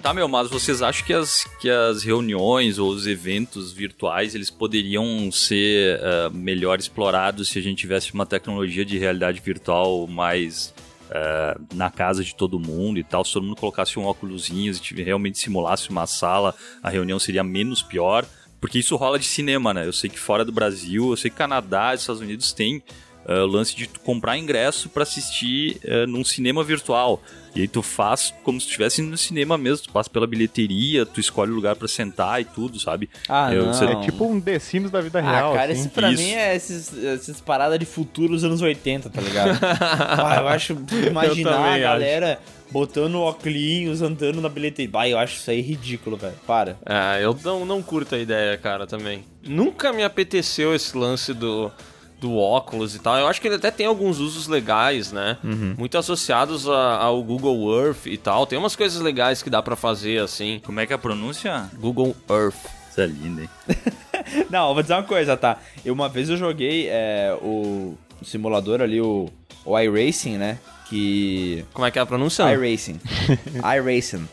[0.01, 4.49] Tá, meu, mas vocês acham que as, que as reuniões ou os eventos virtuais, eles
[4.49, 10.73] poderiam ser ah, melhor explorados se a gente tivesse uma tecnologia de realidade virtual mais
[11.11, 13.25] ah, na casa de todo mundo e tal?
[13.25, 17.83] Se todo mundo colocasse um óculosinho e realmente simulasse uma sala, a reunião seria menos
[17.83, 18.25] pior?
[18.59, 19.85] Porque isso rola de cinema, né?
[19.85, 22.83] Eu sei que fora do Brasil, eu sei que Canadá, Estados Unidos tem
[23.25, 27.21] o lance de comprar ingresso pra assistir ah, num cinema virtual.
[27.55, 31.05] E aí tu faz como se estivesse indo no cinema mesmo, tu passa pela bilheteria,
[31.05, 33.09] tu escolhe o lugar pra sentar e tudo, sabe?
[33.27, 33.73] Ah, Eu- não.
[33.73, 35.53] você- É tipo um The Sims da vida Ah, real.
[35.53, 35.81] cara, assim.
[35.81, 36.21] esse pra Isso.
[36.23, 39.57] mim é esses, esses paradas de futuro dos anos 80, tá ligado?
[39.61, 40.73] ah, eu acho,
[41.07, 42.39] imaginar a também galera
[42.71, 44.91] botando óculos, andando na bilheteria.
[44.91, 46.35] Bah, eu acho isso aí ridículo, velho.
[46.45, 46.77] Para.
[46.85, 49.23] É, eu não, não curto a ideia, cara, também.
[49.43, 51.71] Nunca me apeteceu esse lance do,
[52.19, 53.17] do óculos e tal.
[53.17, 55.37] Eu acho que ele até tem alguns usos legais, né?
[55.77, 58.45] Muito associados a- ao Google Earth e tal.
[58.45, 60.61] Tem umas coisas legais que dá pra fazer, assim.
[60.65, 61.69] Como é que é a pronúncia?
[61.79, 62.57] Google Earth.
[62.89, 63.49] Isso é lindo, hein?
[64.49, 65.57] Não, eu vou dizer uma coisa, tá?
[65.85, 69.29] Eu, uma vez eu joguei é, o, o simulador ali, o,
[69.65, 70.59] o iRacing, né?
[70.89, 71.63] Que.
[71.73, 72.43] Como é que é a pronúncia?
[72.51, 72.99] iRacing.
[73.77, 74.27] iRacing.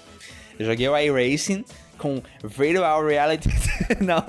[0.59, 1.65] Eu joguei o iRacing
[1.99, 3.49] com Virtual Reality.
[4.01, 4.23] Não,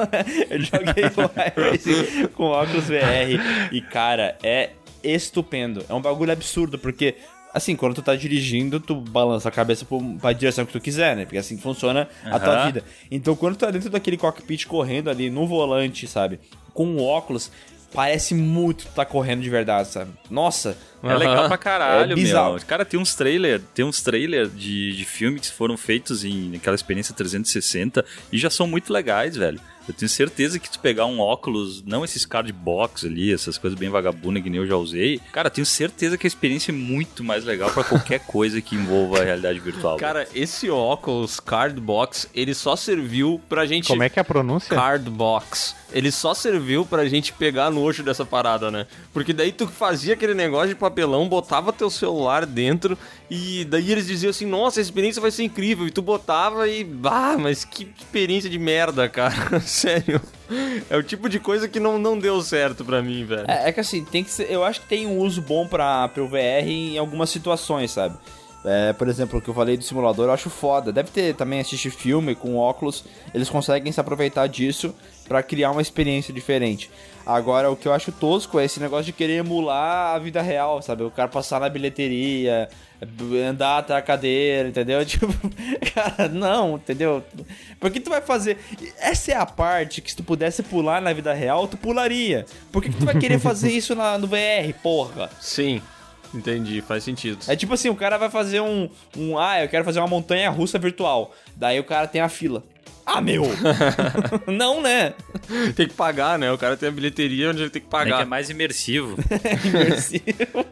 [0.50, 3.70] eu joguei iRacing com óculos VR.
[3.72, 4.72] E, cara, é
[5.04, 5.86] estupendo.
[5.90, 7.16] É um bagulho absurdo, porque.
[7.54, 9.84] Assim, quando tu tá dirigindo, tu balança a cabeça
[10.22, 11.24] pra direção que tu quiser, né?
[11.24, 12.84] Porque assim funciona a tua vida.
[13.10, 16.40] Então, quando tu tá dentro daquele cockpit correndo ali no volante, sabe?
[16.72, 17.50] Com o óculos,
[17.94, 20.12] parece muito tá correndo de verdade, sabe?
[20.30, 20.78] Nossa!
[21.04, 22.56] É legal pra caralho, É bizarro.
[22.56, 22.66] meu.
[22.66, 26.76] Cara, tem uns trailer, tem uns trailer de, de filme que foram feitos em aquela
[26.76, 29.60] experiência 360 e já são muito legais, velho.
[29.88, 33.78] Eu tenho certeza que tu pegar um óculos, não esses card box ali, essas coisas
[33.78, 36.76] bem vagabundas que nem eu já usei, cara, eu tenho certeza que a experiência é
[36.76, 39.98] muito mais legal pra qualquer coisa que envolva a realidade virtual.
[39.98, 43.88] Cara, esse óculos Cardbox, ele só serviu pra gente...
[43.88, 44.76] Como é que é a pronúncia?
[44.76, 45.76] Cardbox.
[45.92, 48.86] Ele só serviu pra gente pegar nojo dessa parada, né?
[49.14, 52.98] Porque daí tu fazia aquele negócio de papelão, botava teu celular dentro
[53.30, 55.88] e daí eles diziam assim: "Nossa, a experiência vai ser incrível".
[55.88, 59.62] E tu botava e, ah, mas que experiência de merda, cara.
[59.78, 60.20] Sério.
[60.90, 63.46] É o tipo de coisa que não, não deu certo pra mim, velho.
[63.48, 66.08] É, é que assim, tem que ser, eu acho que tem um uso bom pra,
[66.08, 68.18] pro VR em algumas situações, sabe?
[68.66, 70.92] É, por exemplo, o que eu falei do simulador, eu acho foda.
[70.92, 74.96] Deve ter também assistir filme com óculos, eles conseguem se aproveitar disso
[75.28, 76.90] pra criar uma experiência diferente.
[77.26, 80.82] Agora, o que eu acho tosco é esse negócio de querer emular a vida real,
[80.82, 81.04] sabe?
[81.04, 82.70] O cara passar na bilheteria,
[83.50, 85.04] andar até a cadeira, entendeu?
[85.06, 85.28] Tipo,
[85.94, 87.24] cara, não, entendeu?
[87.80, 88.58] Por que tu vai fazer?
[89.00, 92.46] Essa é a parte que se tu pudesse pular na vida real, tu pularia.
[92.72, 95.30] Por que, que tu vai querer fazer isso na, no VR, porra?
[95.40, 95.82] Sim.
[96.34, 97.40] Entendi, faz sentido.
[97.48, 99.38] É tipo assim, o cara vai fazer um, um.
[99.38, 101.34] Ah, eu quero fazer uma montanha russa virtual.
[101.56, 102.64] Daí o cara tem a fila.
[103.06, 103.44] Ah, meu!
[104.48, 105.14] não, né?
[105.78, 106.52] Tem que pagar, né?
[106.52, 108.22] O cara tem a bilheteria onde ele tem que É que pagar.
[108.24, 109.16] é mais imersivo.
[109.64, 110.66] Imersivo.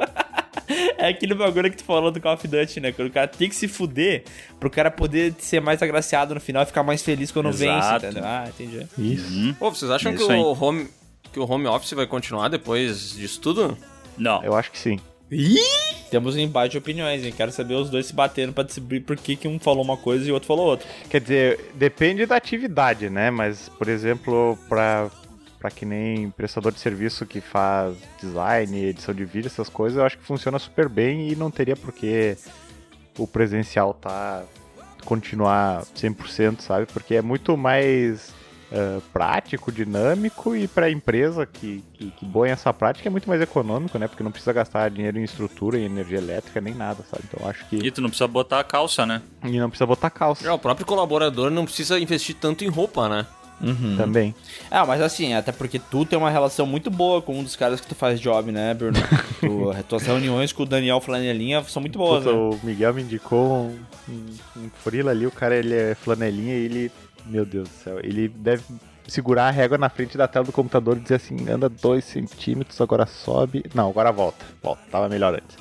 [0.98, 2.92] É aquele bagulho que tu falou do Call of Duty, né?
[2.92, 4.24] Quando o cara tem que se fuder
[4.60, 8.06] pro cara poder ser mais agraciado no final e ficar mais feliz quando vence, Exato.
[8.06, 8.24] entendeu?
[8.26, 8.88] Ah, entendi.
[8.98, 9.56] Isso.
[9.60, 10.40] Pô, vocês acham É que isso aí.
[10.40, 10.88] o, home,
[11.34, 13.78] que o home office vai continuar depois disso tudo?
[14.18, 14.42] Não.
[14.44, 15.00] Eu acho que sim.
[16.10, 17.34] Temos um embate de opiniões, hein?
[17.36, 20.26] Quero saber os dois se batendo pra descobrir por que, que um falou uma coisa
[20.28, 20.88] e o outro falou outra.
[21.10, 23.30] Quer dizer, depende da atividade, né?
[23.32, 25.10] Mas, por exemplo, pra,
[25.66, 29.98] pra pra que nem prestador de serviço que faz design, edição de vídeo, essas coisas,
[29.98, 32.38] eu acho que funciona super bem e não teria por que
[33.18, 34.44] o presencial tá
[35.06, 36.86] continuar 100%, sabe?
[36.88, 38.34] Porque é muito mais
[38.72, 43.30] uh, prático, dinâmico e para a empresa que, que, que boa essa prática é muito
[43.30, 44.08] mais econômico, né?
[44.08, 47.24] Porque não precisa gastar dinheiro em estrutura, em energia elétrica, nem nada, sabe?
[47.32, 47.78] Então acho que.
[47.78, 49.22] E tu não precisa botar a calça, né?
[49.44, 50.48] E não precisa botar calça.
[50.48, 53.26] É, o próprio colaborador não precisa investir tanto em roupa, né?
[53.62, 53.96] Uhum.
[53.98, 54.36] Também.
[54.70, 57.80] Ah, mas assim, até porque tu tem uma relação muito boa com um dos caras
[57.80, 58.98] que tu faz job, né, Bruno?
[59.40, 62.40] tu, tuas reuniões com o Daniel Flanelinha são muito boas, Puta, né?
[62.40, 63.80] O Miguel me indicou um,
[64.10, 64.26] um,
[64.58, 66.92] um frila ali, o cara ele é flanelinha e ele.
[67.26, 68.64] Meu Deus do céu, ele deve
[69.08, 72.80] segurar a régua na frente da tela do computador e dizer assim, anda 2 centímetros,
[72.82, 73.64] agora sobe.
[73.74, 74.46] Não, agora volta.
[74.62, 75.58] Volta, tava melhor antes.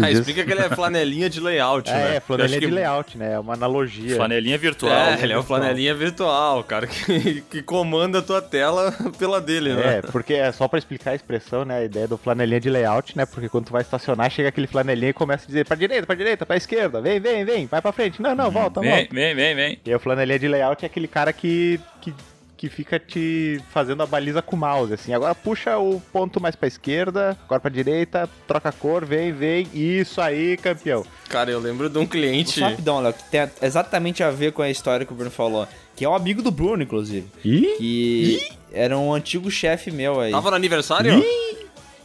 [0.00, 2.16] Ah, explica que ele é flanelinha de layout, É, né?
[2.16, 3.32] é, flanelinha que- de layout, né?
[3.34, 4.16] É uma analogia.
[4.16, 4.92] Flanelinha virtual.
[4.92, 9.74] É, ele é o flanelinha virtual, cara, que, que comanda a tua tela pela dele,
[9.74, 9.98] né?
[9.98, 11.78] É, porque é só pra explicar a expressão, né?
[11.78, 13.26] A ideia do flanelinha de layout, né?
[13.26, 16.14] Porque quando tu vai estacionar, chega aquele flanelinha e começa a dizer pra direita, pra
[16.14, 18.22] direita, pra esquerda, vem, vem, vem, vai pra frente.
[18.22, 19.14] Não, não, volta, Vem, volta.
[19.14, 19.78] vem, vem, vem.
[19.84, 22.14] E aí o flanelinha de layout é aquele cara que, que,
[22.62, 25.12] que fica te fazendo a baliza com o mouse, assim.
[25.12, 29.68] Agora puxa o ponto mais pra esquerda, agora pra direita, troca a cor, vem, vem.
[29.74, 31.04] Isso aí, campeão.
[31.28, 32.60] Cara, eu lembro de um cliente.
[32.60, 35.66] Rapidão, Léo, que tem exatamente a ver com a história que o Bruno falou.
[35.96, 37.26] Que é um amigo do Bruno, inclusive.
[37.44, 37.74] Ih?
[37.78, 40.30] Que era um antigo chefe meu aí.
[40.30, 41.20] Tava no aniversário?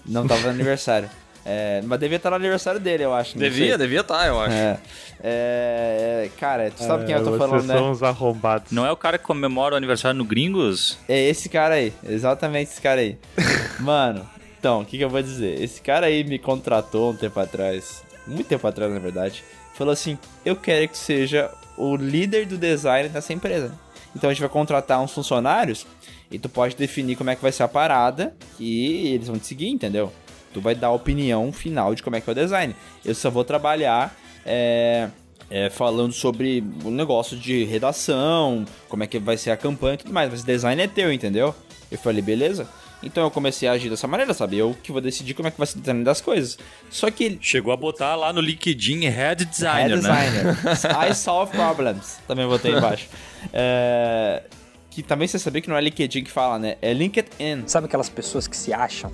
[0.03, 1.07] Não tava no aniversário.
[1.49, 3.37] É, mas devia estar no aniversário dele, eu acho.
[3.37, 3.77] Devia, sei.
[3.77, 4.53] devia estar, eu acho.
[4.53, 4.77] É.
[5.23, 7.73] É, cara, tu sabe quem eu tô vocês falando, né?
[7.73, 8.69] são uns arrombados.
[8.69, 10.97] Não é o cara que comemora o aniversário no Gringos?
[11.07, 13.17] É esse cara aí, exatamente esse cara aí.
[13.79, 14.29] Mano,
[14.59, 15.61] então, o que, que eu vou dizer?
[15.61, 19.41] Esse cara aí me contratou um tempo atrás, muito tempo atrás na verdade,
[19.73, 23.73] falou assim: eu quero que seja o líder do design dessa empresa.
[24.13, 25.87] Então a gente vai contratar uns funcionários
[26.29, 29.47] e tu pode definir como é que vai ser a parada e eles vão te
[29.47, 30.11] seguir, entendeu?
[30.57, 32.75] Tu vai dar a opinião final de como é que é o design.
[33.05, 35.07] Eu só vou trabalhar é,
[35.51, 39.97] é, falando sobre o negócio de redação, como é que vai ser a campanha e
[39.97, 41.53] tudo mais, mas design é teu, entendeu?
[41.91, 42.67] Eu falei, beleza.
[43.03, 44.57] Então eu comecei a agir dessa maneira, sabe?
[44.57, 46.57] Eu que vou decidir como é que vai ser o design das coisas.
[46.89, 47.37] Só que ele.
[47.39, 50.55] Chegou a botar lá no LinkedIn Head Designer, é né?
[50.55, 50.57] designer.
[51.07, 52.17] I solve problems.
[52.27, 53.07] Também botei embaixo.
[53.53, 54.41] É,
[54.89, 56.77] Que também você sabia que não é LinkedIn que fala, né?
[56.81, 57.67] É LinkedIn.
[57.67, 59.11] Sabe aquelas pessoas que se acham?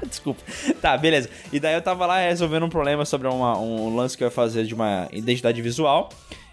[0.06, 0.42] Desculpa.
[0.80, 1.28] Tá, beleza.
[1.52, 4.30] E daí eu tava lá resolvendo um problema sobre uma- um lance que eu ia
[4.30, 6.08] fazer de uma identidade visual.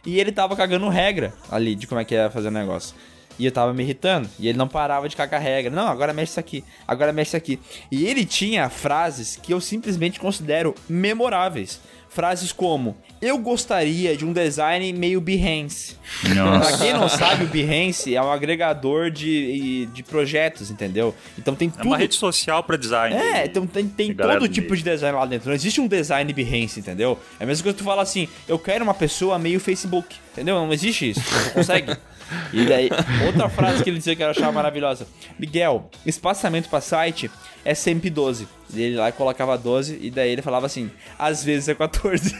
[0.05, 2.95] E ele tava cagando regra ali de como é que ia fazer o negócio.
[3.39, 4.29] E eu tava me irritando.
[4.39, 5.71] E ele não parava de cagar regra.
[5.73, 6.63] Não, agora mexe isso aqui.
[6.87, 7.59] Agora mexe isso aqui.
[7.91, 11.79] E ele tinha frases que eu simplesmente considero memoráveis.
[12.13, 15.95] Frases como: Eu gostaria de um design meio Behance.
[16.21, 21.15] Pra quem não sabe, o Behance é um agregador de, de projetos, entendeu?
[21.39, 21.85] Então tem É tudo.
[21.87, 23.15] uma rede social pra design.
[23.15, 24.83] É, então tem, tem todo do tipo meio.
[24.83, 25.47] de design lá dentro.
[25.47, 27.17] Não existe um design Behance, entendeu?
[27.39, 30.55] É a mesma coisa que tu fala assim, eu quero uma pessoa meio Facebook, entendeu?
[30.55, 31.95] Não existe isso, tu não consegue.
[32.53, 32.89] E daí,
[33.25, 35.07] outra frase que ele dizia que eu achava maravilhosa.
[35.37, 37.29] Miguel, espaçamento pra site
[37.63, 38.47] é sempre 12.
[38.73, 42.35] E ele lá colocava 12, e daí ele falava assim, às vezes é 14.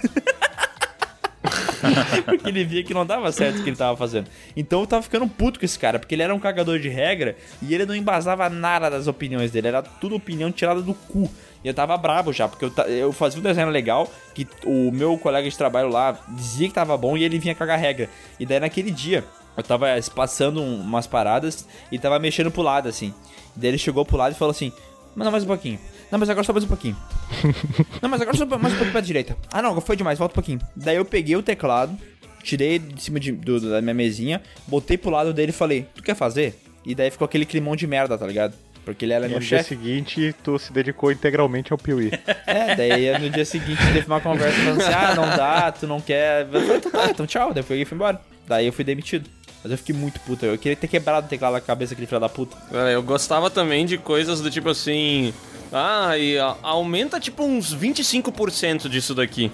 [2.26, 4.28] porque ele via que não dava certo o que ele tava fazendo.
[4.56, 7.36] Então eu tava ficando puto com esse cara, porque ele era um cagador de regra
[7.62, 11.30] e ele não embasava nada das opiniões dele, era tudo opinião tirada do cu.
[11.64, 15.18] E eu tava brabo já, porque eu, eu fazia um desenho legal, que o meu
[15.18, 18.10] colega de trabalho lá dizia que tava bom e ele vinha cagar regra.
[18.40, 19.24] E daí naquele dia,
[19.58, 23.14] eu tava espaçando um- umas paradas e tava mexendo pro lado, assim.
[23.56, 24.72] Daí ele chegou pro lado e falou assim:
[25.16, 25.78] Manda mais um pouquinho.
[26.10, 26.96] Não, mas agora só mais um pouquinho.
[28.02, 29.38] Não, mas agora só mais um pouquinho pra direita.
[29.52, 30.60] Ah, não, foi demais, volta um pouquinho.
[30.76, 31.98] Daí eu peguei o teclado,
[32.44, 36.02] tirei de cima de- do- da minha mesinha, botei pro lado dele e falei: Tu
[36.04, 36.56] quer fazer?
[36.86, 38.54] E daí ficou aquele climão de merda, tá ligado?
[38.84, 39.70] Porque ele era E meu no dia chefe.
[39.70, 42.10] seguinte, tu se dedicou integralmente ao Piuí.
[42.48, 46.02] É, daí no dia seguinte teve uma conversa falando assim: ah, não dá, tu não
[46.02, 46.48] quer.
[46.52, 47.54] Eu falei, então tá, então tchau.
[47.54, 48.20] Daí eu fui embora.
[48.48, 49.30] Daí eu fui demitido.
[49.64, 50.46] Mas eu fiquei muito puto.
[50.46, 52.58] Eu queria ter quebrado o teclado na cabeça daquele filho da puta.
[52.72, 55.34] É, Eu gostava também de coisas do tipo assim.
[55.74, 59.50] Ah, e a- aumenta tipo uns 25% disso daqui.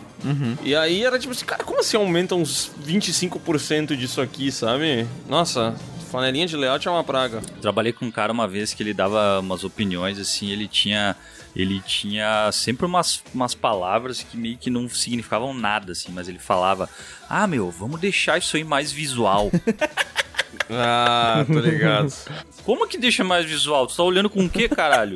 [0.63, 5.05] E aí era tipo assim, cara, como assim aumenta uns 25% disso aqui, sabe?
[5.29, 5.75] Nossa,
[6.07, 7.41] flanelinha de layout é uma praga.
[7.61, 11.15] Trabalhei com um cara uma vez que ele dava umas opiniões, assim, ele tinha.
[11.55, 16.39] Ele tinha sempre umas, umas palavras que meio que não significavam nada, assim, mas ele
[16.39, 16.89] falava:
[17.27, 19.51] Ah, meu, vamos deixar isso aí mais visual.
[20.69, 22.11] Ah, tô ligado.
[22.63, 23.87] Como que deixa mais visual?
[23.87, 25.15] Tu tá olhando com o que, caralho?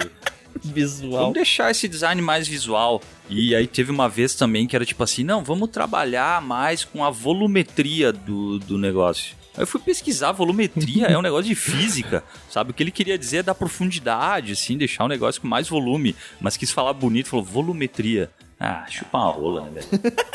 [0.63, 1.21] Visual.
[1.21, 3.01] Vamos deixar esse design mais visual.
[3.29, 7.03] E aí teve uma vez também que era tipo assim, não, vamos trabalhar mais com
[7.03, 9.35] a volumetria do, do negócio.
[9.55, 12.71] Aí eu fui pesquisar, volumetria é um negócio de física, sabe?
[12.71, 16.15] O que ele queria dizer é dar profundidade, assim, deixar o negócio com mais volume,
[16.39, 18.31] mas quis falar bonito, falou volumetria.
[18.59, 20.13] Ah, chupa uma rola, né, velho?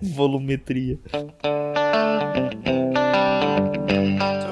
[0.00, 0.98] Volumetria.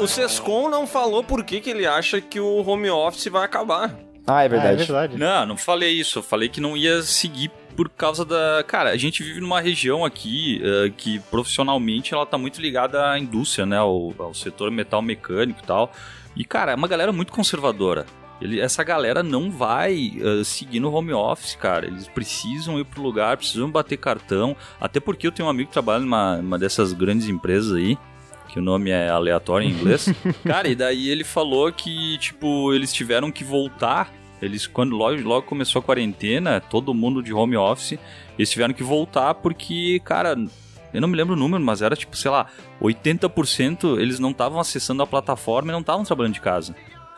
[0.00, 3.96] O Sescon não falou por que, que ele acha que o home office vai acabar.
[4.26, 5.16] Ah, é verdade.
[5.16, 6.18] Não, não falei isso.
[6.18, 8.64] Eu falei que não ia seguir por causa da.
[8.66, 13.18] Cara, a gente vive numa região aqui eh, que profissionalmente ela tá muito ligada à
[13.18, 13.76] indústria, né?
[13.78, 15.92] Ao, ao setor metal mecânico e tal.
[16.34, 18.06] E, cara, é uma galera muito conservadora.
[18.40, 21.86] Ele- essa galera não vai eh, seguir no home office, cara.
[21.86, 24.56] Eles precisam ir pro lugar, precisam bater cartão.
[24.80, 27.96] Até porque eu tenho um amigo que trabalha numa uma dessas grandes empresas aí
[28.48, 30.08] que o nome é aleatório em inglês.
[30.44, 34.10] Cara, e daí ele falou que, tipo, eles tiveram que voltar.
[34.40, 37.98] Eles, quando logo, logo começou a quarentena, todo mundo de home office,
[38.38, 40.36] eles tiveram que voltar porque, cara,
[40.92, 42.46] eu não me lembro o número, mas era tipo, sei lá,
[42.80, 46.74] 80% eles não estavam acessando a plataforma e não estavam trabalhando de casa.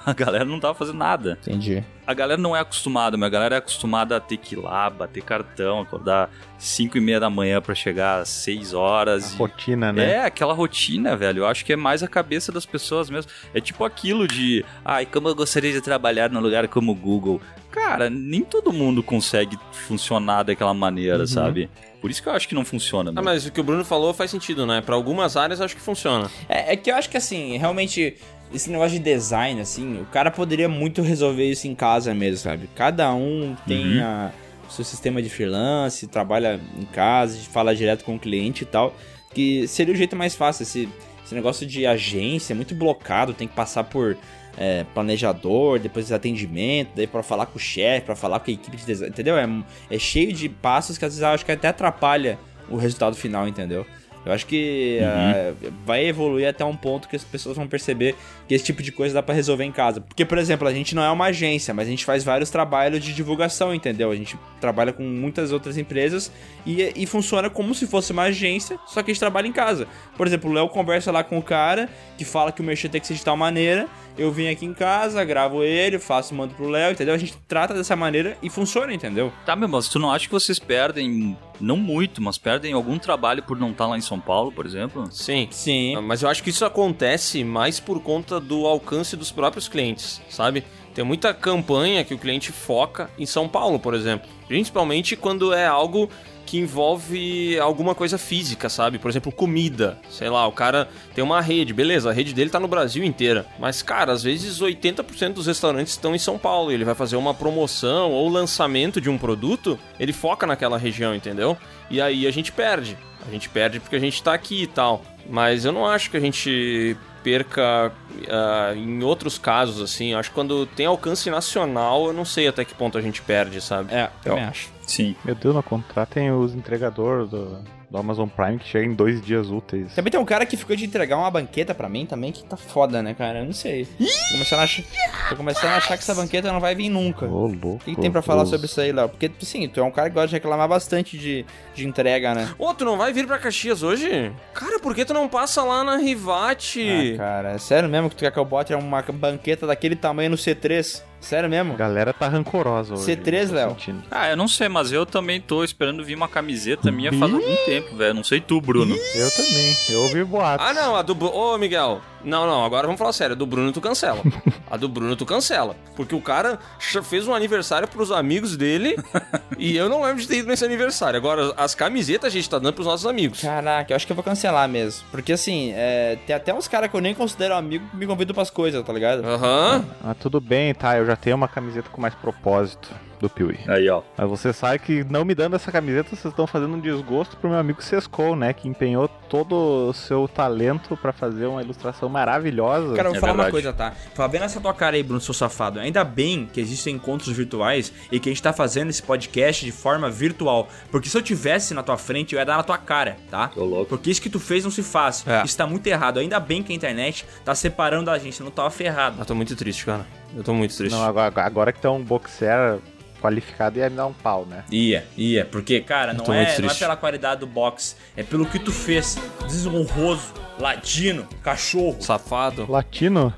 [0.09, 1.39] A galera não tava fazendo nada.
[1.43, 1.85] Entendi.
[2.07, 4.89] A galera não é acostumada, mas a galera é acostumada a ter que ir lá,
[4.89, 9.35] bater cartão, acordar 5 e meia da manhã pra chegar às 6 horas.
[9.35, 10.13] e- Rotina, né?
[10.13, 11.41] É, aquela rotina, velho.
[11.41, 13.31] Eu acho que é mais a cabeça das pessoas mesmo.
[13.53, 17.41] É tipo aquilo de, ai, como eu gostaria de trabalhar num lugar como o Google.
[17.71, 21.27] Cara, nem todo mundo consegue funcionar daquela maneira, Uhum.
[21.27, 21.69] sabe?
[22.01, 23.11] Por isso que eu acho que não funciona.
[23.11, 23.25] Ah, mesmo.
[23.25, 24.81] mas o que o Bruno falou faz sentido, né?
[24.81, 26.31] Pra algumas áreas acho que funciona.
[26.49, 28.17] É, é que eu acho que assim, realmente,
[28.53, 32.69] esse negócio de design, assim, o cara poderia muito resolver isso em casa mesmo, sabe?
[32.75, 34.05] Cada um tem Uhum.
[34.05, 34.31] a-
[34.69, 38.95] o seu sistema de freelance, trabalha em casa, fala direto com o cliente e tal.
[39.35, 40.63] Que seria o jeito mais fácil.
[40.63, 40.89] Esse,
[41.25, 44.17] esse negócio de agência é muito blocado, tem que passar por
[44.61, 48.77] é, planejador, depois atendimento, daí pra falar com o chefe, pra falar com a equipe
[48.77, 49.37] de design, entendeu?
[49.39, 49.49] É,
[49.89, 52.39] é cheio de passos que às vezes eu acho que até atrapalha
[52.69, 53.87] o resultado final, entendeu?
[54.27, 55.55] Eu acho que ah,
[55.87, 58.17] vai evoluir até um ponto que as pessoas vão perceber
[58.49, 60.01] que esse tipo de coisa dá pra resolver em casa.
[60.01, 63.05] Porque, por exemplo, a gente não é uma agência, mas a gente faz vários trabalhos
[63.05, 64.11] de divulgação, entendeu?
[64.11, 66.33] A gente trabalha com muitas outras empresas
[66.65, 69.87] e, e funciona como se fosse uma agência, só que a gente trabalha em casa.
[70.17, 73.01] Por exemplo, o Léo conversa lá com o cara que fala que o merchan tem
[73.01, 73.87] que ser de tal maneira.
[74.17, 77.15] Eu vim aqui em casa, gravo ele, faço, mando pro Léo, entendeu?
[77.15, 79.33] A gente trata dessa maneira e funciona, entendeu?
[79.47, 83.45] Tá, meu, mas tu não acha que vocês perdem, não muito, mas perdem algum trabalho
[83.45, 85.09] por não estar lá em São Paulo, por exemplo?
[85.13, 85.47] Sim.
[85.53, 85.97] Sim.
[86.03, 90.65] Mas eu acho que isso acontece mais por conta do alcance dos próprios clientes, sabe?
[90.95, 94.29] Tem muita campanha que o cliente foca em São Paulo, por exemplo.
[94.49, 96.11] Principalmente quando é algo
[96.49, 98.99] que envolve alguma coisa física, sabe?
[98.99, 99.99] Por exemplo, comida.
[100.09, 103.45] Sei lá, o cara tem uma rede, beleza, a rede dele tá no Brasil inteira.
[103.59, 106.73] Mas, cara, às vezes 80% dos restaurantes estão em São Paulo.
[106.73, 111.55] Ele vai fazer uma promoção ou lançamento de um produto, ele foca naquela região, entendeu?
[111.91, 112.97] E aí a gente perde.
[113.29, 115.05] A gente perde porque a gente tá aqui e tal.
[115.29, 117.93] Mas eu não acho que a gente perca
[118.29, 120.13] ah, em outros casos, assim.
[120.13, 123.21] Eu acho que quando tem alcance nacional, eu não sei até que ponto a gente
[123.23, 123.93] perde, sabe?
[123.95, 124.71] É, também Eu- acho.
[124.87, 125.15] Sim.
[125.25, 127.59] Meu Deus, não contratem os entregadores do,
[127.91, 129.95] do Amazon Prime que chegam em dois dias úteis.
[129.95, 132.57] Também tem um cara que ficou de entregar uma banqueta pra mim também, que tá
[132.57, 133.41] foda, né, cara?
[133.41, 133.87] Eu não sei.
[133.87, 134.85] Tô começando a achar,
[135.31, 137.27] tô começando a achar que essa banqueta não vai vir nunca.
[137.27, 137.77] Ô, louco.
[137.77, 139.09] O que, que tem pra falar sobre isso aí, Léo?
[139.09, 142.51] Porque, sim, tu é um cara que gosta de reclamar bastante de, de entrega, né?
[142.59, 144.33] Ô, tu não vai vir pra Caxias hoje?
[144.53, 147.15] Cara, por que tu não passa lá na Rivate?
[147.15, 150.31] Ah, cara, é sério mesmo que tu quer que eu bote uma banqueta daquele tamanho
[150.31, 151.03] no C3?
[151.21, 151.73] Sério mesmo?
[151.75, 153.05] A galera tá rancorosa hoje.
[153.17, 153.69] C3, tô Léo.
[153.71, 154.03] sentindo.
[154.11, 157.57] Ah, eu não sei, mas eu também tô esperando vir uma camiseta minha faz algum
[157.67, 158.15] tempo, velho.
[158.15, 158.95] Não sei tu, Bruno.
[159.15, 159.77] Eu também.
[159.91, 160.67] Eu ouvi boatos.
[160.67, 161.15] Ah, não, a do.
[161.27, 162.01] Ô, Miguel.
[162.25, 163.35] Não, não, agora vamos falar sério.
[163.35, 164.23] A do Bruno tu cancela.
[164.71, 165.77] A do Bruno tu cancela.
[165.97, 166.59] Porque o cara
[167.05, 168.97] fez um aniversário pros amigos dele
[169.59, 171.17] e eu não lembro de ter ido nesse aniversário.
[171.17, 173.41] Agora, as camisetas a gente tá dando pros nossos amigos.
[173.41, 175.05] Caraca, eu acho que eu vou cancelar mesmo.
[175.11, 178.35] Porque assim, é, tem até uns caras que eu nem considero amigo que me convidam
[178.35, 179.25] pras coisas, tá ligado?
[179.25, 179.85] Aham.
[180.05, 180.97] Ah, tudo bem, tá.
[180.97, 182.89] Eu já tenho uma camiseta com mais propósito
[183.21, 183.59] do Piuí.
[183.67, 184.03] Aí, ó.
[184.17, 187.51] Mas você sabe que não me dando essa camiseta, vocês estão fazendo um desgosto pro
[187.51, 188.53] meu amigo Sescol, né?
[188.53, 192.95] Que empenhou todo o seu talento pra fazer uma ilustração maravilhosa.
[192.95, 193.53] Cara, eu vou É falar uma verdade.
[193.53, 193.93] coisa, tá?
[194.15, 195.81] Fala bem nessa tua cara aí, Bruno, seu safado.
[195.81, 199.73] Ainda bem que existem encontros virtuais e que a gente tá fazendo esse podcast de
[199.73, 200.69] forma virtual.
[200.91, 203.49] Porque se eu tivesse na tua frente, eu ia dar na tua cara, tá?
[203.49, 203.87] Tô louco.
[203.87, 205.25] Porque isso que tu fez não se faz.
[205.27, 205.43] É.
[205.45, 206.19] Isso tá muito errado.
[206.19, 209.17] Ainda bem que a internet tá separando a gente, senão tava ferrado.
[209.19, 210.07] Eu tô muito triste, cara.
[210.37, 210.93] Eu tô muito triste.
[210.95, 212.79] Não, agora, agora que tem um boxer
[213.21, 214.65] qualificado ia me dar um pau, né?
[214.71, 218.59] Ia, ia, porque, cara, não é, não é pela qualidade do box, é pelo que
[218.59, 219.17] tu fez.
[219.47, 222.01] Desonroso, ladino, cachorro.
[222.01, 222.71] Safado.
[222.71, 223.33] Latino?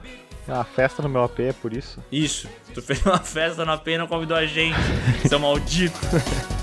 [0.49, 2.03] É uma festa no meu AP, é por isso.
[2.11, 4.77] Isso, tu fez uma festa na pena e não convidou a gente,
[5.29, 5.99] seu maldito.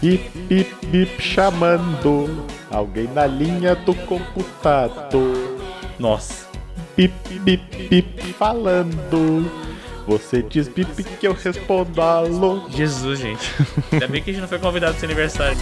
[0.03, 2.45] Hip, hip, hip, chamando.
[2.69, 5.57] Alguém na linha do computador.
[5.98, 6.48] Nossa.
[6.98, 9.49] Bip, bip, bip, falando.
[10.07, 12.69] Você diz bip que eu respondo alô.
[12.69, 13.53] Jesus, gente.
[13.91, 15.57] Ainda bem que a gente não foi convidado pro seu aniversário.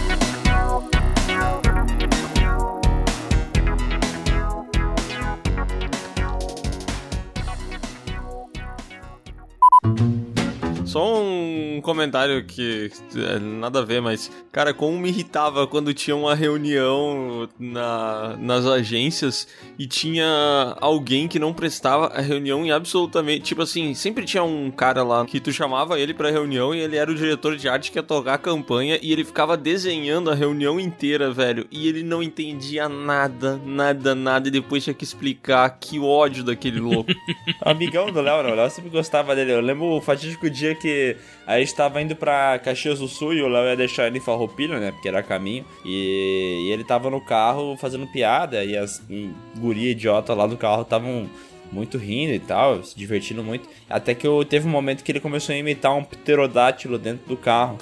[10.86, 16.14] Só um comentário que é, nada a ver, mas, cara, como me irritava quando tinha
[16.14, 23.42] uma reunião na, nas agências e tinha alguém que não prestava a reunião em absolutamente.
[23.42, 26.96] Tipo assim, sempre tinha um cara lá que tu chamava ele pra reunião e ele
[26.96, 30.34] era o diretor de arte que ia tocar a campanha e ele ficava desenhando a
[30.34, 31.66] reunião inteira, velho.
[31.68, 34.46] E ele não entendia nada, nada, nada.
[34.46, 37.10] E depois tinha que explicar que ódio daquele louco.
[37.60, 38.52] Amigão do Léo, né?
[38.52, 39.52] O Léo sempre gostava dele.
[39.52, 41.16] Eu lembro o fatídico dia que
[41.46, 44.20] a gente tava indo pra Caxias do Sul e o Léo ia deixar ele em
[44.20, 44.92] Farroupilha, né?
[44.92, 45.64] Porque era caminho.
[45.84, 50.56] E, e ele tava no carro fazendo piada e as um, guria idiota lá do
[50.56, 51.28] carro estavam
[51.70, 53.68] muito rindo e tal, se divertindo muito.
[53.88, 57.36] Até que eu, teve um momento que ele começou a imitar um pterodátilo dentro do
[57.36, 57.78] carro.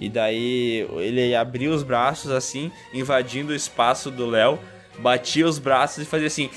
[0.00, 4.58] E daí ele abria os braços assim, invadindo o espaço do Léo,
[4.98, 6.50] batia os braços e fazia assim.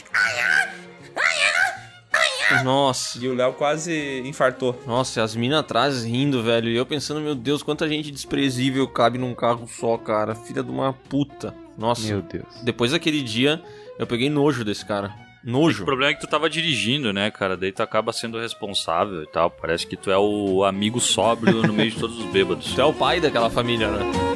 [2.63, 3.17] Nossa.
[3.23, 4.79] E o Léo quase infartou.
[4.85, 6.69] Nossa, e as minas atrás rindo, velho.
[6.69, 10.35] E eu pensando, meu Deus, quanta gente desprezível cabe num carro só, cara.
[10.35, 11.53] Filha de uma puta.
[11.77, 12.07] Nossa.
[12.07, 12.61] Meu Deus.
[12.63, 13.61] Depois daquele dia,
[13.97, 15.13] eu peguei nojo desse cara.
[15.43, 15.83] Nojo.
[15.83, 17.57] O problema é que tu tava dirigindo, né, cara?
[17.57, 19.49] Daí tu acaba sendo responsável e tal.
[19.49, 22.73] Parece que tu é o amigo sóbrio no meio de todos os bêbados.
[22.73, 24.30] Tu é o pai daquela família, né?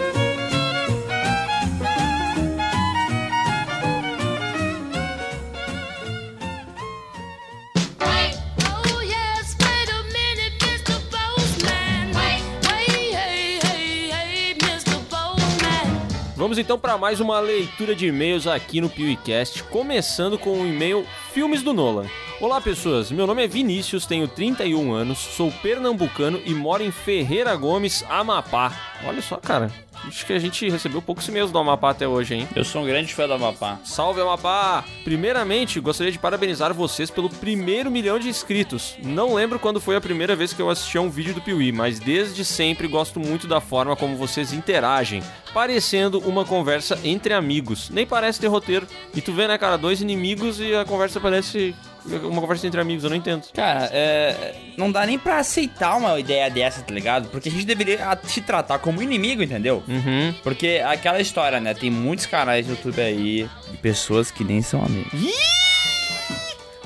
[16.45, 21.03] Vamos então para mais uma leitura de e-mails aqui no PewCast, começando com o e-mail
[21.34, 22.05] Filmes do Nolan.
[22.39, 27.55] Olá pessoas, meu nome é Vinícius, tenho 31 anos, sou pernambucano e moro em Ferreira
[27.55, 28.72] Gomes, Amapá.
[29.07, 29.72] Olha só, cara,
[30.07, 32.48] acho que a gente recebeu poucos e-mails do Amapá até hoje, hein?
[32.56, 33.80] Eu sou um grande fã do Amapá.
[33.84, 34.84] Salve Amapá!
[35.03, 38.95] Primeiramente, gostaria de parabenizar vocês pelo primeiro milhão de inscritos.
[39.03, 41.72] Não lembro quando foi a primeira vez que eu assisti a um vídeo do Piuí,
[41.72, 45.23] mas desde sempre gosto muito da forma como vocês interagem,
[45.53, 47.90] parecendo uma conversa entre amigos.
[47.90, 48.88] Nem parece ter roteiro.
[49.14, 51.76] E tu vê, né, cara, dois inimigos e a conversa parece
[52.23, 53.44] uma conversa entre amigos, eu não entendo.
[53.53, 57.30] Cara, é, não dá nem pra aceitar uma ideia dessa, tá ligado?
[57.30, 59.84] Porque a gente deveria se tratar como inimigo, entendeu?
[59.88, 60.34] Uhum.
[60.44, 61.73] Porque aquela história, né?
[61.73, 65.11] Tem muitos canais do YouTube aí de pessoas que nem são amigos.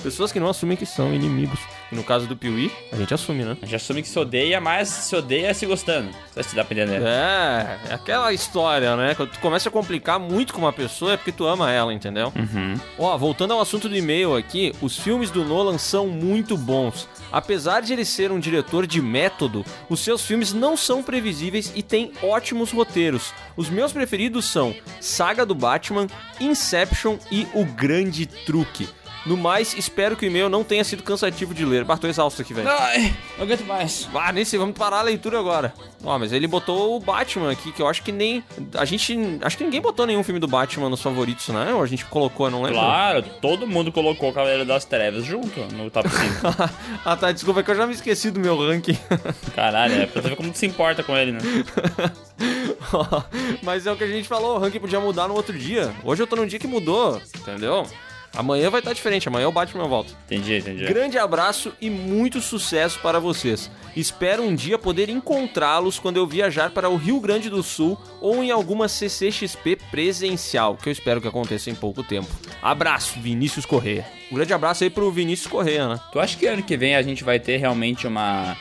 [0.02, 1.60] Pessoas que não assumem que são inimigos.
[1.92, 3.58] E no caso do Piuí, a gente assume, né?
[3.62, 6.10] A gente assume que se odeia, mas se odeia se gostando.
[6.34, 7.02] Sei se dá pra entender.
[7.02, 9.16] É, é aquela história, né?
[9.16, 12.32] Quando tu começa a complicar muito com uma pessoa é porque tu ama ela, entendeu?
[12.36, 12.76] Uhum.
[12.98, 17.08] Ó, voltando ao assunto do e-mail aqui, os filmes do Nolan são muito bons.
[17.32, 21.84] Apesar de ele ser um diretor de método, os seus filmes não são previsíveis e
[21.84, 23.34] têm ótimos roteiros.
[23.56, 26.08] Os meus preferidos são Saga do Batman,
[26.40, 28.88] Inception e O Grande Truque.
[29.26, 31.84] No mais, espero que o e-mail não tenha sido cansativo de ler.
[31.84, 32.70] Bah, tô exausto aqui, velho.
[32.70, 34.08] Ai, não aguento mais.
[34.14, 35.74] Ah, nem sei, vamos parar a leitura agora.
[36.04, 38.44] Ó, mas ele botou o Batman aqui, que eu acho que nem.
[38.76, 39.18] A gente.
[39.42, 41.74] Acho que ninguém botou nenhum filme do Batman nos favoritos, né?
[41.74, 42.80] Ou a gente colocou, não lembro.
[42.80, 46.26] Claro, todo mundo colocou o Cavaleiro das Trevas junto no top 5.
[47.04, 48.98] ah, tá, desculpa, é que eu já me esqueci do meu ranking.
[49.54, 51.40] Caralho, é pra você ver como tu se importa com ele, né?
[53.62, 55.94] Mas é o que a gente falou, o ranking podia mudar no outro dia.
[56.04, 57.86] Hoje eu tô num dia que mudou, entendeu?
[58.36, 60.14] Amanhã vai estar diferente, amanhã o Batman volta.
[60.26, 60.86] Entendi, entendi.
[60.86, 63.70] Grande abraço e muito sucesso para vocês.
[63.96, 68.44] Espero um dia poder encontrá-los quando eu viajar para o Rio Grande do Sul ou
[68.44, 72.28] em alguma CCXP presencial, que eu espero que aconteça em pouco tempo.
[72.62, 74.06] Abraço, Vinícius Correia.
[74.32, 76.00] Um grande abraço aí pro Vinícius Correia, né?
[76.12, 78.56] Tu acha que ano que vem a gente vai ter realmente uma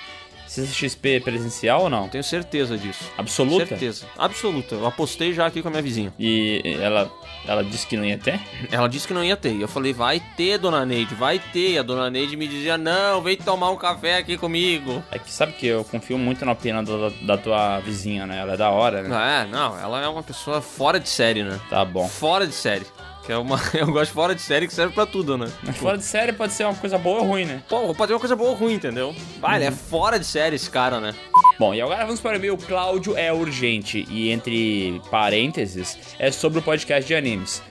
[0.48, 2.08] CCXP presencial ou não?
[2.08, 3.04] Tenho certeza disso.
[3.18, 3.66] Absoluta?
[3.66, 4.06] Certeza.
[4.16, 4.74] Absoluta.
[4.74, 6.12] Eu apostei já aqui com a minha vizinha.
[6.18, 7.12] E ela,
[7.46, 8.40] ela disse que não ia ter?
[8.70, 9.52] Ela disse que não ia ter.
[9.52, 11.72] E eu falei, vai ter, dona Neide, vai ter.
[11.72, 15.02] E a dona Neide me dizia, não, vem tomar um café aqui comigo.
[15.10, 18.38] É que sabe que eu confio muito na opinião da, da tua vizinha, né?
[18.38, 19.42] Ela é da hora, né?
[19.42, 21.58] É, não, ela é uma pessoa fora de série, né?
[21.70, 22.08] Tá bom.
[22.08, 22.86] Fora de série.
[23.28, 25.52] Que é uma, eu gosto fora de série que serve pra tudo, né?
[25.62, 27.62] Mas fora de série pode ser uma coisa boa ou ruim, né?
[27.68, 29.14] Pô, pode ser uma coisa boa ou ruim, entendeu?
[29.42, 31.14] Ah, ele é fora de série esse cara, né?
[31.58, 36.60] Bom, e agora vamos para o e-mail Cláudio é urgente e entre parênteses é sobre
[36.60, 37.62] o podcast de animes.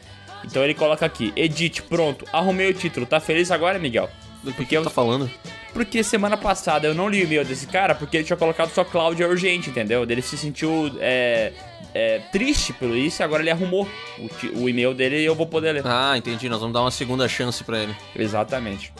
[0.46, 4.12] Então ele coloca aqui, edite, pronto, arrumei o título, tá feliz agora, Miguel?
[4.44, 5.28] Do que, que tá falando?
[5.74, 8.84] Porque semana passada eu não li o e-mail desse cara porque ele tinha colocado só
[8.84, 10.04] Cláudia urgente, entendeu?
[10.04, 11.54] Ele se sentiu é,
[11.94, 13.88] é, triste por isso e agora ele arrumou
[14.18, 15.84] o, o e-mail dele e eu vou poder ler.
[15.86, 16.50] Ah, entendi.
[16.50, 17.96] Nós vamos dar uma segunda chance pra ele.
[18.16, 18.94] Exatamente.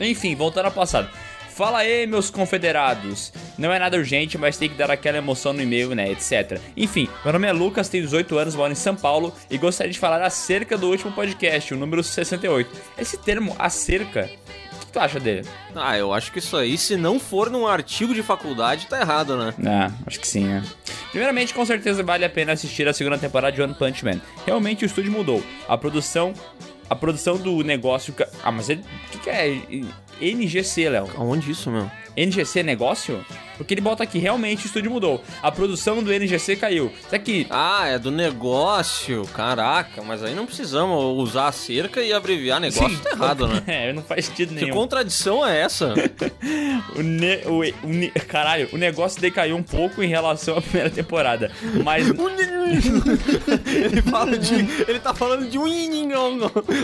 [0.00, 1.08] Enfim, voltando ao passado.
[1.54, 3.30] Fala aí, meus confederados.
[3.58, 6.58] Não é nada urgente, mas tem que dar aquela emoção no e-mail, né, etc.
[6.74, 9.98] Enfim, meu nome é Lucas, tenho 18 anos, moro em São Paulo e gostaria de
[9.98, 12.70] falar acerca do último podcast, o número 68.
[12.96, 14.30] Esse termo, acerca,
[14.92, 15.48] que tu acha dele?
[15.74, 19.36] Ah, eu acho que isso aí, se não for num artigo de faculdade, tá errado,
[19.36, 19.54] né?
[19.66, 20.62] Ah, acho que sim, né?
[21.10, 24.20] Primeiramente, com certeza vale a pena assistir a segunda temporada de One Punch Man.
[24.46, 25.42] Realmente o estúdio mudou.
[25.66, 26.34] A produção.
[26.90, 28.14] A produção do negócio.
[28.44, 28.82] Ah, mas ele.
[28.82, 29.60] O que, que é
[30.20, 31.08] NGC, Léo?
[31.16, 31.90] Aonde isso, meu?
[32.16, 33.24] NGC é negócio?
[33.56, 35.22] Porque ele bota aqui, realmente o estúdio mudou.
[35.42, 36.92] A produção do NGC caiu.
[37.06, 37.46] Isso aqui.
[37.48, 39.24] Ah, é do negócio.
[39.32, 42.98] Caraca, mas aí não precisamos usar a cerca e abreviar negócio.
[42.98, 43.62] tá errado, né?
[43.66, 44.74] É, não faz sentido Que nenhum.
[44.74, 45.94] contradição é essa?
[46.96, 50.90] O ne- o- o ne- caralho, o negócio decaiu um pouco em relação à primeira
[50.90, 51.50] temporada.
[51.84, 52.06] Mas.
[53.66, 54.54] ele fala de.
[54.88, 55.64] Ele tá falando de um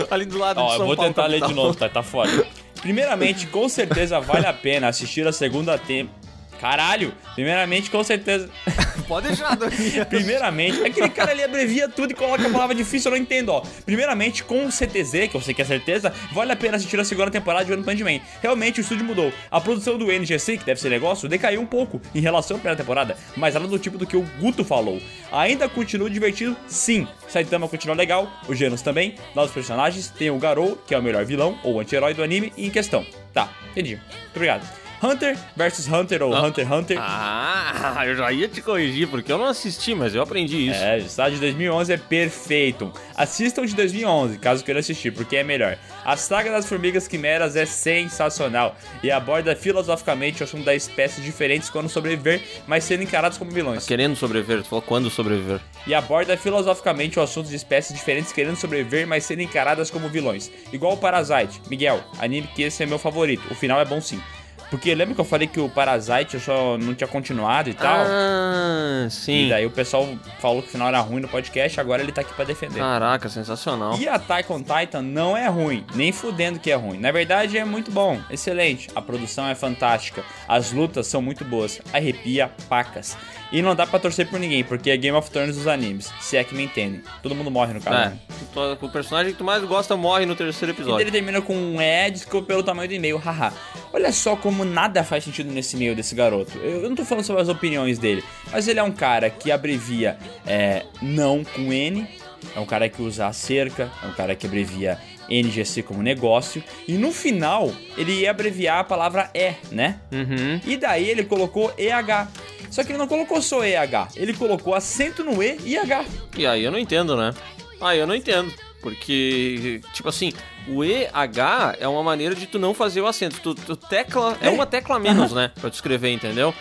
[0.09, 1.87] ali do lado de Ó, São eu vou Paulo, tentar ler de novo, tá?
[1.89, 2.45] Tá foda.
[2.81, 6.18] Primeiramente, com certeza vale a pena assistir a segunda temporada.
[6.59, 7.13] Caralho!
[7.35, 8.49] Primeiramente, com certeza.
[9.07, 10.05] Pode deixar, Daniel.
[10.07, 13.63] Primeiramente, aquele cara ali abrevia tudo e coloca a palavra difícil, eu não entendo, ó.
[13.85, 17.05] Primeiramente, com o CTZ, que eu sei que é certeza, vale a pena assistir a
[17.05, 18.19] segunda temporada de One Punch Man.
[18.41, 19.31] Realmente, o estúdio mudou.
[19.49, 22.77] A produção do NGC, que deve ser negócio, decaiu um pouco em relação à primeira
[22.77, 25.01] temporada, mas ela é do tipo do que o Guto falou.
[25.31, 27.07] Ainda continua divertido, sim.
[27.27, 29.15] Saitama continua legal, o Genos também.
[29.33, 32.51] Lá os personagens, tem o Garou, que é o melhor vilão, ou anti-herói do anime,
[32.57, 33.05] em questão.
[33.33, 33.95] Tá, entendi.
[33.95, 34.78] Muito obrigado.
[35.01, 36.97] Hunter versus Hunter ou Hunter x Hunter.
[36.99, 40.79] Ah, eu já ia te corrigir, porque eu não assisti, mas eu aprendi isso.
[40.81, 42.91] É, o de 2011 é perfeito.
[43.15, 45.77] Assistam de 2011, caso queiram assistir, porque é melhor.
[46.03, 51.69] A saga das formigas quimeras é sensacional e aborda filosoficamente o assunto da espécies diferentes
[51.69, 53.85] quando sobreviver, mas sendo encarados como vilões.
[53.85, 55.59] Querendo sobreviver, tu falou quando sobreviver.
[55.87, 60.51] E aborda filosoficamente o assunto de espécies diferentes querendo sobreviver, mas sendo encaradas como vilões.
[60.73, 61.61] Igual o Parasite.
[61.69, 63.43] Miguel, anime que esse é meu favorito.
[63.51, 64.21] O final é bom sim.
[64.69, 68.05] Porque lembra que eu falei que o Parasite eu só não tinha continuado e tal?
[68.05, 69.45] Ah, sim.
[69.45, 70.07] E daí o pessoal
[70.39, 72.79] falou que o final era ruim no podcast, agora ele tá aqui pra defender.
[72.79, 73.97] Caraca, sensacional.
[73.97, 76.99] E Attack on Titan não é ruim, nem fudendo que é ruim.
[76.99, 78.89] Na verdade é muito bom, excelente.
[78.95, 83.17] A produção é fantástica, as lutas são muito boas, arrepia pacas.
[83.51, 86.37] E não dá pra torcer por ninguém, porque é Game of Thrones dos animes, se
[86.37, 87.01] é que me entendem.
[87.23, 87.97] Todo mundo morre no caso.
[87.97, 88.77] É, né?
[88.81, 91.01] o personagem que tu mais gosta morre no terceiro E episódio.
[91.01, 93.51] ele termina com um é, desculpa pelo tamanho do e-mail, haha.
[93.91, 96.57] Olha só como nada faz sentido nesse e-mail desse garoto.
[96.59, 99.51] Eu, eu não tô falando sobre as opiniões dele, mas ele é um cara que
[99.51, 102.07] abrevia é, não com N,
[102.55, 104.99] é um cara que usa a cerca, é um cara que abrevia
[105.29, 109.99] NGC como negócio, e no final ele ia abreviar a palavra E, né?
[110.11, 110.59] Uhum.
[110.65, 112.27] E daí ele colocou EH.
[112.69, 116.05] Só que ele não colocou só EH, ele colocou acento no E e H.
[116.37, 117.33] E aí eu não entendo, né?
[117.81, 118.53] Aí eu não entendo.
[118.81, 120.31] Porque, tipo assim,
[120.67, 123.39] o EH é uma maneira de tu não fazer o acento.
[123.41, 124.37] Tu, tu tecla.
[124.39, 125.51] É uma tecla menos, né?
[125.59, 126.53] Pra tu escrever, entendeu?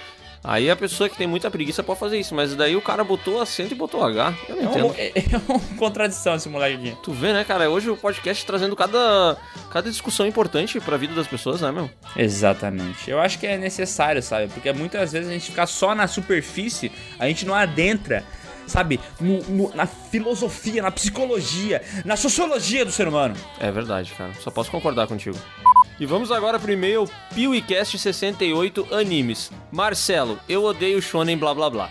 [0.43, 3.41] Aí a pessoa que tem muita preguiça pode fazer isso, mas daí o cara botou
[3.41, 4.35] acento e botou H.
[4.49, 4.85] Eu não É entendo.
[4.87, 6.97] uma, é, é uma contradição esse moleque aqui.
[7.03, 7.69] Tu vê, né, cara?
[7.69, 9.37] Hoje o podcast trazendo cada,
[9.71, 11.91] cada discussão importante pra vida das pessoas, né, meu?
[12.17, 13.11] Exatamente.
[13.11, 14.49] Eu acho que é necessário, sabe?
[14.49, 18.25] Porque muitas vezes a gente ficar só na superfície, a gente não adentra,
[18.67, 19.01] sabe?
[19.21, 23.35] No- no- na filosofia, na psicologia, na sociologia do ser humano.
[23.59, 24.33] É verdade, cara.
[24.41, 25.37] Só posso concordar contigo.
[26.01, 29.51] E vamos agora pro e-mail PeeWeeCast68 Animes.
[29.73, 31.91] Marcelo, eu odeio Shonen blá blá blá.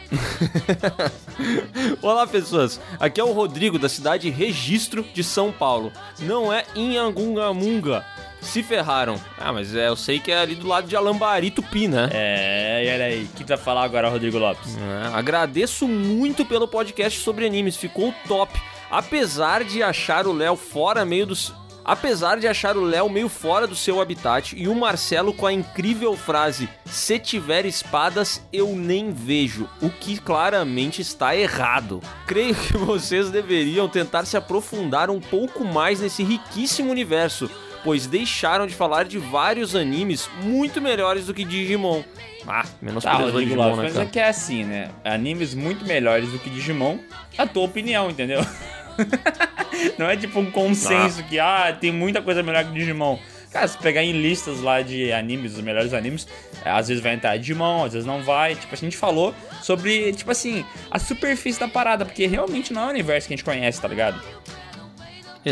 [2.02, 2.80] Olá, pessoas.
[3.02, 5.92] Aqui é o Rodrigo da cidade Registro de São Paulo.
[6.20, 8.06] Não é Inhangungamunga.
[8.40, 9.20] Se ferraram.
[9.38, 12.10] Ah, mas é, eu sei que é ali do lado de Alambari, Tupi, né?
[12.14, 14.78] É, e olha aí, o que tu vai falar agora, Rodrigo Lopes?
[14.78, 18.58] É, agradeço muito pelo podcast sobre animes, ficou top.
[18.90, 21.54] Apesar de achar o Léo fora meio dos.
[21.88, 25.54] Apesar de achar o Léo meio fora do seu habitat e o Marcelo com a
[25.54, 32.02] incrível frase: Se tiver espadas, eu nem vejo, o que claramente está errado.
[32.26, 37.50] Creio que vocês deveriam tentar se aprofundar um pouco mais nesse riquíssimo universo,
[37.86, 42.04] pois deixaram de falar de vários animes muito melhores do que Digimon.
[42.46, 44.90] Ah, menos Tá, Rodrigo Lopes, mas é que é assim, né?
[45.06, 46.98] Animes muito melhores do que Digimon,
[47.38, 48.42] a tua opinião, entendeu?
[49.98, 53.20] Não é tipo um consenso que, ah, tem muita coisa melhor que Digimon.
[53.52, 56.28] Cara, se pegar em listas lá de animes, os melhores animes,
[56.66, 58.56] é, às vezes vai entrar Digimon, às vezes não vai.
[58.56, 62.86] Tipo, a gente falou sobre, tipo assim, a superfície da parada, porque realmente não é
[62.88, 64.22] o universo que a gente conhece, tá ligado?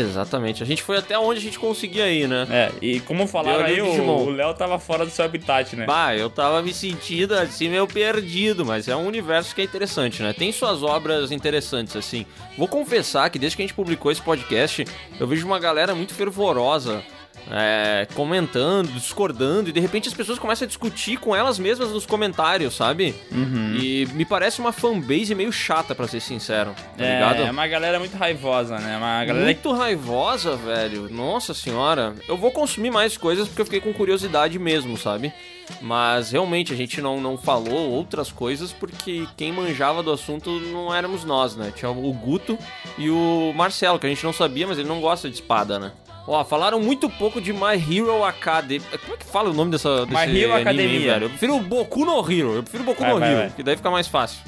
[0.00, 0.62] Exatamente.
[0.62, 2.46] A gente foi até onde a gente conseguia ir, né?
[2.50, 5.86] É, e como falaram aí, o Léo tava fora do seu habitat, né?
[5.86, 10.22] Bah, eu tava me sentindo assim meio perdido, mas é um universo que é interessante,
[10.22, 10.32] né?
[10.32, 12.26] Tem suas obras interessantes, assim.
[12.56, 14.84] Vou confessar que desde que a gente publicou esse podcast,
[15.18, 17.02] eu vejo uma galera muito fervorosa.
[17.50, 22.06] É, comentando, discordando, e de repente as pessoas começam a discutir com elas mesmas nos
[22.06, 23.14] comentários, sabe?
[23.30, 23.76] Uhum.
[23.76, 27.42] E me parece uma fanbase meio chata, pra ser sincero, tá é, ligado?
[27.42, 28.96] é uma galera muito raivosa, né?
[28.96, 31.08] Uma galera Muito raivosa, velho.
[31.10, 32.14] Nossa senhora.
[32.28, 35.32] Eu vou consumir mais coisas porque eu fiquei com curiosidade mesmo, sabe?
[35.80, 40.94] Mas realmente a gente não, não falou outras coisas porque quem manjava do assunto não
[40.94, 41.72] éramos nós, né?
[41.74, 42.58] Tinha o Guto
[42.96, 45.92] e o Marcelo, que a gente não sabia, mas ele não gosta de espada, né?
[46.26, 48.84] Ó, falaram muito pouco de My Hero Academy.
[49.02, 51.12] Como é que fala o nome dessa My Hero anime, Academia.
[51.14, 51.24] velho?
[51.26, 52.54] Eu prefiro o Boku no Hero.
[52.54, 53.50] Eu prefiro Boku Vai, no vai, Hero, vai.
[53.50, 54.40] que daí fica mais fácil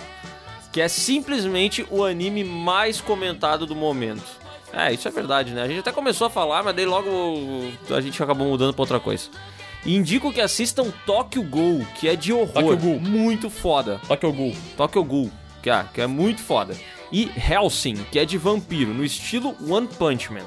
[0.72, 4.22] que é simplesmente o anime mais comentado do momento.
[4.72, 5.62] É, isso é verdade, né?
[5.62, 7.08] A gente até começou a falar, mas daí logo
[7.90, 9.28] a gente acabou mudando pra outra coisa.
[9.86, 12.76] Indico que assistam Tokyo Ghoul, que é de horror.
[13.00, 14.00] Muito foda.
[14.06, 14.56] Tokyo Ghoul.
[14.76, 15.30] Tokyo Ghoul,
[15.62, 16.76] que é, que é muito foda.
[17.10, 20.44] E Helsing, que é de vampiro, no estilo One Punch Man.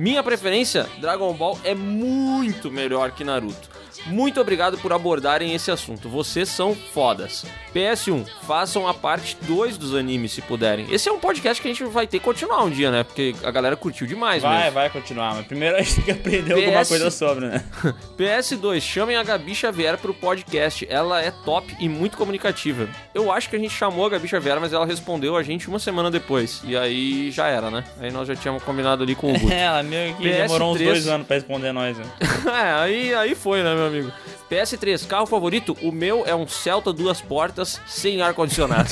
[0.00, 3.68] Minha preferência, Dragon Ball é muito melhor que Naruto.
[4.06, 6.08] Muito obrigado por abordarem esse assunto.
[6.08, 7.44] Vocês são fodas.
[7.74, 10.86] PS1, façam a parte 2 dos animes se puderem.
[10.90, 13.04] Esse é um podcast que a gente vai ter que continuar um dia, né?
[13.04, 14.72] Porque a galera curtiu demais Vai, mesmo.
[14.72, 16.88] vai continuar, mas primeiro a gente tem que aprender alguma PS.
[16.88, 17.64] coisa sobre, né?
[18.18, 20.86] PS2, chamem a Gabi Xavier pro podcast.
[20.90, 22.88] Ela é top e muito comunicativa.
[23.14, 25.78] Eu acho que a gente chamou a Gabi Xavier, mas ela respondeu a gente uma
[25.78, 26.60] semana depois.
[26.64, 27.84] E aí já era, né?
[28.00, 29.52] Aí nós já tínhamos combinado ali com o Guto.
[29.52, 30.42] É, ela meio que PS3.
[30.42, 32.04] demorou uns dois anos pra responder nós, né?
[32.46, 34.12] é, aí, aí foi, né, meu amigo?
[34.50, 35.76] PS3, carro favorito?
[35.82, 38.90] O meu é um Celta duas portas sem ar-condicionado.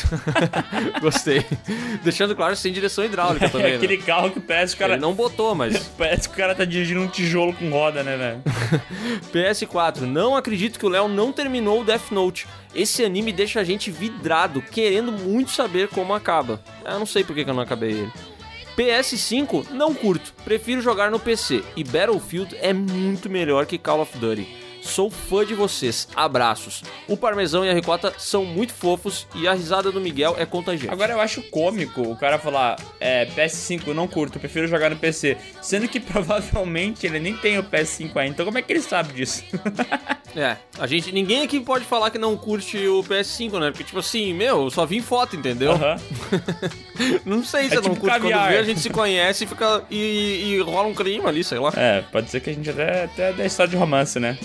[1.01, 1.45] Gostei.
[2.03, 3.73] Deixando claro, sem direção hidráulica também.
[3.73, 4.03] É aquele né?
[4.05, 4.95] carro que parece que o cara.
[4.95, 5.89] Ele não botou, mas.
[5.99, 8.43] Parece que o cara tá dirigindo um tijolo com roda, né, velho?
[9.33, 12.47] PS4, não acredito que o Léo não terminou o Death Note.
[12.75, 16.61] Esse anime deixa a gente vidrado, querendo muito saber como acaba.
[16.85, 18.13] Eu não sei por que que eu não acabei ele.
[18.79, 21.65] PS5, não curto, prefiro jogar no PC.
[21.77, 24.68] E Battlefield é muito melhor que Call of Duty.
[24.89, 26.83] Sou fã de vocês, abraços.
[27.07, 30.93] O parmesão e a ricota são muito fofos e a risada do Miguel é contagiante.
[30.93, 35.37] Agora eu acho cômico o cara falar, é, PS5 não curto, prefiro jogar no PC.
[35.61, 38.29] Sendo que provavelmente ele nem tem o PS5 ainda.
[38.35, 39.45] Então como é que ele sabe disso?
[40.37, 43.71] É, a gente, ninguém aqui pode falar que não curte o PS5, né?
[43.71, 45.73] Porque, tipo assim, meu, eu só vi foto, entendeu?
[45.73, 45.97] Aham.
[47.25, 48.13] não sei se É eu não tipo curto.
[48.21, 48.41] caviar.
[48.43, 49.83] Quando vê, a gente se conhece e fica.
[49.91, 49.97] E,
[50.59, 51.73] e rola um clima ali, sei lá.
[51.75, 54.39] É, pode ser que a gente até, até dê história de romance, né?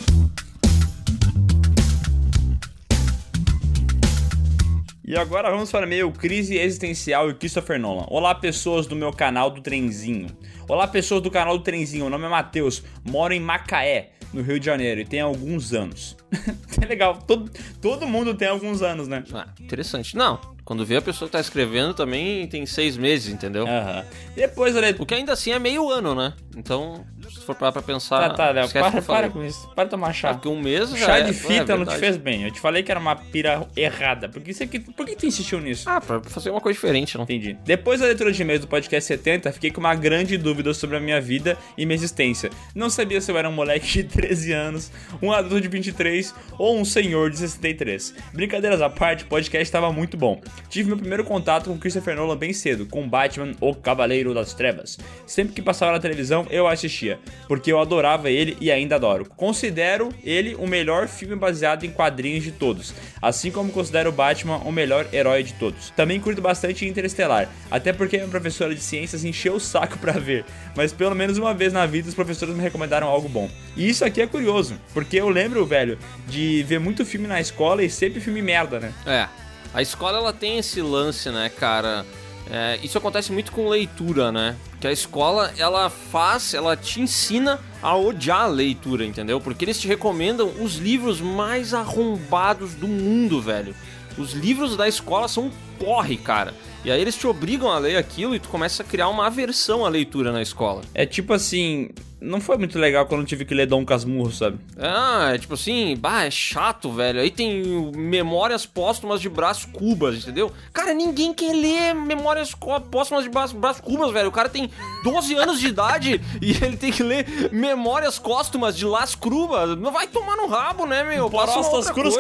[5.14, 8.08] E agora vamos para meio Crise Existencial e Christopher Nolan.
[8.10, 10.26] Olá, pessoas do meu canal do Trenzinho.
[10.68, 12.06] Olá, pessoas do canal do Trenzinho.
[12.06, 16.18] Meu nome é Matheus, moro em Macaé, no Rio de Janeiro, e tenho alguns anos.
[16.82, 19.24] é legal, todo, todo mundo tem alguns anos, né?
[19.32, 20.18] Ah, interessante.
[20.18, 23.68] Não, quando vê a pessoa que tá escrevendo também tem seis meses, entendeu?
[23.68, 24.04] Aham.
[24.36, 24.96] Depois, olha.
[24.98, 26.34] O que ainda assim é meio ano, né?
[26.58, 27.06] Então,
[27.40, 28.30] se for parar pra pensar.
[28.30, 29.02] Tá, tá, Léo, para, falei.
[29.02, 29.68] para com isso.
[29.76, 30.34] Para de tomar chá.
[30.34, 32.44] Porque um mês já Chá é- de é fita não te fez bem.
[32.44, 34.30] Eu te falei que era uma pira errada.
[34.30, 35.90] Por que, você, por que tu insistiu nisso?
[35.90, 37.24] Ah, pra fazer uma coisa diferente, não?
[37.24, 37.58] Entendi.
[37.66, 41.00] Depois da leitura de e-mails do podcast 70, fiquei com uma grande dúvida sobre a
[41.00, 42.50] minha vida e minha existência.
[42.76, 44.92] Não sabia se eu era um moleque de 13 anos,
[45.22, 48.14] um adulto de 23 ou um senhor de 63.
[48.34, 50.42] Brincadeiras à parte, o podcast estava muito bom.
[50.70, 54.98] Tive meu primeiro contato com Christopher Nolan bem cedo, com Batman, o Cavaleiro das Trevas.
[55.26, 59.26] Sempre que passava na televisão, eu assistia, porque eu adorava ele e ainda adoro.
[59.36, 64.72] Considero ele o melhor filme baseado em quadrinhos de todos, assim como considero Batman o
[64.72, 65.90] melhor herói de todos.
[65.92, 70.46] Também curto bastante Interestelar, até porque minha professora de ciências encheu o saco pra ver,
[70.76, 73.50] mas pelo menos uma vez na vida os professores me recomendaram algo bom.
[73.76, 75.98] E isso aqui é curioso, porque eu lembro, velho,
[76.28, 78.94] de ver muito filme na escola e sempre filme merda, né?
[79.06, 79.28] É.
[79.74, 82.06] A escola ela tem esse lance, né, cara?
[82.50, 84.56] É, isso acontece muito com leitura, né?
[84.80, 89.40] Que a escola ela faz, ela te ensina a odiar a leitura, entendeu?
[89.40, 93.74] Porque eles te recomendam os livros mais arrombados do mundo, velho.
[94.18, 96.54] Os livros da escola são um porre, cara.
[96.86, 99.86] E aí eles te obrigam a ler aquilo e tu começa a criar uma aversão
[99.86, 100.82] à leitura na escola.
[100.94, 101.90] É tipo assim,
[102.24, 104.58] não foi muito legal quando eu tive que ler Dom Casmurro, sabe?
[104.78, 107.20] Ah, é tipo assim, bah, é chato, velho.
[107.20, 110.52] Aí tem memórias póstumas de Brás Cubas, entendeu?
[110.72, 112.56] Cara, ninguém quer ler memórias
[112.90, 114.30] póstumas de Brás, Brás Cubas, velho.
[114.30, 114.70] O cara tem
[115.04, 119.78] 12 anos de idade e ele tem que ler memórias póstumas de Las Crubas.
[119.78, 121.30] Não vai tomar no rabo, né, meu?
[121.30, 121.68] Postas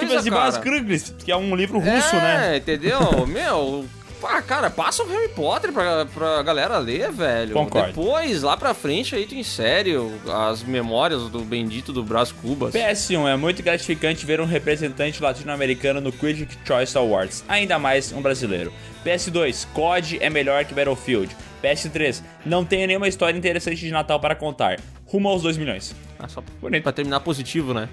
[0.08, 0.42] coisa, de cara.
[0.46, 2.58] Bas Kruglis, que é um livro é, russo, né?
[2.58, 3.00] entendeu?
[3.26, 3.86] meu,
[4.26, 7.54] Ah, cara, passa o Harry Potter pra, pra galera ler, velho.
[7.54, 7.88] Concordo.
[7.88, 9.94] Depois, lá pra frente, aí tu insere
[10.50, 12.74] as memórias do bendito do Brás Cubas.
[12.74, 18.22] PS1 é muito gratificante ver um representante latino-americano no Critic Choice Awards, ainda mais um
[18.22, 18.72] brasileiro.
[19.06, 21.36] PS2, COD é melhor que Battlefield.
[21.62, 24.80] PS3, não tenho nenhuma história interessante de Natal para contar.
[25.06, 25.96] Rumo aos 2 milhões.
[26.18, 26.42] Ah, só
[26.82, 27.88] pra terminar positivo, né?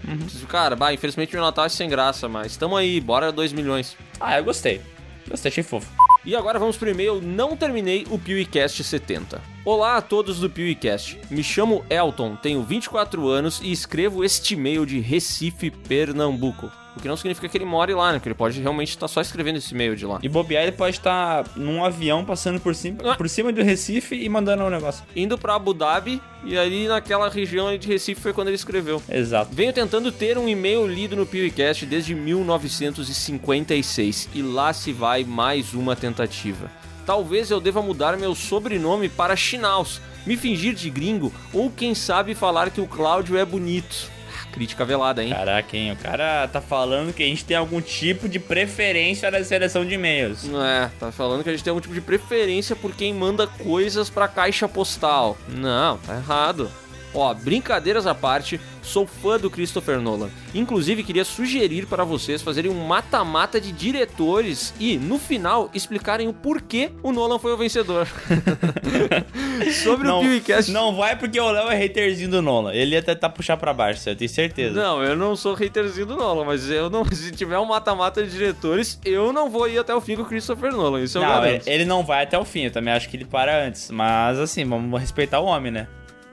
[0.48, 3.97] Cara, bah, infelizmente o Natal é sem graça, mas tamo aí, bora 2 milhões.
[4.20, 4.81] Ah, eu gostei.
[5.28, 5.89] Gostei, achei fofo.
[6.23, 9.41] E agora vamos pro e-mail Não Terminei o PewCast 70.
[9.65, 11.19] Olá a todos do PewCast.
[11.31, 16.71] Me chamo Elton, tenho 24 anos e escrevo este e-mail de Recife, Pernambuco.
[16.97, 18.19] O que não significa que ele more lá, né?
[18.19, 20.19] Porque ele pode realmente estar só escrevendo esse e-mail de lá.
[20.23, 24.29] E bobear, ele pode estar num avião passando por cima, por cima do Recife e
[24.29, 25.05] mandando um negócio.
[25.15, 29.01] Indo pra Abu Dhabi e ali naquela região de Recife foi quando ele escreveu.
[29.09, 29.55] Exato.
[29.55, 35.75] Venho tentando ter um e-mail lido no PewCast desde 1956 e lá se vai mais
[35.75, 36.10] uma tentativa.
[37.07, 42.35] Talvez eu deva mudar meu sobrenome para Chinaus, me fingir de gringo ou quem sabe
[42.35, 44.11] falar que o Cláudio é bonito.
[44.32, 45.31] Ah, Crítica velada, hein?
[45.31, 45.93] Caraca, hein?
[45.93, 49.95] O cara tá falando que a gente tem algum tipo de preferência na seleção de
[49.95, 50.49] e-mails.
[50.49, 54.09] É, tá falando que a gente tem algum tipo de preferência por quem manda coisas
[54.11, 55.37] pra caixa postal.
[55.49, 56.70] Não, tá errado.
[57.15, 60.31] Ó, brincadeiras à parte, sou fã do Christopher Nolan.
[60.55, 66.32] Inclusive, queria sugerir para vocês fazerem um mata-mata de diretores e, no final, explicarem o
[66.32, 68.07] porquê o Nolan foi o vencedor.
[69.82, 70.70] Sobre não, o PewCast...
[70.70, 72.73] Não vai porque o Léo é haterzinho do Nolan.
[72.73, 74.81] Ele ia tentar puxar pra baixo, eu tenho certeza.
[74.81, 78.31] Não, eu não sou haterzinho do Nolan, mas eu não, se tiver um mata-mata de
[78.31, 81.03] diretores, eu não vou ir até o fim com o Christopher Nolan.
[81.03, 81.66] Isso eu não, garanto.
[81.66, 83.91] ele não vai até o fim, eu também acho que ele para antes.
[83.91, 85.87] Mas assim, vamos respeitar o homem, né?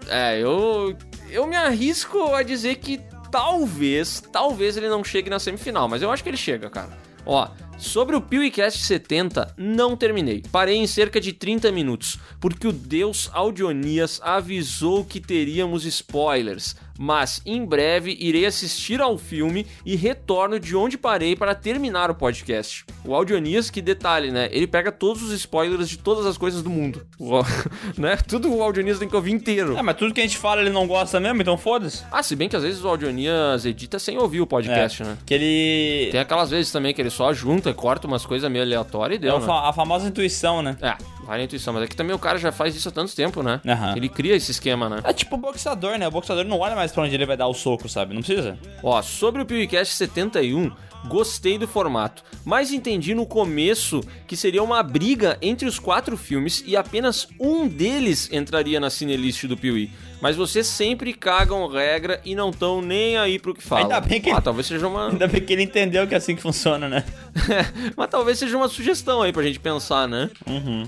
[0.10, 0.96] É, eu,
[1.30, 3.00] eu me arrisco a dizer que
[3.32, 6.98] talvez, talvez ele não chegue na semifinal, mas eu acho que ele chega, cara.
[7.26, 10.42] Ó, sobre o PewCast 70, não terminei.
[10.52, 16.76] Parei em cerca de 30 minutos, porque o deus Audionias avisou que teríamos spoilers.
[16.98, 22.16] Mas em breve irei assistir ao filme e retorno de onde parei para terminar o
[22.16, 22.86] podcast.
[23.06, 24.50] O Audionias, que detalhe, né?
[24.52, 27.06] Ele pega todos os spoilers de todas as coisas do mundo.
[27.20, 27.42] O-
[28.00, 28.18] né?
[28.18, 29.78] Tudo o Audionias tem que ouvir inteiro.
[29.78, 32.04] É, mas tudo que a gente fala ele não gosta mesmo, então foda-se.
[32.12, 35.18] Ah, se bem que às vezes o Audionias edita sem ouvir o podcast, É, né?
[35.26, 36.12] Que ele.
[36.12, 39.30] Tem aquelas vezes também que ele só junta, corta umas coisas meio aleatórias e É
[39.30, 39.46] deu, o né?
[39.50, 40.78] a famosa intuição, né?
[40.82, 40.96] É,
[41.28, 43.44] vai na intuição, mas é que também o cara já faz isso há tanto tempo,
[43.44, 43.60] né?
[43.68, 43.96] Aham.
[43.98, 45.02] Ele cria esse esquema, né?
[45.04, 46.08] É tipo o boxeador, né?
[46.08, 48.14] O boxeador não olha mais pra onde ele vai dar o soco, sabe?
[48.16, 48.58] Não precisa.
[48.82, 50.72] Ó, sobre o PewCast 71,
[51.08, 56.64] gostei do formato, mas entendi no começo que seria uma briga entre os quatro filmes
[56.66, 59.92] e apenas um deles entraria na cinelist do Piuí.
[60.20, 63.84] Mas vocês sempre cagam regra e não estão nem aí pro que falam.
[63.84, 65.10] Ainda bem que Ah, ele- talvez seja uma...
[65.10, 67.04] Ainda bem que ele entendeu que é assim que funciona, né?
[67.96, 70.32] mas talvez seja uma sugestão aí pra gente pensar, né?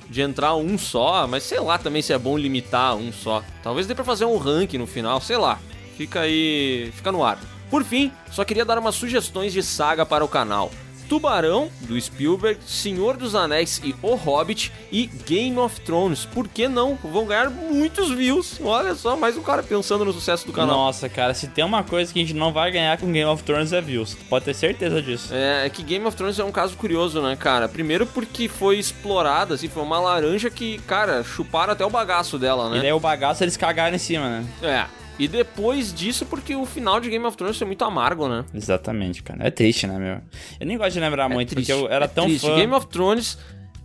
[0.09, 3.43] De entrar um só, mas sei lá também se é bom limitar um só.
[3.61, 5.59] Talvez dê pra fazer um ranking no final, sei lá.
[5.95, 6.91] Fica aí.
[6.95, 7.39] Fica no ar.
[7.69, 10.71] Por fim, só queria dar umas sugestões de saga para o canal.
[11.07, 16.23] Tubarão, do Spielberg, Senhor dos Anéis e O Hobbit e Game of Thrones.
[16.25, 16.99] Por que não?
[17.03, 18.59] Vão ganhar muitos views.
[18.63, 20.77] Olha só, mais um cara pensando no sucesso do canal.
[20.77, 23.41] Nossa, cara, se tem uma coisa que a gente não vai ganhar com Game of
[23.41, 24.15] Thrones é views.
[24.29, 25.33] Pode ter certeza disso.
[25.33, 27.67] É, é que Game of Thrones é um caso curioso, né, cara?
[27.67, 32.67] Primeiro porque foi explorada, assim, foi uma laranja que, cara, chuparam até o bagaço dela,
[32.67, 32.81] E né?
[32.81, 34.45] daí o bagaço eles cagaram em cima, né?
[34.61, 34.85] É.
[35.19, 38.45] E depois disso, porque o final de Game of Thrones foi muito amargo, né?
[38.53, 39.45] Exatamente, cara.
[39.45, 40.21] É triste, né, meu?
[40.59, 42.47] Eu nem gosto de lembrar muito, triste, porque eu era é tão triste.
[42.47, 42.55] fã.
[42.55, 43.37] Game of Thrones.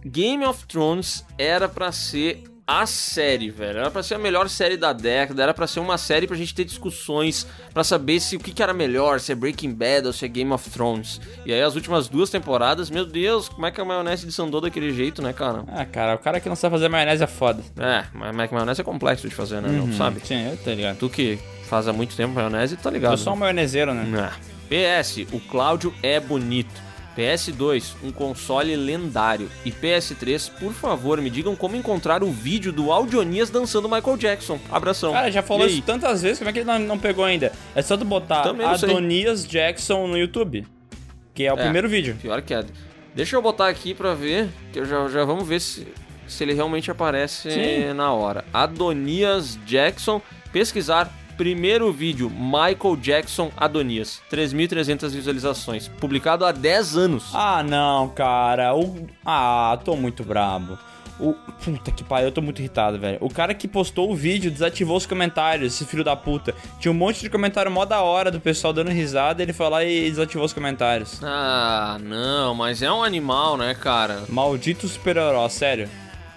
[0.06, 3.78] Game of Thrones era pra ser a série, velho.
[3.78, 5.43] Era pra ser a melhor série da década.
[5.43, 7.47] Era pra ser uma série pra gente ter discussões.
[7.73, 10.28] Pra saber se o que, que era melhor, se é Breaking Bad ou se é
[10.28, 11.20] Game of Thrones.
[11.45, 14.93] E aí as últimas duas temporadas, meu Deus, como é que a maionese desandou daquele
[14.93, 15.65] jeito, né, cara?
[15.69, 17.62] Ah, cara, o cara que não sabe fazer maionese é foda.
[17.78, 19.69] É, mas maionese é complexo de fazer, né?
[19.69, 20.20] Não Uhum, sabe?
[20.24, 20.97] Sim, eu tô ligado.
[20.99, 21.39] Tu que
[21.69, 23.12] faz há muito tempo maionese, tá ligado?
[23.12, 24.31] Eu sou um maioneseiro, né?
[24.41, 24.55] É.
[25.03, 26.84] PS, o Cláudio é bonito.
[27.16, 29.51] PS2, um console lendário.
[29.65, 34.59] E PS3, por favor, me digam como encontrar o vídeo do Audionias dançando Michael Jackson.
[34.70, 35.12] Abração.
[35.12, 37.53] Cara, já falou isso tantas vezes, como é que ele não, não pegou ainda?
[37.74, 38.66] É só tu botar Também.
[38.66, 40.66] Adonias Jackson no YouTube.
[41.35, 42.16] Que é o É, primeiro vídeo.
[42.20, 42.65] Pior que é.
[43.15, 45.86] Deixa eu botar aqui pra ver, que eu já, já vamos ver se,
[46.27, 47.93] se ele realmente aparece Sim.
[47.95, 48.45] na hora.
[48.53, 50.20] Adonias Jackson,
[50.53, 54.20] pesquisar, primeiro vídeo, Michael Jackson Adonias.
[54.31, 55.89] 3.300 visualizações.
[55.89, 57.31] Publicado há 10 anos.
[57.32, 58.74] Ah, não, cara.
[58.74, 59.06] O...
[59.24, 60.78] Ah, tô muito brabo.
[61.19, 61.32] O.
[61.65, 63.19] Puta que pariu, eu tô muito irritado, velho.
[63.20, 66.55] O cara que postou o vídeo desativou os comentários, esse filho da puta.
[66.78, 69.85] Tinha um monte de comentário mó da hora do pessoal dando risada, ele foi lá
[69.85, 71.20] e desativou os comentários.
[71.23, 74.24] Ah, não, mas é um animal, né, cara?
[74.28, 75.89] Maldito super-herói, sério.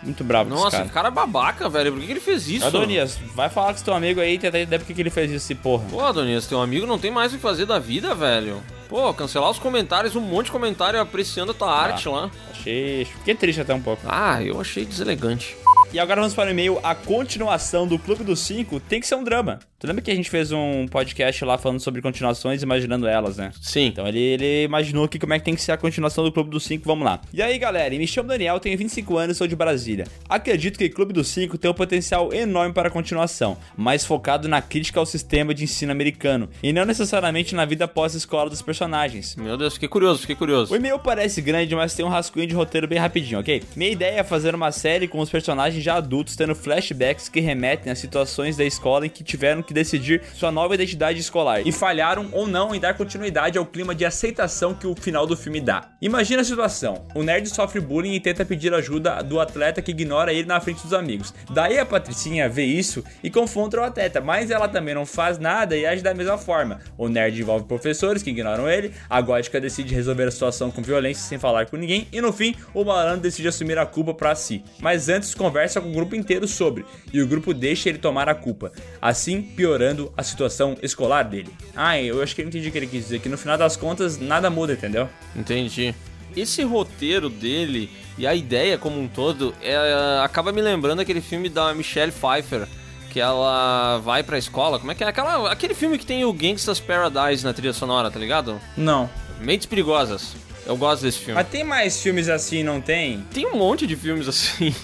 [0.02, 0.88] Muito bravo com esse Nossa, cara.
[0.88, 1.92] que cara babaca, velho.
[1.92, 2.68] Por que, que ele fez isso?
[2.68, 5.32] Adonias, vai falar com seu amigo aí e tentar entender por que que ele fez
[5.32, 5.86] isso, esse porra.
[5.90, 8.62] Pô, Adonias, teu amigo não tem mais o que fazer da vida, velho.
[8.88, 12.30] Pô, cancelar os comentários, um monte de comentário apreciando a tua arte lá.
[12.68, 13.06] Achei.
[13.06, 14.02] Fiquei triste até um pouco.
[14.06, 15.56] Ah, eu achei deselegante.
[15.94, 16.80] E agora vamos para o e-mail.
[16.84, 19.60] A continuação do Clube dos Cinco tem que ser um drama.
[19.80, 23.52] Tu lembra que a gente fez um podcast lá falando sobre continuações, imaginando elas, né?
[23.62, 23.86] Sim.
[23.86, 26.50] Então ele, ele imaginou aqui como é que tem que ser a continuação do Clube
[26.50, 26.86] dos Cinco.
[26.86, 27.22] Vamos lá.
[27.32, 30.06] E aí, galera, me chamo Daniel, tenho 25 anos e sou de Brasília.
[30.28, 34.62] Acredito que Clube dos Cinco tem um potencial enorme para a continuação, mais focado na
[34.64, 39.36] crítica ao sistema de ensino americano e não necessariamente na vida pós-escola dos personagens.
[39.36, 40.74] Meu Deus, fiquei curioso, fiquei curioso.
[40.74, 43.64] O e-mail parece grande, mas tem um rascunho de roteiro bem rapidinho, ok?
[43.76, 47.92] Minha ideia é fazer uma série com os personagens já adultos tendo flashbacks que remetem
[47.92, 52.30] a situações da escola em que tiveram que decidir sua nova identidade escolar e falharam
[52.32, 55.90] ou não em dar continuidade ao clima de aceitação que o final do filme dá.
[56.02, 60.34] Imagina a situação: o nerd sofre bullying e tenta pedir ajuda do atleta que ignora
[60.34, 61.34] ele na frente dos amigos.
[61.50, 65.76] Daí a Patricinha vê isso e confronta o atleta, mas ela também não faz nada
[65.76, 66.80] e age da mesma forma.
[66.98, 71.24] O nerd envolve professores que ignoram ele, a gótica decide resolver a situação com violência
[71.24, 74.64] sem falar com ninguém e no fim o malandro decide assumir a culpa pra si.
[74.80, 78.36] Mas antes conversa com o grupo inteiro sobre e o grupo deixa ele tomar a
[78.36, 81.50] culpa, assim piorando a situação escolar dele.
[81.76, 83.76] Ah, eu acho que eu entendi o que ele quis dizer, que no final das
[83.76, 85.10] contas nada muda, entendeu?
[85.36, 85.94] Entendi.
[86.36, 89.76] Esse roteiro dele e a ideia como um todo é,
[90.24, 92.68] acaba me lembrando aquele filme da Michelle Pfeiffer,
[93.10, 94.78] que ela vai pra escola.
[94.78, 95.08] Como é que é?
[95.08, 98.60] Aquela, aquele filme que tem o Gangsta's Paradise na trilha sonora, tá ligado?
[98.76, 99.10] Não.
[99.40, 100.36] Mentes Perigosas.
[100.68, 101.34] Eu gosto desse filme.
[101.34, 103.26] Mas tem mais filmes assim, não tem?
[103.34, 104.76] Tem um monte de filmes assim.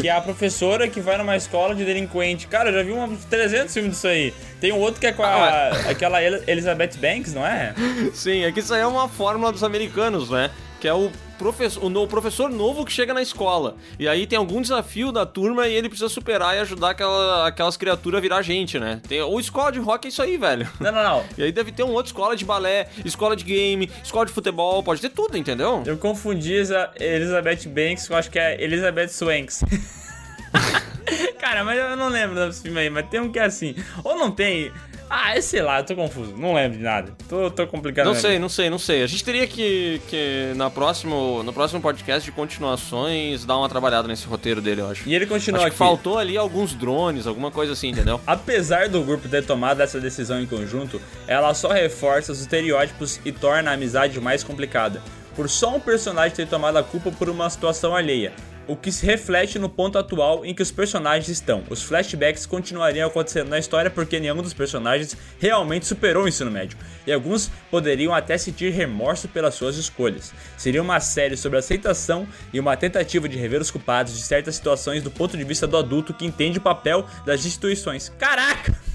[0.00, 2.46] que é a professora que vai numa escola de delinquente.
[2.46, 4.32] Cara, eu já vi uns 300 filmes disso aí.
[4.60, 7.74] Tem um outro que é com a, aquela El- Elizabeth Banks, não é?
[8.14, 10.50] Sim, é que isso aí é uma fórmula dos americanos, né?
[10.80, 13.76] Que é o professor, o, professor novo que chega na escola.
[13.98, 17.76] E aí tem algum desafio da turma e ele precisa superar e ajudar aquela, aquelas
[17.76, 19.00] criaturas a virar gente, né?
[19.08, 20.68] Tem, ou escola de rock é isso aí, velho.
[20.80, 21.24] Não, não, não.
[21.38, 24.82] E aí deve ter um outro escola de balé, escola de game, escola de futebol,
[24.82, 25.82] pode ter tudo, entendeu?
[25.86, 29.62] Eu confundi essa Elizabeth Banks com acho que é Elizabeth Swanks.
[31.40, 33.74] Cara, mas eu não lembro desse filme aí, mas tem um que é assim.
[34.04, 34.70] Ou não tem.
[35.12, 36.36] Ah, é, sei lá, eu tô confuso.
[36.36, 37.12] Não lembro de nada.
[37.28, 38.04] Tô, tô complicado.
[38.06, 38.28] Não mesmo.
[38.28, 39.02] sei, não sei, não sei.
[39.02, 44.06] A gente teria que, que na próximo, no próximo podcast de continuações, dar uma trabalhada
[44.06, 45.08] nesse roteiro dele, eu acho.
[45.08, 45.74] E ele continua acho aqui.
[45.74, 48.20] que faltou ali alguns drones, alguma coisa assim, entendeu?
[48.26, 53.32] Apesar do grupo ter tomado essa decisão em conjunto, ela só reforça os estereótipos e
[53.32, 55.02] torna a amizade mais complicada.
[55.34, 58.32] Por só um personagem ter tomado a culpa por uma situação alheia,
[58.70, 61.64] o que se reflete no ponto atual em que os personagens estão.
[61.68, 66.78] Os flashbacks continuariam acontecendo na história porque nenhum dos personagens realmente superou o ensino médio,
[67.04, 70.32] e alguns poderiam até sentir remorso pelas suas escolhas.
[70.56, 75.02] Seria uma série sobre aceitação e uma tentativa de rever os culpados de certas situações
[75.02, 78.12] do ponto de vista do adulto que entende o papel das instituições.
[78.18, 78.89] Caraca!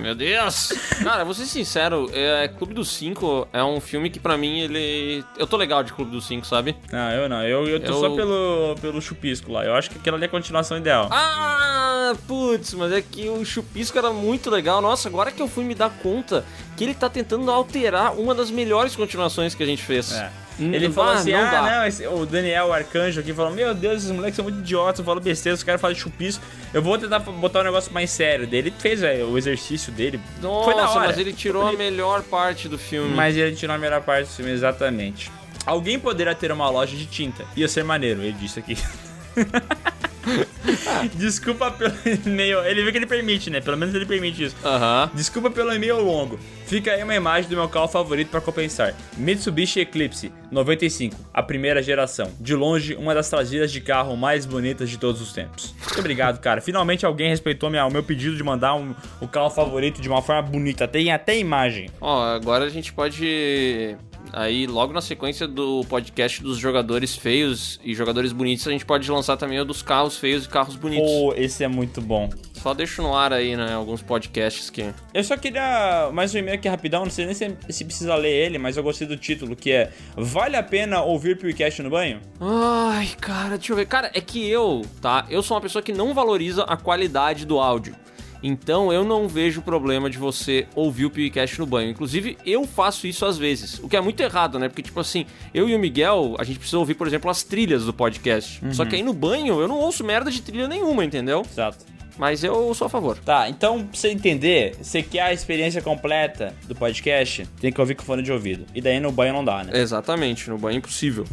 [0.00, 0.68] Meu Deus!
[1.02, 5.24] Cara, vou ser sincero, é, Clube dos Cinco é um filme que pra mim ele.
[5.36, 6.76] Eu tô legal de Clube dos Cinco, sabe?
[6.92, 7.42] Não, eu não.
[7.42, 9.64] Eu, eu tô Eu- só pelo, pelo chupisco lá.
[9.64, 11.08] Eu acho que aquela ali é a continuação ideal.
[11.10, 14.80] Ah, putz, mas é que o Chupisco era muito legal.
[14.80, 16.44] Nossa, agora que eu fui me dar conta
[16.76, 20.12] que ele tá tentando alterar uma das melhores continuações que a gente fez.
[20.12, 20.30] É.
[20.60, 23.52] Hum, Ele falou ah, assim: não ah, não, esse- o Daniel, o arcanjo aqui, falou:
[23.52, 26.44] Meu Deus, esses moleques são muito idiotas, eu falo besteira, os caras falam de chupisco.
[26.74, 28.46] Eu vou tentar botar um negócio mais sério.
[28.46, 30.20] Daí ele fez velho, o exercício dele.
[30.42, 31.06] Nossa, Foi da hora.
[31.08, 33.14] mas ele tirou a melhor parte do filme.
[33.14, 35.30] Mas ele tirou a melhor parte do filme, exatamente.
[35.64, 37.44] Alguém poderá ter uma loja de tinta.
[37.56, 38.76] Ia ser maneiro, ele disse aqui.
[41.14, 41.94] Desculpa pelo
[42.26, 42.58] e-mail.
[42.64, 43.60] Ele vê que ele permite, né?
[43.60, 44.56] Pelo menos ele permite isso.
[44.64, 45.10] Aham.
[45.14, 46.38] Desculpa pelo e-mail longo.
[46.66, 48.94] Fica aí uma imagem do meu carro favorito pra compensar.
[49.16, 52.30] Mitsubishi Eclipse 95, a primeira geração.
[52.38, 55.74] De longe, uma das traseiras de carro mais bonitas de todos os tempos.
[55.80, 56.60] Muito obrigado, cara.
[56.60, 60.20] Finalmente alguém respeitou minha- o meu pedido de mandar um- o carro favorito de uma
[60.20, 60.86] forma bonita.
[60.86, 61.88] Tem até imagem.
[62.00, 63.96] Ó, agora a gente pode.
[64.32, 69.10] Aí, logo na sequência do podcast dos jogadores feios e jogadores bonitos, a gente pode
[69.10, 71.10] lançar também o dos carros feios e carros bonitos.
[71.10, 72.28] Pô, esse é muito bom.
[72.54, 73.72] Só deixo no ar aí, né?
[73.74, 74.92] Alguns podcasts que.
[75.14, 78.46] Eu só queria mais um e-mail aqui rapidão, não sei nem se, se precisa ler
[78.46, 82.20] ele, mas eu gostei do título, que é Vale a pena ouvir podcast no banho?
[82.40, 83.86] Ai, cara, deixa eu ver.
[83.86, 85.24] Cara, é que eu, tá?
[85.30, 87.94] Eu sou uma pessoa que não valoriza a qualidade do áudio.
[88.42, 91.90] Então eu não vejo problema de você ouvir o PewCast no banho.
[91.90, 94.68] Inclusive, eu faço isso às vezes, o que é muito errado, né?
[94.68, 97.84] Porque, tipo assim, eu e o Miguel, a gente precisa ouvir, por exemplo, as trilhas
[97.84, 98.64] do podcast.
[98.64, 98.72] Uhum.
[98.72, 101.42] Só que aí no banho eu não ouço merda de trilha nenhuma, entendeu?
[101.50, 101.84] Exato.
[102.18, 103.16] Mas eu sou a favor.
[103.18, 107.94] Tá, então pra você entender, você quer a experiência completa do podcast, tem que ouvir
[107.94, 108.66] com fone de ouvido.
[108.74, 109.70] E daí no banho não dá, né?
[109.74, 111.24] Exatamente, no banho é impossível.